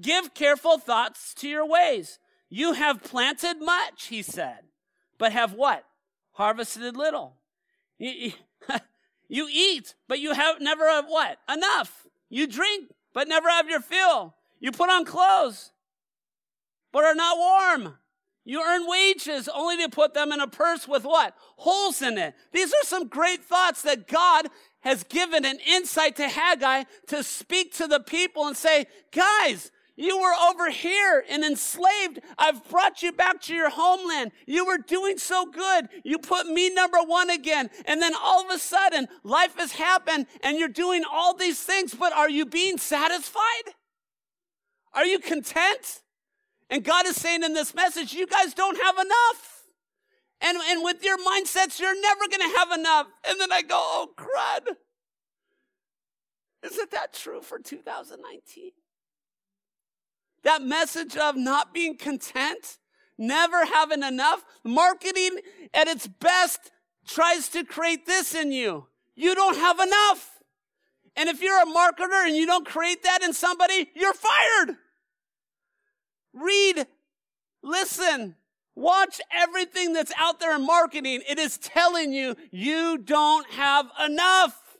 Give 0.00 0.32
careful 0.32 0.78
thoughts 0.78 1.34
to 1.34 1.48
your 1.48 1.66
ways. 1.66 2.20
You 2.48 2.74
have 2.74 3.02
planted 3.02 3.60
much, 3.60 4.06
he 4.06 4.22
said, 4.22 4.60
but 5.18 5.32
have 5.32 5.52
what? 5.54 5.84
Harvested 6.32 6.96
little. 6.96 7.36
You, 7.98 8.32
eat, 9.50 9.94
but 10.06 10.20
you 10.20 10.34
have 10.34 10.60
never 10.60 10.88
have 10.88 11.06
what? 11.06 11.38
Enough. 11.52 12.06
You 12.30 12.46
drink, 12.46 12.90
but 13.12 13.26
never 13.26 13.48
have 13.48 13.68
your 13.68 13.80
fill. 13.80 14.34
You 14.60 14.70
put 14.70 14.88
on 14.88 15.04
clothes, 15.04 15.72
but 16.92 17.04
are 17.04 17.14
not 17.14 17.36
warm. 17.36 17.97
You 18.48 18.62
earn 18.62 18.86
wages 18.86 19.46
only 19.54 19.76
to 19.76 19.90
put 19.90 20.14
them 20.14 20.32
in 20.32 20.40
a 20.40 20.46
purse 20.46 20.88
with 20.88 21.04
what? 21.04 21.34
Holes 21.56 22.00
in 22.00 22.16
it. 22.16 22.34
These 22.50 22.72
are 22.72 22.84
some 22.84 23.06
great 23.06 23.44
thoughts 23.44 23.82
that 23.82 24.08
God 24.08 24.46
has 24.80 25.04
given 25.04 25.44
an 25.44 25.58
insight 25.70 26.16
to 26.16 26.26
Haggai 26.26 26.84
to 27.08 27.22
speak 27.22 27.74
to 27.74 27.86
the 27.86 28.00
people 28.00 28.46
and 28.46 28.56
say, 28.56 28.86
guys, 29.12 29.70
you 29.96 30.18
were 30.18 30.32
over 30.48 30.70
here 30.70 31.26
and 31.28 31.44
enslaved. 31.44 32.20
I've 32.38 32.66
brought 32.70 33.02
you 33.02 33.12
back 33.12 33.42
to 33.42 33.54
your 33.54 33.68
homeland. 33.68 34.32
You 34.46 34.64
were 34.64 34.78
doing 34.78 35.18
so 35.18 35.44
good. 35.44 35.90
You 36.02 36.18
put 36.18 36.46
me 36.46 36.72
number 36.72 37.02
one 37.04 37.28
again. 37.28 37.68
And 37.84 38.00
then 38.00 38.14
all 38.18 38.46
of 38.46 38.50
a 38.50 38.58
sudden, 38.58 39.08
life 39.24 39.58
has 39.58 39.72
happened 39.72 40.26
and 40.42 40.56
you're 40.56 40.68
doing 40.68 41.02
all 41.12 41.34
these 41.34 41.60
things, 41.60 41.94
but 41.94 42.14
are 42.14 42.30
you 42.30 42.46
being 42.46 42.78
satisfied? 42.78 43.74
Are 44.94 45.04
you 45.04 45.18
content? 45.18 46.00
And 46.70 46.84
God 46.84 47.06
is 47.06 47.16
saying 47.16 47.42
in 47.42 47.54
this 47.54 47.74
message, 47.74 48.12
you 48.12 48.26
guys 48.26 48.54
don't 48.54 48.80
have 48.82 48.96
enough. 48.98 49.64
And, 50.40 50.56
and 50.68 50.84
with 50.84 51.02
your 51.02 51.16
mindsets, 51.18 51.80
you're 51.80 52.00
never 52.00 52.28
going 52.28 52.50
to 52.50 52.58
have 52.58 52.72
enough. 52.72 53.06
And 53.26 53.40
then 53.40 53.52
I 53.52 53.62
go, 53.62 53.76
oh, 53.76 54.08
crud. 54.16 54.76
Isn't 56.62 56.90
that 56.90 57.12
true 57.12 57.40
for 57.40 57.58
2019? 57.58 58.72
That 60.44 60.62
message 60.62 61.16
of 61.16 61.36
not 61.36 61.74
being 61.74 61.96
content, 61.96 62.78
never 63.16 63.64
having 63.64 64.02
enough. 64.02 64.44
Marketing 64.64 65.38
at 65.74 65.88
its 65.88 66.06
best 66.06 66.70
tries 67.06 67.48
to 67.50 67.64
create 67.64 68.06
this 68.06 68.34
in 68.34 68.52
you. 68.52 68.86
You 69.16 69.34
don't 69.34 69.56
have 69.56 69.80
enough. 69.80 70.38
And 71.16 71.28
if 71.28 71.42
you're 71.42 71.60
a 71.60 71.66
marketer 71.66 72.26
and 72.26 72.36
you 72.36 72.46
don't 72.46 72.66
create 72.66 73.02
that 73.02 73.22
in 73.22 73.32
somebody, 73.32 73.90
you're 73.94 74.14
fired. 74.14 74.76
Read, 76.42 76.86
listen, 77.62 78.36
watch 78.74 79.20
everything 79.32 79.92
that's 79.92 80.12
out 80.18 80.40
there 80.40 80.54
in 80.54 80.64
marketing. 80.64 81.22
It 81.28 81.38
is 81.38 81.58
telling 81.58 82.12
you 82.12 82.36
you 82.50 82.98
don't 82.98 83.48
have 83.50 83.86
enough. 84.04 84.78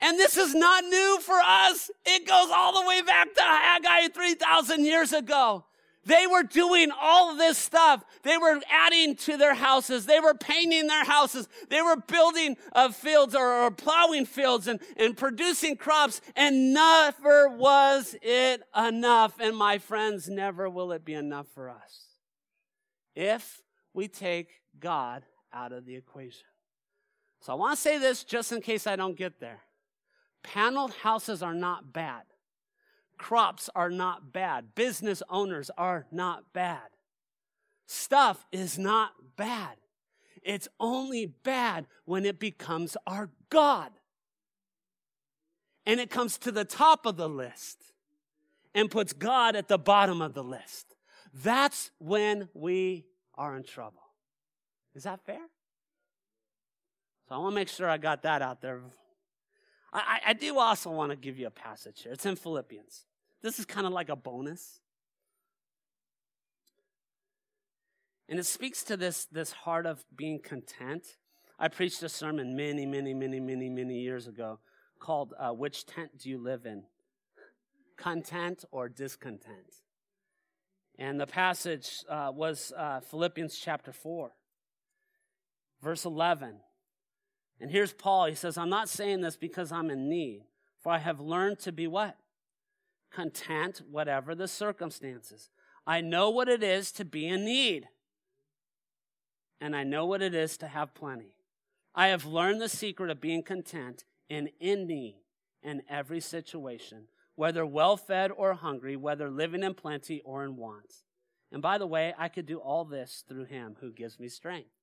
And 0.00 0.18
this 0.18 0.36
is 0.36 0.54
not 0.54 0.84
new 0.84 1.18
for 1.20 1.38
us. 1.44 1.90
It 2.04 2.26
goes 2.26 2.48
all 2.54 2.80
the 2.80 2.86
way 2.86 3.02
back 3.02 3.34
to 3.34 3.42
Haggai 3.42 4.08
3,000 4.08 4.84
years 4.84 5.12
ago. 5.12 5.64
They 6.06 6.26
were 6.26 6.44
doing 6.44 6.92
all 6.98 7.34
this 7.36 7.58
stuff. 7.58 8.04
They 8.22 8.38
were 8.38 8.60
adding 8.70 9.16
to 9.16 9.36
their 9.36 9.54
houses. 9.54 10.06
They 10.06 10.20
were 10.20 10.34
painting 10.34 10.86
their 10.86 11.04
houses. 11.04 11.48
They 11.68 11.82
were 11.82 11.96
building 11.96 12.56
uh, 12.72 12.90
fields 12.90 13.34
or, 13.34 13.64
or 13.64 13.70
plowing 13.72 14.24
fields 14.24 14.68
and, 14.68 14.78
and 14.96 15.16
producing 15.16 15.76
crops. 15.76 16.20
And 16.36 16.72
never 16.72 17.48
was 17.48 18.14
it 18.22 18.62
enough. 18.76 19.34
And 19.40 19.56
my 19.56 19.78
friends, 19.78 20.28
never 20.28 20.70
will 20.70 20.92
it 20.92 21.04
be 21.04 21.14
enough 21.14 21.48
for 21.52 21.68
us 21.68 22.04
if 23.16 23.62
we 23.92 24.06
take 24.06 24.60
God 24.78 25.24
out 25.52 25.72
of 25.72 25.86
the 25.86 25.96
equation. 25.96 26.46
So 27.40 27.52
I 27.52 27.56
want 27.56 27.76
to 27.76 27.82
say 27.82 27.98
this 27.98 28.22
just 28.22 28.52
in 28.52 28.60
case 28.60 28.86
I 28.86 28.94
don't 28.94 29.16
get 29.16 29.40
there. 29.40 29.62
Paneled 30.44 30.92
houses 30.92 31.42
are 31.42 31.54
not 31.54 31.92
bad. 31.92 32.22
Crops 33.18 33.70
are 33.74 33.90
not 33.90 34.32
bad. 34.32 34.74
Business 34.74 35.22
owners 35.28 35.70
are 35.76 36.06
not 36.10 36.52
bad. 36.52 36.88
Stuff 37.86 38.44
is 38.52 38.78
not 38.78 39.12
bad. 39.36 39.76
It's 40.42 40.68
only 40.78 41.26
bad 41.26 41.86
when 42.04 42.24
it 42.24 42.38
becomes 42.38 42.96
our 43.06 43.30
God. 43.50 43.90
And 45.84 46.00
it 46.00 46.10
comes 46.10 46.36
to 46.38 46.52
the 46.52 46.64
top 46.64 47.06
of 47.06 47.16
the 47.16 47.28
list 47.28 47.92
and 48.74 48.90
puts 48.90 49.12
God 49.12 49.56
at 49.56 49.68
the 49.68 49.78
bottom 49.78 50.20
of 50.20 50.34
the 50.34 50.44
list. 50.44 50.94
That's 51.32 51.90
when 51.98 52.48
we 52.54 53.06
are 53.34 53.56
in 53.56 53.62
trouble. 53.62 54.02
Is 54.94 55.04
that 55.04 55.24
fair? 55.24 55.40
So 57.28 57.34
I 57.34 57.38
want 57.38 57.52
to 57.52 57.54
make 57.54 57.68
sure 57.68 57.88
I 57.88 57.98
got 57.98 58.22
that 58.22 58.42
out 58.42 58.60
there 58.60 58.80
I, 59.96 60.20
I 60.28 60.32
do 60.34 60.58
also 60.58 60.90
want 60.90 61.10
to 61.10 61.16
give 61.16 61.38
you 61.38 61.46
a 61.46 61.50
passage 61.50 62.02
here. 62.02 62.12
It's 62.12 62.26
in 62.26 62.36
Philippians. 62.36 63.06
This 63.42 63.58
is 63.58 63.64
kind 63.64 63.86
of 63.86 63.92
like 63.92 64.08
a 64.08 64.16
bonus. 64.16 64.80
And 68.28 68.38
it 68.38 68.44
speaks 68.44 68.82
to 68.84 68.96
this, 68.96 69.26
this 69.26 69.52
heart 69.52 69.86
of 69.86 70.04
being 70.14 70.40
content. 70.40 71.04
I 71.58 71.68
preached 71.68 72.02
a 72.02 72.08
sermon 72.08 72.56
many, 72.56 72.84
many, 72.84 73.14
many, 73.14 73.40
many, 73.40 73.70
many 73.70 74.00
years 74.00 74.26
ago 74.26 74.58
called 74.98 75.32
uh, 75.38 75.50
Which 75.50 75.86
Tent 75.86 76.18
Do 76.18 76.28
You 76.28 76.42
Live 76.42 76.66
In? 76.66 76.82
Content 77.96 78.64
or 78.70 78.88
Discontent? 78.88 79.76
And 80.98 81.20
the 81.20 81.26
passage 81.26 82.04
uh, 82.08 82.32
was 82.34 82.72
uh, 82.76 83.00
Philippians 83.00 83.56
chapter 83.58 83.92
4, 83.92 84.32
verse 85.82 86.04
11. 86.04 86.56
And 87.60 87.70
here's 87.70 87.92
Paul. 87.92 88.26
He 88.26 88.34
says, 88.34 88.58
I'm 88.58 88.68
not 88.68 88.88
saying 88.88 89.22
this 89.22 89.36
because 89.36 89.72
I'm 89.72 89.90
in 89.90 90.08
need, 90.08 90.42
for 90.78 90.92
I 90.92 90.98
have 90.98 91.20
learned 91.20 91.58
to 91.60 91.72
be 91.72 91.86
what? 91.86 92.16
Content, 93.10 93.82
whatever 93.90 94.34
the 94.34 94.48
circumstances. 94.48 95.50
I 95.86 96.00
know 96.00 96.30
what 96.30 96.48
it 96.48 96.62
is 96.62 96.90
to 96.92 97.04
be 97.04 97.26
in 97.26 97.44
need, 97.44 97.88
and 99.60 99.74
I 99.74 99.84
know 99.84 100.04
what 100.04 100.20
it 100.20 100.34
is 100.34 100.56
to 100.58 100.66
have 100.66 100.94
plenty. 100.94 101.36
I 101.94 102.08
have 102.08 102.26
learned 102.26 102.60
the 102.60 102.68
secret 102.68 103.10
of 103.10 103.20
being 103.20 103.42
content 103.42 104.04
in 104.28 104.50
any 104.60 105.22
and 105.62 105.82
every 105.88 106.20
situation, 106.20 107.04
whether 107.36 107.64
well 107.64 107.96
fed 107.96 108.30
or 108.36 108.54
hungry, 108.54 108.96
whether 108.96 109.30
living 109.30 109.62
in 109.62 109.74
plenty 109.74 110.20
or 110.24 110.44
in 110.44 110.56
want. 110.56 111.04
And 111.52 111.62
by 111.62 111.78
the 111.78 111.86
way, 111.86 112.12
I 112.18 112.28
could 112.28 112.46
do 112.46 112.58
all 112.58 112.84
this 112.84 113.24
through 113.26 113.44
him 113.44 113.76
who 113.80 113.92
gives 113.92 114.18
me 114.18 114.28
strength. 114.28 114.75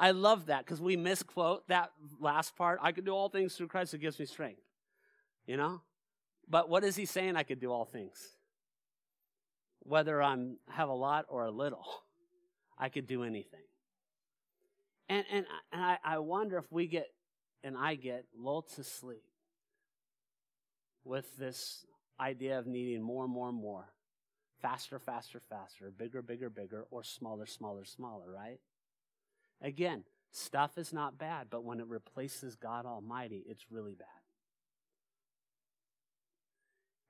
I 0.00 0.12
love 0.12 0.46
that 0.46 0.64
because 0.64 0.80
we 0.80 0.96
misquote 0.96 1.66
that 1.68 1.90
last 2.20 2.56
part. 2.56 2.78
I 2.82 2.92
can 2.92 3.04
do 3.04 3.12
all 3.12 3.28
things 3.28 3.54
through 3.54 3.68
Christ 3.68 3.92
who 3.92 3.98
gives 3.98 4.18
me 4.18 4.26
strength. 4.26 4.62
You 5.46 5.56
know? 5.56 5.80
But 6.48 6.68
what 6.68 6.84
is 6.84 6.96
he 6.96 7.04
saying? 7.04 7.36
I 7.36 7.42
could 7.42 7.60
do 7.60 7.72
all 7.72 7.84
things. 7.84 8.18
Whether 9.80 10.22
I'm 10.22 10.58
have 10.68 10.88
a 10.88 10.94
lot 10.94 11.26
or 11.28 11.44
a 11.44 11.50
little, 11.50 11.84
I 12.78 12.88
could 12.88 13.06
do 13.06 13.22
anything. 13.24 13.60
And 15.08 15.24
and, 15.32 15.46
and 15.72 15.82
I, 15.82 15.98
I 16.04 16.18
wonder 16.18 16.58
if 16.58 16.70
we 16.70 16.86
get 16.86 17.06
and 17.64 17.76
I 17.76 17.96
get 17.96 18.26
lulled 18.36 18.68
to 18.74 18.84
sleep 18.84 19.24
with 21.04 21.36
this 21.38 21.84
idea 22.20 22.58
of 22.58 22.66
needing 22.66 23.02
more 23.02 23.24
and 23.24 23.32
more 23.32 23.48
and 23.48 23.60
more. 23.60 23.86
Faster, 24.60 24.98
faster, 24.98 25.40
faster, 25.48 25.90
bigger, 25.96 26.20
bigger, 26.20 26.50
bigger, 26.50 26.86
or 26.90 27.04
smaller, 27.04 27.46
smaller, 27.46 27.84
smaller, 27.84 28.30
right? 28.30 28.58
Again, 29.60 30.04
stuff 30.30 30.78
is 30.78 30.92
not 30.92 31.18
bad, 31.18 31.48
but 31.50 31.64
when 31.64 31.80
it 31.80 31.86
replaces 31.86 32.56
God 32.56 32.86
Almighty, 32.86 33.44
it's 33.46 33.70
really 33.70 33.94
bad. 33.94 34.06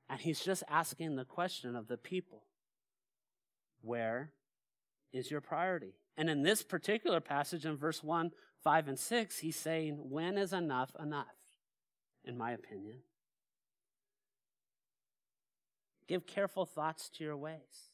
And 0.09 0.21
he's 0.21 0.41
just 0.41 0.63
asking 0.69 1.17
the 1.17 1.25
question 1.25 1.77
of 1.77 1.89
the 1.89 1.99
people 1.99 2.45
where 3.83 4.33
is 5.13 5.31
your 5.31 5.41
priority? 5.41 5.95
And 6.17 6.29
in 6.29 6.43
this 6.43 6.63
particular 6.63 7.21
passage, 7.21 7.65
in 7.65 7.77
verse 7.77 8.03
1, 8.03 8.33
5, 8.63 8.89
and 8.89 8.99
6, 8.99 9.39
he's 9.39 9.57
saying, 9.57 9.99
When 10.11 10.37
is 10.37 10.53
enough 10.53 10.91
enough? 11.01 11.27
In 12.25 12.37
my 12.37 12.51
opinion. 12.53 12.99
Give 16.09 16.27
careful 16.27 16.65
thoughts 16.65 17.09
to 17.11 17.25
your 17.25 17.37
ways. 17.37 17.93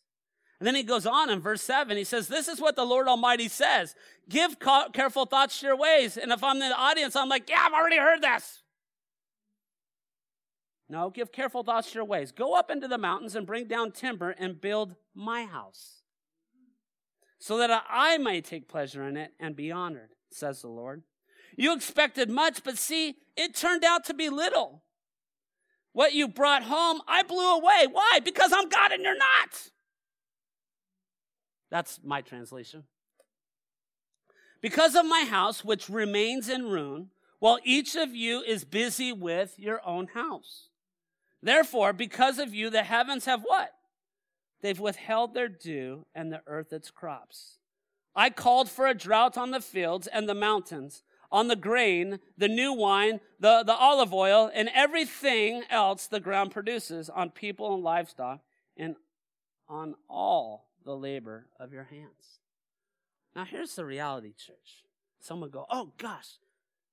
And 0.64 0.68
then 0.68 0.76
he 0.76 0.82
goes 0.82 1.04
on 1.04 1.28
in 1.28 1.40
verse 1.40 1.60
7. 1.60 1.94
He 1.94 2.04
says, 2.04 2.26
This 2.26 2.48
is 2.48 2.58
what 2.58 2.74
the 2.74 2.86
Lord 2.86 3.06
Almighty 3.06 3.48
says 3.48 3.94
Give 4.30 4.58
ca- 4.58 4.88
careful 4.88 5.26
thoughts 5.26 5.60
to 5.60 5.66
your 5.66 5.76
ways. 5.76 6.16
And 6.16 6.32
if 6.32 6.42
I'm 6.42 6.54
in 6.54 6.70
the 6.70 6.74
audience, 6.74 7.14
I'm 7.14 7.28
like, 7.28 7.50
Yeah, 7.50 7.66
I've 7.66 7.74
already 7.74 7.98
heard 7.98 8.22
this. 8.22 8.62
No, 10.88 11.10
give 11.10 11.32
careful 11.32 11.64
thoughts 11.64 11.90
to 11.90 11.96
your 11.96 12.06
ways. 12.06 12.32
Go 12.32 12.54
up 12.54 12.70
into 12.70 12.88
the 12.88 12.96
mountains 12.96 13.36
and 13.36 13.46
bring 13.46 13.66
down 13.68 13.92
timber 13.92 14.30
and 14.30 14.58
build 14.58 14.94
my 15.14 15.44
house, 15.44 16.00
so 17.38 17.58
that 17.58 17.84
I 17.90 18.16
may 18.16 18.40
take 18.40 18.66
pleasure 18.66 19.06
in 19.06 19.18
it 19.18 19.32
and 19.38 19.54
be 19.54 19.70
honored, 19.70 20.14
says 20.30 20.62
the 20.62 20.68
Lord. 20.68 21.02
You 21.58 21.74
expected 21.74 22.30
much, 22.30 22.64
but 22.64 22.78
see, 22.78 23.16
it 23.36 23.54
turned 23.54 23.84
out 23.84 24.04
to 24.06 24.14
be 24.14 24.30
little. 24.30 24.82
What 25.92 26.14
you 26.14 26.26
brought 26.26 26.62
home, 26.62 27.02
I 27.06 27.22
blew 27.22 27.54
away. 27.54 27.86
Why? 27.92 28.20
Because 28.24 28.50
I'm 28.50 28.70
God 28.70 28.92
and 28.92 29.02
you're 29.02 29.14
not. 29.14 29.72
That's 31.74 31.98
my 32.04 32.20
translation. 32.20 32.84
because 34.60 34.94
of 34.94 35.04
my 35.04 35.24
house, 35.28 35.64
which 35.64 35.88
remains 35.88 36.48
in 36.48 36.68
ruin, 36.70 37.10
while 37.40 37.58
each 37.64 37.96
of 37.96 38.14
you 38.14 38.42
is 38.42 38.64
busy 38.64 39.12
with 39.12 39.58
your 39.58 39.84
own 39.84 40.06
house. 40.14 40.68
Therefore, 41.42 41.92
because 41.92 42.38
of 42.38 42.54
you, 42.54 42.70
the 42.70 42.84
heavens 42.84 43.24
have 43.24 43.42
what? 43.42 43.72
They've 44.62 44.78
withheld 44.78 45.34
their 45.34 45.48
dew 45.48 46.06
and 46.14 46.32
the 46.32 46.42
earth 46.46 46.72
its 46.72 46.92
crops. 46.92 47.58
I 48.14 48.30
called 48.30 48.70
for 48.70 48.86
a 48.86 48.94
drought 48.94 49.36
on 49.36 49.50
the 49.50 49.60
fields 49.60 50.06
and 50.06 50.28
the 50.28 50.32
mountains, 50.32 51.02
on 51.32 51.48
the 51.48 51.56
grain, 51.56 52.20
the 52.38 52.46
new 52.46 52.72
wine, 52.72 53.18
the, 53.40 53.64
the 53.64 53.74
olive 53.74 54.14
oil, 54.14 54.48
and 54.54 54.70
everything 54.72 55.64
else 55.68 56.06
the 56.06 56.20
ground 56.20 56.52
produces, 56.52 57.10
on 57.10 57.30
people 57.30 57.74
and 57.74 57.82
livestock, 57.82 58.42
and 58.76 58.94
on 59.68 59.96
all 60.08 60.68
the 60.84 60.96
labor 60.96 61.46
of 61.58 61.72
your 61.72 61.84
hands. 61.84 62.40
Now, 63.34 63.44
here's 63.44 63.74
the 63.74 63.84
reality, 63.84 64.32
church. 64.32 64.84
Someone 65.20 65.50
go, 65.50 65.66
oh 65.70 65.92
gosh, 65.98 66.38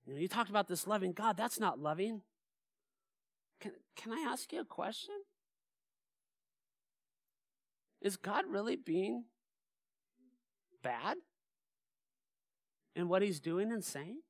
you 0.05 0.13
know, 0.13 0.19
you 0.19 0.27
talked 0.27 0.49
about 0.49 0.67
this 0.67 0.87
loving 0.87 1.11
God. 1.11 1.37
That's 1.37 1.59
not 1.59 1.79
loving. 1.79 2.21
Can, 3.59 3.73
can 3.95 4.11
I 4.13 4.25
ask 4.27 4.51
you 4.51 4.61
a 4.61 4.65
question? 4.65 5.15
Is 8.01 8.17
God 8.17 8.45
really 8.47 8.75
being 8.75 9.25
bad 10.81 11.17
in 12.95 13.07
what 13.07 13.21
he's 13.21 13.39
doing 13.39 13.71
and 13.71 13.83
saying? 13.83 14.21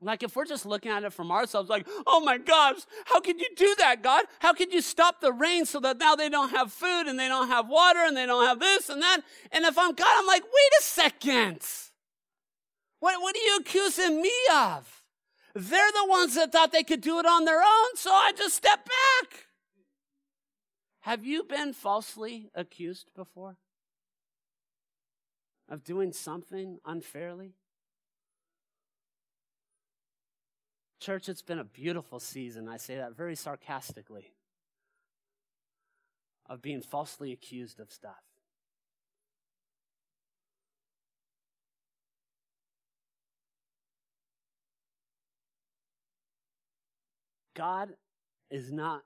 Like, 0.00 0.22
if 0.22 0.36
we're 0.36 0.44
just 0.44 0.64
looking 0.64 0.92
at 0.92 1.02
it 1.02 1.12
from 1.12 1.32
ourselves, 1.32 1.68
like, 1.68 1.86
oh 2.06 2.20
my 2.20 2.38
gosh, 2.38 2.76
how 3.06 3.20
could 3.20 3.40
you 3.40 3.48
do 3.56 3.74
that, 3.78 4.02
God? 4.02 4.26
How 4.38 4.52
could 4.52 4.72
you 4.72 4.80
stop 4.80 5.20
the 5.20 5.32
rain 5.32 5.66
so 5.66 5.80
that 5.80 5.98
now 5.98 6.14
they 6.14 6.28
don't 6.28 6.50
have 6.50 6.72
food 6.72 7.08
and 7.08 7.18
they 7.18 7.26
don't 7.26 7.48
have 7.48 7.68
water 7.68 8.00
and 8.00 8.16
they 8.16 8.24
don't 8.24 8.46
have 8.46 8.60
this 8.60 8.88
and 8.88 9.02
that? 9.02 9.22
And 9.50 9.64
if 9.64 9.76
I'm 9.76 9.92
God, 9.94 10.06
I'm 10.08 10.26
like, 10.26 10.44
wait 10.44 10.80
a 10.80 10.82
second. 10.82 11.62
What, 13.00 13.20
what 13.20 13.34
are 13.34 13.40
you 13.40 13.58
accusing 13.60 14.22
me 14.22 14.32
of? 14.54 15.02
They're 15.54 15.92
the 15.92 16.08
ones 16.08 16.36
that 16.36 16.52
thought 16.52 16.70
they 16.70 16.84
could 16.84 17.00
do 17.00 17.18
it 17.18 17.26
on 17.26 17.44
their 17.44 17.60
own, 17.60 17.96
so 17.96 18.10
I 18.10 18.32
just 18.36 18.54
step 18.54 18.86
back. 18.86 19.46
Have 21.00 21.24
you 21.24 21.42
been 21.42 21.72
falsely 21.72 22.50
accused 22.54 23.08
before? 23.16 23.56
Of 25.68 25.82
doing 25.82 26.12
something 26.12 26.78
unfairly? 26.86 27.54
Church, 31.00 31.28
it's 31.28 31.42
been 31.42 31.58
a 31.58 31.64
beautiful 31.64 32.18
season. 32.18 32.68
I 32.68 32.76
say 32.76 32.96
that 32.96 33.16
very 33.16 33.36
sarcastically. 33.36 34.32
Of 36.46 36.62
being 36.62 36.80
falsely 36.80 37.30
accused 37.30 37.78
of 37.78 37.92
stuff. 37.92 38.22
God 47.54 47.94
is 48.50 48.72
not 48.72 49.02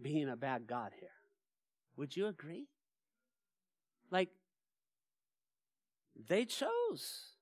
being 0.00 0.28
a 0.28 0.36
bad 0.36 0.66
God 0.66 0.92
here. 0.98 1.08
Would 1.96 2.16
you 2.16 2.26
agree? 2.26 2.68
Like, 4.10 4.30
they 6.28 6.44
chose 6.44 7.33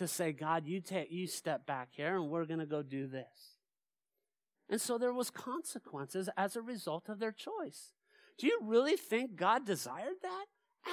to 0.00 0.08
say, 0.08 0.32
God, 0.32 0.66
you 0.66 0.80
take, 0.80 1.12
you 1.12 1.26
step 1.26 1.66
back 1.66 1.90
here 1.92 2.16
and 2.16 2.30
we're 2.30 2.46
going 2.46 2.60
to 2.60 2.64
go 2.64 2.82
do 2.82 3.06
this. 3.06 3.58
And 4.70 4.80
so 4.80 4.96
there 4.96 5.12
was 5.12 5.30
consequences 5.30 6.30
as 6.38 6.56
a 6.56 6.62
result 6.62 7.10
of 7.10 7.18
their 7.18 7.32
choice. 7.32 7.92
Do 8.38 8.46
you 8.46 8.60
really 8.62 8.96
think 8.96 9.36
God 9.36 9.66
desired 9.66 10.16
that? 10.22 10.46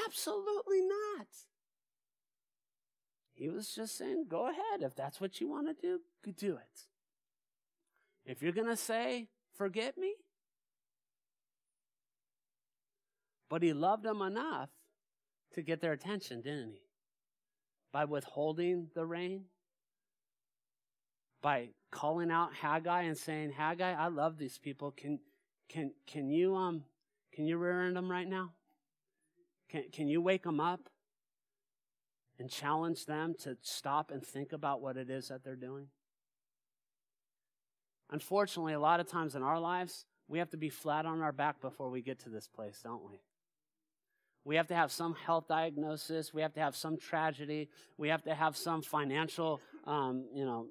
Absolutely 0.06 0.82
not. 0.82 1.28
He 3.34 3.48
was 3.48 3.74
just 3.74 3.98
saying, 3.98 4.26
go 4.28 4.50
ahead. 4.50 4.82
If 4.82 4.94
that's 4.96 5.22
what 5.22 5.40
you 5.40 5.48
want 5.48 5.68
to 5.68 5.74
do, 5.74 6.02
do 6.36 6.58
it. 6.58 6.82
If 8.26 8.42
you're 8.42 8.52
going 8.52 8.68
to 8.68 8.76
say, 8.76 9.30
forget 9.56 9.98
me, 9.98 10.16
but 13.50 13.64
he 13.64 13.72
loved 13.72 14.04
them 14.04 14.22
enough 14.22 14.70
to 15.54 15.62
get 15.62 15.80
their 15.80 15.94
attention, 15.94 16.42
didn't 16.42 16.74
he? 16.74 16.87
By 17.98 18.06
withholding 18.06 18.92
the 18.94 19.08
rain, 19.08 19.46
by 21.42 21.70
calling 21.90 22.30
out 22.30 22.54
Haggai 22.54 23.02
and 23.02 23.18
saying, 23.18 23.54
Haggai, 23.54 23.92
I 23.92 24.10
love 24.10 24.38
these 24.38 24.60
people. 24.60 24.92
Can, 24.92 25.18
can, 25.68 25.94
can 26.06 26.30
you, 26.30 26.56
um, 26.56 26.84
can 27.34 27.48
you 27.48 27.58
rear 27.58 27.88
end 27.88 27.96
them 27.96 28.08
right 28.12 28.28
now? 28.28 28.52
Can, 29.72 29.86
can 29.92 30.08
you 30.08 30.22
wake 30.22 30.44
them 30.44 30.60
up 30.60 30.92
and 32.38 32.52
challenge 32.52 33.08
them 33.08 33.34
to 33.40 33.58
stop 33.64 34.12
and 34.12 34.24
think 34.24 34.54
about 34.54 34.80
what 34.80 34.96
it 34.96 35.10
is 35.10 35.30
that 35.30 35.44
they're 35.44 35.56
doing? 35.56 35.88
Unfortunately, 38.12 38.74
a 38.74 38.80
lot 38.80 39.00
of 39.00 39.10
times 39.10 39.34
in 39.34 39.42
our 39.42 39.60
lives, 39.60 40.06
we 40.28 40.38
have 40.38 40.52
to 40.52 40.58
be 40.58 40.70
flat 40.70 41.08
on 41.08 41.22
our 41.22 41.32
back 41.32 41.62
before 41.62 41.90
we 41.90 42.04
get 42.04 42.20
to 42.20 42.30
this 42.30 42.48
place, 42.48 42.80
don't 42.84 43.10
we? 43.10 43.22
We 44.48 44.56
have 44.56 44.68
to 44.68 44.76
have 44.76 44.94
some 44.94 45.14
health 45.14 45.50
diagnosis. 45.50 46.34
We 46.34 46.42
have 46.42 46.54
to 46.54 46.62
have 46.62 46.74
some 46.74 46.98
tragedy. 46.98 47.68
We 47.98 48.08
have 48.08 48.24
to 48.24 48.34
have 48.34 48.56
some 48.56 48.82
financial, 48.82 49.60
um, 49.86 50.24
you 50.34 50.46
know, 50.46 50.68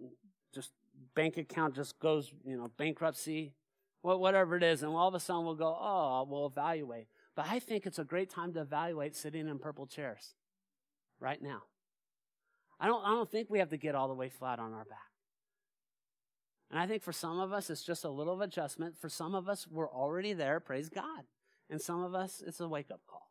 just 0.54 0.70
bank 1.14 1.36
account 1.36 1.74
just 1.74 1.98
goes, 1.98 2.32
you 2.46 2.56
know, 2.56 2.70
bankruptcy, 2.78 3.52
whatever 4.00 4.56
it 4.56 4.62
is. 4.62 4.82
And 4.82 4.92
all 4.92 5.08
of 5.08 5.14
a 5.14 5.20
sudden 5.20 5.44
we'll 5.44 5.56
go, 5.56 5.76
oh, 5.78 6.26
we'll 6.26 6.46
evaluate. 6.46 7.08
But 7.34 7.48
I 7.50 7.58
think 7.58 7.84
it's 7.84 7.98
a 7.98 8.04
great 8.04 8.30
time 8.30 8.54
to 8.54 8.62
evaluate 8.62 9.14
sitting 9.14 9.46
in 9.46 9.58
purple 9.58 9.86
chairs 9.86 10.32
right 11.20 11.42
now. 11.42 11.64
I 12.80 12.86
don't, 12.86 13.04
I 13.04 13.10
don't 13.10 13.30
think 13.30 13.50
we 13.50 13.58
have 13.58 13.68
to 13.68 13.76
get 13.76 13.94
all 13.94 14.08
the 14.08 14.14
way 14.14 14.30
flat 14.30 14.58
on 14.58 14.72
our 14.72 14.86
back. 14.86 15.10
And 16.70 16.80
I 16.80 16.86
think 16.86 17.02
for 17.02 17.12
some 17.12 17.38
of 17.40 17.52
us, 17.52 17.68
it's 17.68 17.84
just 17.84 18.04
a 18.04 18.10
little 18.10 18.40
adjustment. 18.40 18.96
For 18.98 19.10
some 19.10 19.34
of 19.34 19.50
us, 19.50 19.66
we're 19.70 19.90
already 19.90 20.32
there, 20.32 20.60
praise 20.60 20.88
God. 20.88 21.24
And 21.68 21.78
some 21.78 22.02
of 22.02 22.14
us, 22.14 22.42
it's 22.46 22.60
a 22.60 22.68
wake 22.68 22.90
up 22.90 23.02
call. 23.06 23.25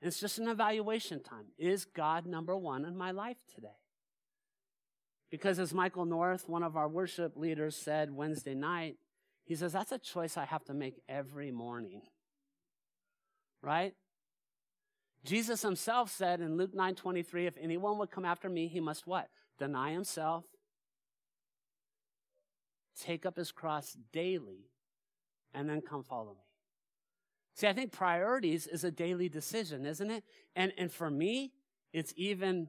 It's 0.00 0.20
just 0.20 0.38
an 0.38 0.48
evaluation 0.48 1.22
time. 1.22 1.46
Is 1.58 1.84
God 1.84 2.26
number 2.26 2.56
one 2.56 2.84
in 2.84 2.96
my 2.96 3.10
life 3.10 3.38
today? 3.54 3.78
Because 5.30 5.58
as 5.58 5.74
Michael 5.74 6.04
North, 6.04 6.48
one 6.48 6.62
of 6.62 6.76
our 6.76 6.88
worship 6.88 7.36
leaders, 7.36 7.76
said 7.76 8.12
Wednesday 8.12 8.54
night, 8.54 8.96
he 9.44 9.54
says, 9.54 9.72
that's 9.72 9.92
a 9.92 9.98
choice 9.98 10.36
I 10.36 10.44
have 10.44 10.64
to 10.64 10.74
make 10.74 11.00
every 11.08 11.50
morning. 11.50 12.02
Right? 13.62 13.94
Jesus 15.24 15.62
himself 15.62 16.10
said 16.10 16.40
in 16.40 16.56
Luke 16.56 16.74
9 16.74 16.94
23, 16.94 17.46
if 17.46 17.56
anyone 17.60 17.98
would 17.98 18.10
come 18.10 18.24
after 18.24 18.48
me, 18.48 18.68
he 18.68 18.80
must 18.80 19.06
what? 19.06 19.28
Deny 19.58 19.92
himself, 19.92 20.44
take 23.00 23.26
up 23.26 23.36
his 23.36 23.50
cross 23.50 23.96
daily, 24.12 24.70
and 25.52 25.68
then 25.68 25.80
come 25.80 26.04
follow 26.04 26.34
me. 26.34 26.45
See, 27.56 27.66
I 27.66 27.72
think 27.72 27.90
priorities 27.90 28.66
is 28.66 28.84
a 28.84 28.90
daily 28.90 29.30
decision, 29.30 29.86
isn't 29.86 30.10
it? 30.10 30.24
And, 30.54 30.74
and 30.76 30.92
for 30.92 31.10
me, 31.10 31.52
it's 31.90 32.12
even 32.14 32.68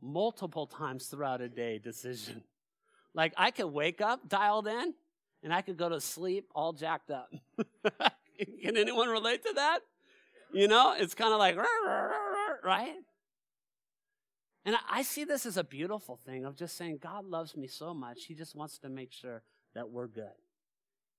multiple 0.00 0.66
times 0.66 1.06
throughout 1.06 1.42
a 1.42 1.48
day 1.48 1.78
decision. 1.78 2.42
Like 3.14 3.34
I 3.36 3.50
could 3.50 3.66
wake 3.66 4.00
up 4.00 4.26
dialed 4.28 4.66
in 4.66 4.94
and 5.42 5.52
I 5.52 5.60
could 5.60 5.76
go 5.76 5.90
to 5.90 6.00
sleep 6.00 6.50
all 6.54 6.72
jacked 6.72 7.10
up. 7.10 7.30
Can 8.62 8.76
anyone 8.78 9.10
relate 9.10 9.44
to 9.44 9.52
that? 9.56 9.80
You 10.52 10.68
know, 10.68 10.94
it's 10.98 11.14
kind 11.14 11.32
of 11.32 11.38
like, 11.38 11.56
right? 12.64 12.94
And 14.64 14.74
I 14.90 15.02
see 15.02 15.24
this 15.24 15.44
as 15.44 15.58
a 15.58 15.64
beautiful 15.64 16.16
thing 16.16 16.46
of 16.46 16.56
just 16.56 16.78
saying, 16.78 16.98
God 17.02 17.26
loves 17.26 17.56
me 17.56 17.66
so 17.66 17.92
much. 17.92 18.24
He 18.24 18.34
just 18.34 18.56
wants 18.56 18.78
to 18.78 18.88
make 18.88 19.12
sure 19.12 19.42
that 19.74 19.90
we're 19.90 20.06
good 20.06 20.24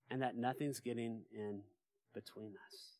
and 0.10 0.24
that 0.24 0.36
nothing's 0.36 0.80
getting 0.80 1.22
in 1.32 1.62
between 2.14 2.54
us. 2.68 2.95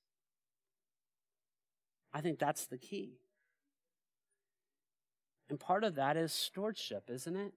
I 2.16 2.22
think 2.22 2.40
that's 2.40 2.66
the 2.66 2.78
key. 2.78 3.20
And 5.50 5.60
part 5.60 5.84
of 5.84 5.96
that 5.96 6.16
is 6.16 6.32
stewardship, 6.32 7.10
isn't 7.10 7.36
it? 7.36 7.52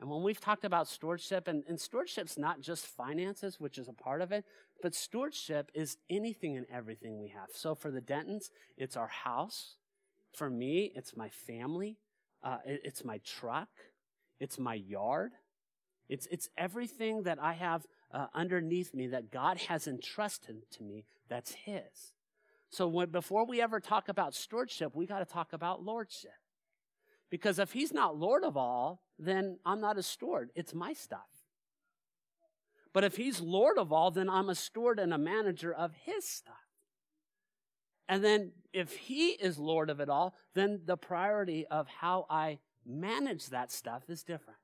And 0.00 0.10
when 0.10 0.22
we've 0.22 0.40
talked 0.40 0.64
about 0.64 0.88
stewardship, 0.88 1.46
and, 1.48 1.62
and 1.68 1.78
stewardship's 1.78 2.38
not 2.38 2.62
just 2.62 2.86
finances, 2.86 3.60
which 3.60 3.76
is 3.76 3.86
a 3.86 3.92
part 3.92 4.22
of 4.22 4.32
it, 4.32 4.46
but 4.82 4.94
stewardship 4.94 5.70
is 5.74 5.98
anything 6.08 6.56
and 6.56 6.66
everything 6.72 7.20
we 7.20 7.28
have. 7.28 7.50
So 7.52 7.74
for 7.74 7.90
the 7.90 8.00
Dentons, 8.00 8.46
it's 8.78 8.96
our 8.96 9.08
house. 9.08 9.76
For 10.32 10.48
me, 10.48 10.90
it's 10.96 11.14
my 11.14 11.28
family. 11.28 11.98
Uh, 12.42 12.58
it, 12.64 12.80
it's 12.84 13.04
my 13.04 13.18
truck. 13.18 13.68
It's 14.40 14.58
my 14.58 14.74
yard. 14.74 15.32
It's, 16.08 16.26
it's 16.30 16.48
everything 16.56 17.24
that 17.24 17.38
I 17.38 17.52
have 17.52 17.86
uh, 18.10 18.28
underneath 18.34 18.94
me 18.94 19.08
that 19.08 19.30
God 19.30 19.58
has 19.68 19.86
entrusted 19.86 20.70
to 20.72 20.82
me 20.82 21.04
that's 21.28 21.52
His. 21.52 22.13
So 22.74 22.88
when, 22.88 23.10
before 23.10 23.46
we 23.46 23.60
ever 23.60 23.80
talk 23.80 24.08
about 24.08 24.34
stewardship, 24.34 24.94
we 24.94 25.06
got 25.06 25.20
to 25.20 25.24
talk 25.24 25.52
about 25.52 25.84
lordship. 25.84 26.32
Because 27.30 27.58
if 27.58 27.72
He's 27.72 27.92
not 27.92 28.16
Lord 28.16 28.44
of 28.44 28.56
all, 28.56 29.02
then 29.18 29.58
I'm 29.64 29.80
not 29.80 29.98
a 29.98 30.02
steward. 30.02 30.50
It's 30.54 30.74
my 30.74 30.92
stuff. 30.92 31.20
But 32.92 33.04
if 33.04 33.16
He's 33.16 33.40
Lord 33.40 33.78
of 33.78 33.92
all, 33.92 34.10
then 34.10 34.28
I'm 34.28 34.48
a 34.48 34.54
steward 34.54 34.98
and 34.98 35.14
a 35.14 35.18
manager 35.18 35.72
of 35.72 35.92
His 36.04 36.26
stuff. 36.28 36.54
And 38.08 38.22
then 38.22 38.52
if 38.72 38.94
he 38.94 39.28
is 39.30 39.58
Lord 39.58 39.90
of 39.90 40.00
it 40.00 40.08
all, 40.08 40.34
then 40.54 40.82
the 40.84 40.96
priority 40.96 41.66
of 41.66 41.88
how 41.88 42.26
I 42.28 42.58
manage 42.84 43.46
that 43.46 43.72
stuff 43.72 44.02
is 44.08 44.22
different. 44.22 44.58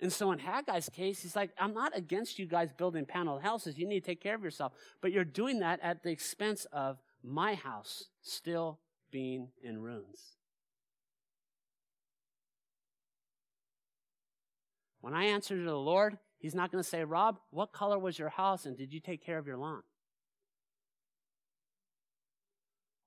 And 0.00 0.12
so 0.12 0.30
in 0.32 0.38
Haggai's 0.38 0.90
case, 0.90 1.22
he's 1.22 1.36
like, 1.36 1.50
I'm 1.58 1.72
not 1.72 1.96
against 1.96 2.38
you 2.38 2.46
guys 2.46 2.70
building 2.76 3.06
paneled 3.06 3.42
houses. 3.42 3.78
You 3.78 3.88
need 3.88 4.00
to 4.00 4.06
take 4.06 4.22
care 4.22 4.34
of 4.34 4.44
yourself. 4.44 4.72
But 5.00 5.12
you're 5.12 5.24
doing 5.24 5.60
that 5.60 5.80
at 5.82 6.02
the 6.02 6.10
expense 6.10 6.66
of 6.70 6.98
my 7.22 7.54
house 7.54 8.04
still 8.20 8.78
being 9.10 9.48
in 9.62 9.80
ruins. 9.80 10.36
When 15.00 15.14
I 15.14 15.24
answer 15.24 15.56
to 15.56 15.64
the 15.64 15.76
Lord, 15.76 16.18
He's 16.38 16.54
not 16.54 16.70
going 16.70 16.82
to 16.82 16.88
say, 16.88 17.02
Rob, 17.02 17.38
what 17.50 17.72
color 17.72 17.98
was 17.98 18.18
your 18.18 18.28
house 18.28 18.66
and 18.66 18.76
did 18.76 18.92
you 18.92 19.00
take 19.00 19.24
care 19.24 19.38
of 19.38 19.46
your 19.46 19.56
lawn? 19.56 19.82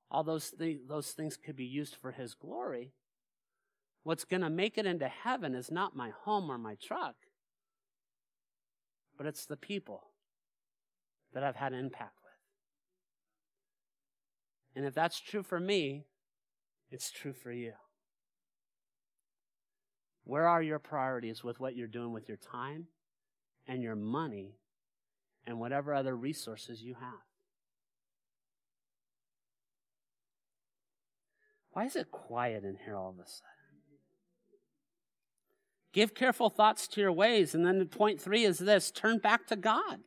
All 0.10 0.24
those, 0.24 0.52
th- 0.52 0.80
those 0.88 1.12
things 1.12 1.38
could 1.38 1.56
be 1.56 1.66
used 1.66 1.96
for 1.96 2.12
His 2.12 2.34
glory. 2.34 2.94
What's 4.04 4.26
going 4.26 4.42
to 4.42 4.50
make 4.50 4.78
it 4.78 4.86
into 4.86 5.08
heaven 5.08 5.54
is 5.56 5.72
not 5.72 5.96
my 5.96 6.12
home 6.24 6.50
or 6.50 6.58
my 6.58 6.76
truck, 6.76 7.16
but 9.18 9.28
it's 9.28 9.46
the 9.46 9.58
people 9.58 10.04
that 11.34 11.44
I've 11.44 11.58
had 11.58 11.74
impact 11.74 12.16
with. 12.24 12.30
And 14.76 14.86
if 14.86 14.94
that's 14.94 15.20
true 15.20 15.44
for 15.44 15.60
me, 15.60 16.06
it's 16.90 17.12
true 17.12 17.34
for 17.34 17.52
you. 17.52 17.74
Where 20.24 20.48
are 20.48 20.62
your 20.62 20.80
priorities 20.80 21.44
with 21.44 21.60
what 21.60 21.76
you're 21.76 21.88
doing 21.88 22.14
with 22.14 22.28
your 22.28 22.38
time 22.38 22.88
and 23.68 23.84
your 23.84 23.96
money 23.96 24.56
and 25.46 25.60
whatever 25.60 25.94
other 25.94 26.16
resources 26.16 26.82
you 26.82 26.96
have? 26.96 27.26
Why 31.72 31.86
is 31.86 31.96
it 31.96 32.12
quiet 32.12 32.64
in 32.64 32.78
here 32.84 32.96
all 32.96 33.10
of 33.10 33.16
a 33.16 33.28
sudden? 33.28 33.59
Give 35.94 36.14
careful 36.14 36.50
thoughts 36.50 36.88
to 36.90 37.02
your 37.02 37.12
ways. 37.12 37.56
And 37.56 37.66
then 37.66 37.86
point 37.88 38.22
three 38.22 38.44
is 38.44 38.60
this 38.60 38.92
turn 38.92 39.18
back 39.18 39.48
to 39.48 39.56
God. 39.56 40.00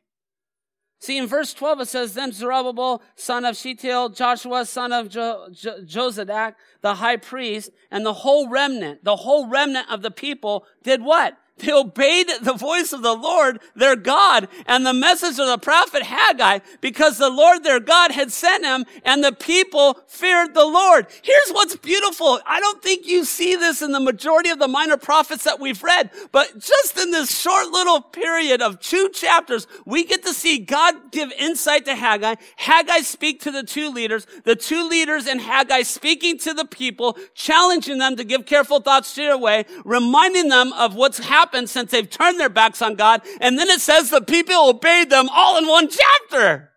See, 1.03 1.17
in 1.17 1.27
verse 1.27 1.53
12, 1.53 1.81
it 1.81 1.87
says, 1.89 2.13
Then 2.13 2.31
Zerubbabel, 2.31 3.01
son 3.17 3.43
of 3.43 3.57
Shealtiel, 3.57 4.07
Joshua, 4.09 4.65
son 4.65 4.93
of 4.93 5.09
jo- 5.09 5.49
jo- 5.51 5.81
the 5.81 6.95
high 6.95 7.17
priest, 7.17 7.71
and 7.91 8.05
the 8.05 8.13
whole 8.13 8.47
remnant, 8.47 9.03
the 9.03 9.17
whole 9.17 9.49
remnant 9.49 9.91
of 9.91 10.01
the 10.01 10.11
people 10.11 10.65
did 10.81 11.03
what? 11.03 11.37
They 11.57 11.71
obeyed 11.71 12.27
the 12.41 12.53
voice 12.53 12.93
of 12.93 13.03
the 13.03 13.13
Lord, 13.13 13.61
their 13.75 13.95
God, 13.95 14.47
and 14.65 14.85
the 14.85 14.93
message 14.93 15.37
of 15.37 15.45
the 15.45 15.59
prophet 15.59 16.01
Haggai, 16.01 16.59
because 16.81 17.19
the 17.19 17.29
Lord 17.29 17.63
their 17.63 17.79
God 17.79 18.11
had 18.11 18.31
sent 18.31 18.65
him, 18.65 18.85
and 19.05 19.23
the 19.23 19.31
people 19.31 19.99
feared 20.07 20.55
the 20.55 20.65
Lord. 20.65 21.05
Here's 21.21 21.51
what's 21.51 21.75
beautiful. 21.75 22.39
I 22.47 22.59
don't 22.59 22.81
think 22.81 23.05
you 23.05 23.23
see 23.23 23.55
this 23.55 23.83
in 23.83 23.91
the 23.91 23.99
majority 23.99 24.49
of 24.49 24.57
the 24.57 24.67
minor 24.67 24.97
prophets 24.97 25.43
that 25.43 25.59
we've 25.59 25.83
read, 25.83 26.09
but 26.31 26.57
just 26.57 26.97
in 26.97 27.11
this 27.11 27.39
short 27.39 27.67
little 27.67 28.01
period 28.01 28.63
of 28.63 28.79
two 28.79 29.09
chapters, 29.13 29.67
we 29.85 30.05
get 30.05 30.23
to 30.23 30.33
see 30.33 30.57
God 30.57 31.11
give 31.11 31.31
insight 31.33 31.85
to 31.85 31.93
Haggai, 31.95 32.35
Haggai 32.55 33.01
speak 33.01 33.41
to 33.41 33.51
the 33.51 33.63
two 33.63 33.91
leaders, 33.91 34.25
the 34.43 34.55
two 34.55 34.89
leaders 34.89 35.27
and 35.27 35.39
Haggai 35.39 35.83
speaking 35.83 36.39
to 36.39 36.53
the 36.55 36.65
people, 36.65 37.15
challenging 37.35 37.99
them 37.99 38.15
to 38.15 38.23
give 38.23 38.47
careful 38.47 38.79
thoughts 38.79 39.13
to 39.15 39.21
their 39.21 39.37
way, 39.37 39.65
reminding 39.85 40.49
them 40.49 40.73
of 40.73 40.95
what's 40.95 41.19
happening 41.19 41.42
happened 41.43 41.69
since 41.69 41.91
they've 41.91 42.09
turned 42.09 42.39
their 42.39 42.49
backs 42.49 42.81
on 42.81 42.95
God. 42.95 43.21
And 43.41 43.59
then 43.59 43.67
it 43.69 43.81
says 43.81 44.09
the 44.09 44.21
people 44.21 44.69
obeyed 44.69 45.09
them 45.09 45.27
all 45.29 45.57
in 45.57 45.67
one 45.67 45.89
chapter. 45.89 46.71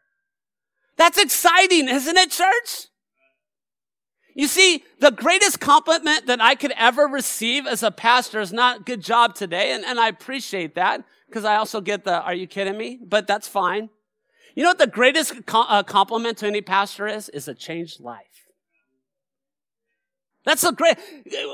That's 0.96 1.18
exciting, 1.18 1.88
isn't 1.88 2.16
it, 2.16 2.30
church? 2.30 2.88
You 4.34 4.48
see, 4.48 4.82
the 4.98 5.12
greatest 5.12 5.60
compliment 5.60 6.26
that 6.26 6.40
I 6.40 6.56
could 6.56 6.72
ever 6.76 7.04
receive 7.06 7.66
as 7.66 7.82
a 7.82 7.90
pastor 7.90 8.40
is 8.40 8.52
not 8.52 8.84
good 8.84 9.00
job 9.00 9.34
today. 9.34 9.72
And, 9.72 9.84
and 9.84 10.00
I 10.00 10.08
appreciate 10.08 10.74
that 10.74 11.04
because 11.28 11.44
I 11.44 11.56
also 11.56 11.80
get 11.80 12.04
the, 12.04 12.20
are 12.20 12.34
you 12.34 12.46
kidding 12.46 12.76
me? 12.76 12.98
But 13.02 13.26
that's 13.26 13.48
fine. 13.48 13.88
You 14.54 14.64
know 14.64 14.70
what 14.70 14.78
the 14.78 14.86
greatest 14.88 15.34
uh, 15.48 15.82
compliment 15.84 16.38
to 16.38 16.46
any 16.46 16.60
pastor 16.60 17.06
is? 17.06 17.28
Is 17.28 17.46
a 17.46 17.54
changed 17.54 18.00
life. 18.00 18.35
That's 20.46 20.62
a 20.62 20.70
great, 20.70 20.96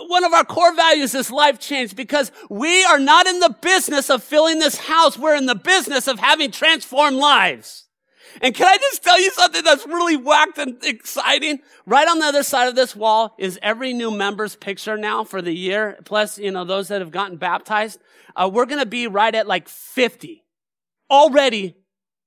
one 0.09 0.23
of 0.23 0.35
our 0.35 0.45
core 0.45 0.75
values 0.75 1.15
is 1.15 1.31
life 1.31 1.59
change 1.59 1.97
because 1.97 2.31
we 2.51 2.85
are 2.85 2.99
not 2.99 3.27
in 3.27 3.41
the 3.41 3.57
business 3.63 4.11
of 4.11 4.23
filling 4.23 4.59
this 4.59 4.77
house. 4.77 5.19
We're 5.19 5.35
in 5.35 5.47
the 5.47 5.55
business 5.55 6.07
of 6.07 6.19
having 6.19 6.51
transformed 6.51 7.17
lives. 7.17 7.87
And 8.43 8.55
can 8.55 8.67
I 8.67 8.77
just 8.77 9.03
tell 9.03 9.19
you 9.19 9.31
something 9.31 9.65
that's 9.65 9.87
really 9.87 10.17
whacked 10.17 10.59
and 10.59 10.77
exciting? 10.85 11.61
Right 11.87 12.07
on 12.07 12.19
the 12.19 12.27
other 12.27 12.43
side 12.43 12.69
of 12.69 12.75
this 12.75 12.95
wall 12.95 13.35
is 13.39 13.59
every 13.63 13.95
new 13.95 14.11
member's 14.11 14.57
picture 14.57 14.99
now 14.99 15.25
for 15.25 15.41
the 15.41 15.55
year, 15.55 15.99
plus, 16.05 16.39
you 16.39 16.51
know, 16.51 16.65
those 16.65 16.89
that 16.89 17.01
have 17.01 17.11
gotten 17.11 17.39
baptized. 17.39 17.99
Uh, 18.37 18.51
we're 18.53 18.67
going 18.67 18.79
to 18.79 18.87
be 18.87 19.07
right 19.07 19.35
at 19.35 19.47
like 19.47 19.69
50 19.69 20.45
already 21.11 21.77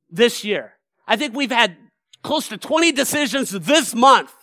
this 0.09 0.43
year. 0.43 0.73
I 1.07 1.15
think 1.15 1.35
we've 1.35 1.51
had 1.51 1.77
close 2.23 2.47
to 2.49 2.57
20 2.57 2.91
decisions 2.91 3.51
this 3.51 3.93
month. 3.93 4.33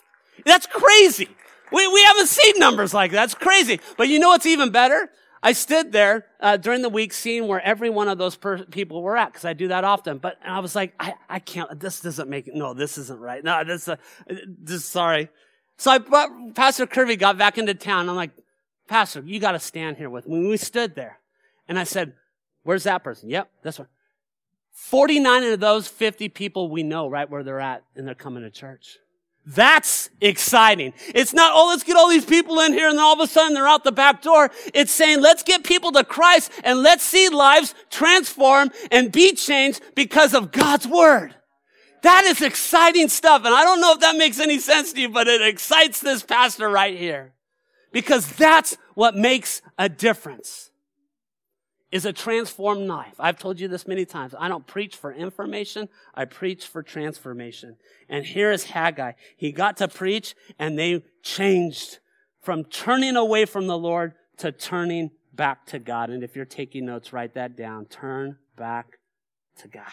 That's 0.47 0.67
crazy. 0.67 1.29
We, 1.73 1.89
we 1.89 2.03
haven't 2.03 2.29
seen 2.29 2.59
numbers 2.59 2.93
like 2.93 3.11
that. 3.13 3.17
That's 3.17 3.35
crazy. 3.35 3.81
But 3.97 4.09
you 4.09 4.19
know 4.19 4.29
what's 4.29 4.47
even 4.47 4.71
better? 4.71 5.11
I 5.43 5.53
stood 5.53 5.91
there 5.91 6.27
uh, 6.39 6.57
during 6.57 6.83
the 6.83 6.89
week 6.89 7.13
seeing 7.13 7.49
where 7.49 7.61
every 7.61 7.91
one 7.91 8.09
of 8.09 8.17
those 8.17 8.37
per- 8.37 8.65
people 8.65 9.03
were 9.03 9.17
at 9.17 9.33
because 9.33 9.45
I 9.45 9.55
do 9.55 9.69
that 9.69 9.83
often. 9.83 10.19
But 10.19 10.39
I 10.45 10.61
was 10.61 10.77
like, 10.77 10.95
I, 11.01 11.15
I 11.29 11.39
can't. 11.41 11.81
This 11.81 12.01
doesn't 12.01 12.31
make 12.31 12.47
it. 12.47 12.55
No, 12.55 12.75
this 12.75 12.97
isn't 12.97 13.19
right. 13.19 13.43
No, 13.43 13.65
this. 13.65 13.89
Uh, 13.89 13.97
this 14.47 14.85
sorry. 14.85 15.31
So 15.79 15.91
I 15.91 16.29
Pastor 16.55 16.87
Kirby 16.87 17.17
got 17.17 17.39
back 17.39 17.59
into 17.59 17.75
town. 17.75 18.09
I'm 18.09 18.15
like, 18.15 18.31
Pastor, 18.87 19.23
you 19.25 19.41
got 19.41 19.53
to 19.53 19.59
stand 19.59 19.97
here 19.97 20.11
with 20.11 20.29
me. 20.29 20.47
We 20.47 20.57
stood 20.57 20.95
there, 20.95 21.19
and 21.67 21.77
I 21.77 21.85
said, 21.85 22.13
"Where's 22.63 22.85
that 22.85 23.03
person?" 23.03 23.31
Yep, 23.31 23.51
this 23.65 23.79
one. 23.81 23.89
49 24.75 25.45
of 25.45 25.61
those 25.61 25.87
50 25.87 26.31
people 26.31 26.71
we 26.71 26.83
know 26.83 27.09
right 27.09 27.29
where 27.29 27.43
they're 27.43 27.61
at, 27.61 27.83
and 27.95 28.07
they're 28.07 28.15
coming 28.15 28.43
to 28.43 28.51
church. 28.51 28.99
That's 29.45 30.09
exciting. 30.21 30.93
It's 31.15 31.35
not, 31.35 31.53
oh, 31.55 31.69
let's 31.69 31.83
get 31.83 31.97
all 31.97 32.09
these 32.09 32.25
people 32.25 32.61
in 32.61 32.73
here 32.73 32.89
and 32.89 32.97
then 32.97 33.05
all 33.05 33.15
of 33.15 33.21
a 33.21 33.27
sudden 33.27 33.55
they're 33.55 33.67
out 33.67 33.83
the 33.83 33.91
back 33.91 34.23
door. 34.23 34.51
It's 34.73 34.93
saying, 34.93 35.21
let's 35.21 35.43
get 35.43 35.65
people 35.65 35.91
to 35.93 36.05
Christ 36.05 36.53
and 36.63 36.83
let's 36.83 37.03
see 37.03 37.29
lives 37.29 37.75
transform 37.91 38.71
and 38.93 39.11
be 39.11 39.35
changed 39.35 39.81
because 39.97 40.33
of 40.33 40.53
God's 40.53 40.87
word. 40.87 41.35
That 42.03 42.25
is 42.25 42.41
exciting 42.41 43.09
stuff. 43.09 43.45
And 43.45 43.55
I 43.55 43.63
don't 43.65 43.81
know 43.81 43.93
if 43.93 44.01
that 44.01 44.17
makes 44.17 44.39
any 44.39 44.59
sense 44.59 44.93
to 44.93 45.01
you, 45.01 45.09
but 45.09 45.27
it 45.27 45.43
excites 45.43 46.01
this 46.01 46.23
pastor 46.23 46.69
right 46.69 46.97
here 46.97 47.33
because 47.93 48.27
that's 48.37 48.77
what 48.95 49.17
makes 49.17 49.61
a 49.79 49.89
difference 49.89 50.72
is 51.93 52.07
a 52.07 52.13
transformed 52.13 52.89
life. 52.89 53.15
I've 53.19 53.39
told 53.39 53.61
you 53.61 53.69
this 53.69 53.87
many 53.87 54.07
times. 54.07 54.35
I 54.39 54.49
don't 54.49 54.67
preach 54.67 54.97
for 54.97 55.13
information. 55.13 55.91
I 56.15 56.25
preach 56.25 56.67
for 56.67 56.83
transformation. 56.83 57.77
And 58.09 58.25
here 58.25 58.51
is 58.51 58.65
Haggai. 58.65 59.13
He 59.37 59.53
got 59.53 59.77
to 59.77 59.89
preach 59.89 60.35
and 60.59 60.79
they 60.79 61.05
changed 61.23 61.99
from 62.41 62.65
turning 62.65 63.15
away 63.15 63.45
from 63.45 63.67
the 63.67 63.77
Lord 63.77 64.15
to 64.39 64.51
turning 64.51 65.11
back 65.35 65.67
to 65.67 65.79
God. 65.79 66.09
And 66.09 66.25
if 66.25 66.35
you're 66.35 66.47
taking 66.47 66.87
notes, 66.87 67.13
write 67.13 67.35
that 67.35 67.57
down. 67.57 67.85
Turn 67.85 68.39
back 68.57 68.99
to 69.59 69.69
God. 69.69 69.85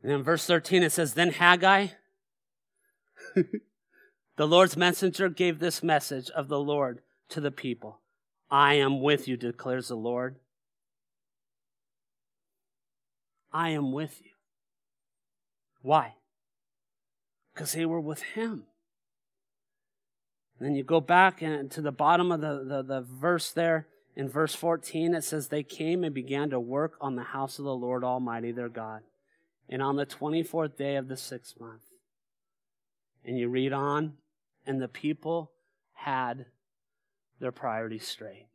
And 0.00 0.12
in 0.12 0.22
verse 0.22 0.46
13, 0.46 0.84
it 0.84 0.92
says, 0.92 1.14
Then 1.14 1.32
Haggai, 1.32 1.88
the 4.36 4.46
Lord's 4.46 4.76
messenger, 4.76 5.28
gave 5.28 5.58
this 5.58 5.82
message 5.82 6.30
of 6.30 6.48
the 6.48 6.60
Lord 6.60 7.00
to 7.30 7.40
the 7.40 7.50
people. 7.50 8.00
I 8.54 8.74
am 8.74 9.00
with 9.00 9.26
you, 9.26 9.36
declares 9.36 9.88
the 9.88 9.96
Lord. 9.96 10.36
I 13.52 13.70
am 13.70 13.90
with 13.90 14.20
you. 14.22 14.30
Why? 15.82 16.14
Because 17.52 17.72
they 17.72 17.84
were 17.84 18.00
with 18.00 18.22
him. 18.22 18.62
And 20.58 20.68
then 20.68 20.76
you 20.76 20.84
go 20.84 21.00
back 21.00 21.42
and 21.42 21.68
to 21.72 21.80
the 21.80 21.90
bottom 21.90 22.30
of 22.30 22.40
the, 22.40 22.64
the, 22.64 22.82
the 22.82 23.00
verse 23.00 23.50
there 23.50 23.88
in 24.14 24.28
verse 24.28 24.54
14, 24.54 25.14
it 25.14 25.24
says, 25.24 25.48
They 25.48 25.64
came 25.64 26.04
and 26.04 26.14
began 26.14 26.50
to 26.50 26.60
work 26.60 26.96
on 27.00 27.16
the 27.16 27.24
house 27.24 27.58
of 27.58 27.64
the 27.64 27.74
Lord 27.74 28.04
Almighty 28.04 28.52
their 28.52 28.68
God. 28.68 29.00
And 29.68 29.82
on 29.82 29.96
the 29.96 30.06
24th 30.06 30.76
day 30.76 30.94
of 30.94 31.08
the 31.08 31.16
sixth 31.16 31.58
month. 31.58 31.82
And 33.24 33.36
you 33.36 33.48
read 33.48 33.72
on, 33.72 34.12
and 34.64 34.80
the 34.80 34.86
people 34.86 35.50
had 35.94 36.46
their 37.44 37.52
priorities 37.52 38.08
straight. 38.08 38.46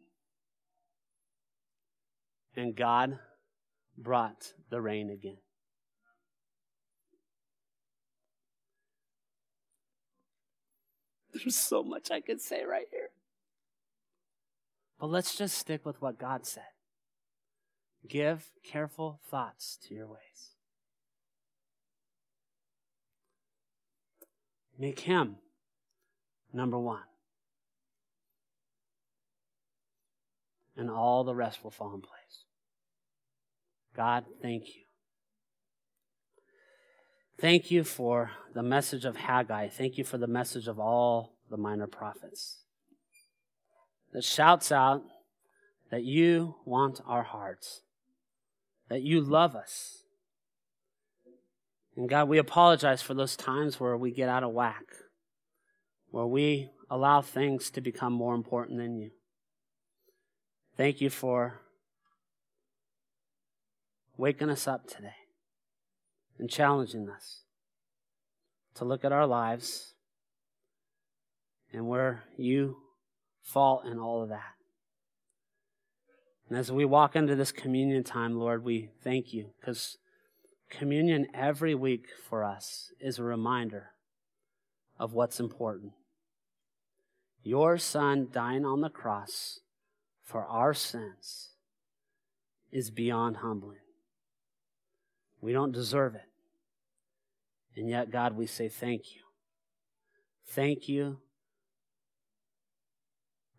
And 2.55 2.75
God 2.75 3.19
brought 3.95 4.53
the 4.71 4.81
rain 4.81 5.11
again. 5.11 5.37
There's 11.31 11.55
so 11.55 11.83
much 11.83 12.09
I 12.09 12.19
could 12.19 12.41
say 12.41 12.63
right 12.65 12.87
here. 12.89 13.11
But 14.99 15.11
let's 15.11 15.37
just 15.37 15.55
stick 15.55 15.85
with 15.85 16.01
what 16.01 16.17
God 16.17 16.47
said. 16.47 16.63
Give 18.07 18.43
careful 18.63 19.19
thoughts 19.29 19.77
to 19.87 19.93
your 19.93 20.07
ways. 20.07 20.55
Make 24.79 25.01
him 25.01 25.35
number 26.51 26.79
one. 26.79 27.08
And 30.79 30.89
all 30.89 31.25
the 31.25 31.35
rest 31.35 31.61
will 31.61 31.71
fall 31.71 31.93
in 31.93 31.99
place. 31.99 32.45
God, 33.93 34.23
thank 34.41 34.67
you. 34.67 34.83
Thank 37.37 37.69
you 37.69 37.83
for 37.83 38.31
the 38.53 38.63
message 38.63 39.03
of 39.03 39.17
Haggai. 39.17 39.67
Thank 39.67 39.97
you 39.97 40.05
for 40.05 40.17
the 40.17 40.25
message 40.25 40.67
of 40.67 40.79
all 40.79 41.35
the 41.49 41.57
minor 41.57 41.85
prophets 41.85 42.59
that 44.13 44.23
shouts 44.23 44.71
out 44.71 45.03
that 45.91 46.03
you 46.03 46.55
want 46.65 47.01
our 47.05 47.23
hearts, 47.23 47.81
that 48.87 49.01
you 49.01 49.19
love 49.19 49.57
us. 49.57 50.03
And 51.97 52.07
God, 52.07 52.29
we 52.29 52.37
apologize 52.37 53.01
for 53.01 53.13
those 53.13 53.35
times 53.35 53.81
where 53.81 53.97
we 53.97 54.11
get 54.11 54.29
out 54.29 54.43
of 54.43 54.51
whack, 54.51 54.85
where 56.09 56.25
we 56.25 56.69
allow 56.89 57.21
things 57.21 57.69
to 57.71 57.81
become 57.81 58.13
more 58.13 58.33
important 58.33 58.77
than 58.77 58.95
you. 58.95 59.11
Thank 60.79 61.01
you 61.01 61.09
for 61.09 61.59
waking 64.15 64.49
us 64.49 64.65
up 64.65 64.87
today 64.87 65.17
and 66.37 66.49
challenging 66.49 67.09
us 67.09 67.41
to 68.75 68.85
look 68.85 69.03
at 69.03 69.11
our 69.11 69.27
lives 69.27 69.95
and 71.73 71.85
where 71.89 72.23
you 72.37 72.77
fall 73.41 73.83
in 73.85 73.99
all 73.99 74.23
of 74.23 74.29
that. 74.29 74.53
And 76.47 76.57
as 76.57 76.71
we 76.71 76.85
walk 76.85 77.13
into 77.13 77.35
this 77.35 77.51
communion 77.51 78.05
time, 78.05 78.39
Lord, 78.39 78.63
we 78.63 78.87
thank 79.03 79.33
you 79.33 79.47
because 79.59 79.97
communion 80.69 81.27
every 81.33 81.75
week 81.75 82.05
for 82.29 82.41
us 82.41 82.93
is 83.01 83.19
a 83.19 83.23
reminder 83.23 83.89
of 84.97 85.11
what's 85.11 85.41
important. 85.41 85.91
Your 87.43 87.77
Son 87.77 88.29
dying 88.31 88.63
on 88.63 88.79
the 88.79 88.89
cross 88.89 89.59
for 90.29 90.45
our 90.45 90.75
sins 90.75 91.49
is 92.71 92.91
beyond 92.91 93.37
humbling. 93.37 93.79
We 95.41 95.53
don't 95.53 95.71
deserve 95.71 96.13
it. 96.13 96.29
And 97.75 97.89
yet, 97.89 98.11
God, 98.11 98.37
we 98.37 98.45
say 98.45 98.69
thank 98.69 99.15
you. 99.15 99.21
Thank 100.45 100.87
you 100.87 101.17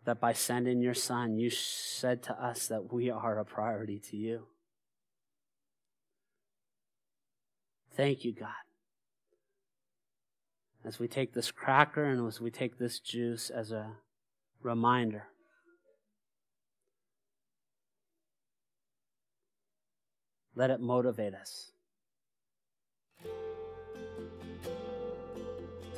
that 0.05 0.21
by 0.21 0.31
sending 0.31 0.81
your 0.81 0.93
son, 0.93 1.37
you 1.37 1.49
said 1.49 2.23
to 2.23 2.41
us 2.41 2.67
that 2.67 2.93
we 2.93 3.09
are 3.09 3.37
a 3.37 3.43
priority 3.43 3.99
to 4.09 4.15
you. 4.15 4.43
Thank 7.97 8.23
you, 8.23 8.33
God. 8.33 8.47
As 10.85 10.99
we 10.99 11.09
take 11.09 11.33
this 11.33 11.51
cracker 11.51 12.05
and 12.05 12.25
as 12.25 12.39
we 12.39 12.49
take 12.49 12.77
this 12.77 13.01
juice 13.01 13.49
as 13.49 13.73
a 13.73 13.97
reminder. 14.63 15.27
Let 20.55 20.69
it 20.69 20.81
motivate 20.81 21.33
us 21.33 21.71
to 23.23 23.29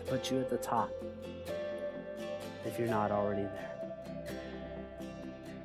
put 0.05 0.29
you 0.29 0.39
at 0.39 0.49
the 0.49 0.57
top 0.57 0.91
if 2.65 2.77
you're 2.77 2.87
not 2.87 3.11
already 3.11 3.43
there. 3.43 3.73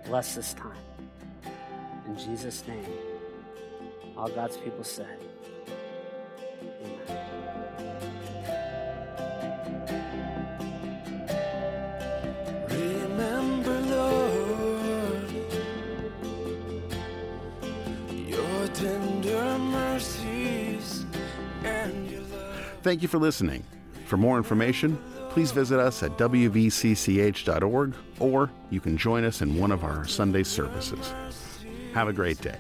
Bless 0.07 0.34
this 0.34 0.55
time. 0.55 0.72
In 2.07 2.16
Jesus' 2.16 2.66
name, 2.66 2.86
all 4.16 4.28
God's 4.28 4.57
people 4.57 4.84
said, 4.84 5.18
Remember, 6.80 7.28
Thank 22.89 23.03
you 23.03 23.09
for 23.09 23.18
listening. 23.18 23.64
For 24.07 24.16
more 24.16 24.39
information, 24.39 24.99
please 25.28 25.51
visit 25.51 25.78
us 25.78 26.03
at 26.03 26.12
wvcch.org 26.12 27.95
or 28.18 28.51
you 28.70 28.80
can 28.80 28.97
join 28.97 29.24
us 29.24 29.43
in 29.43 29.59
one 29.59 29.72
of 29.72 29.84
our 29.84 30.07
Sunday 30.07 30.43
services. 30.43 31.12
Have 31.93 32.09
a 32.09 32.14
great 32.14 32.41
day. 32.41 32.57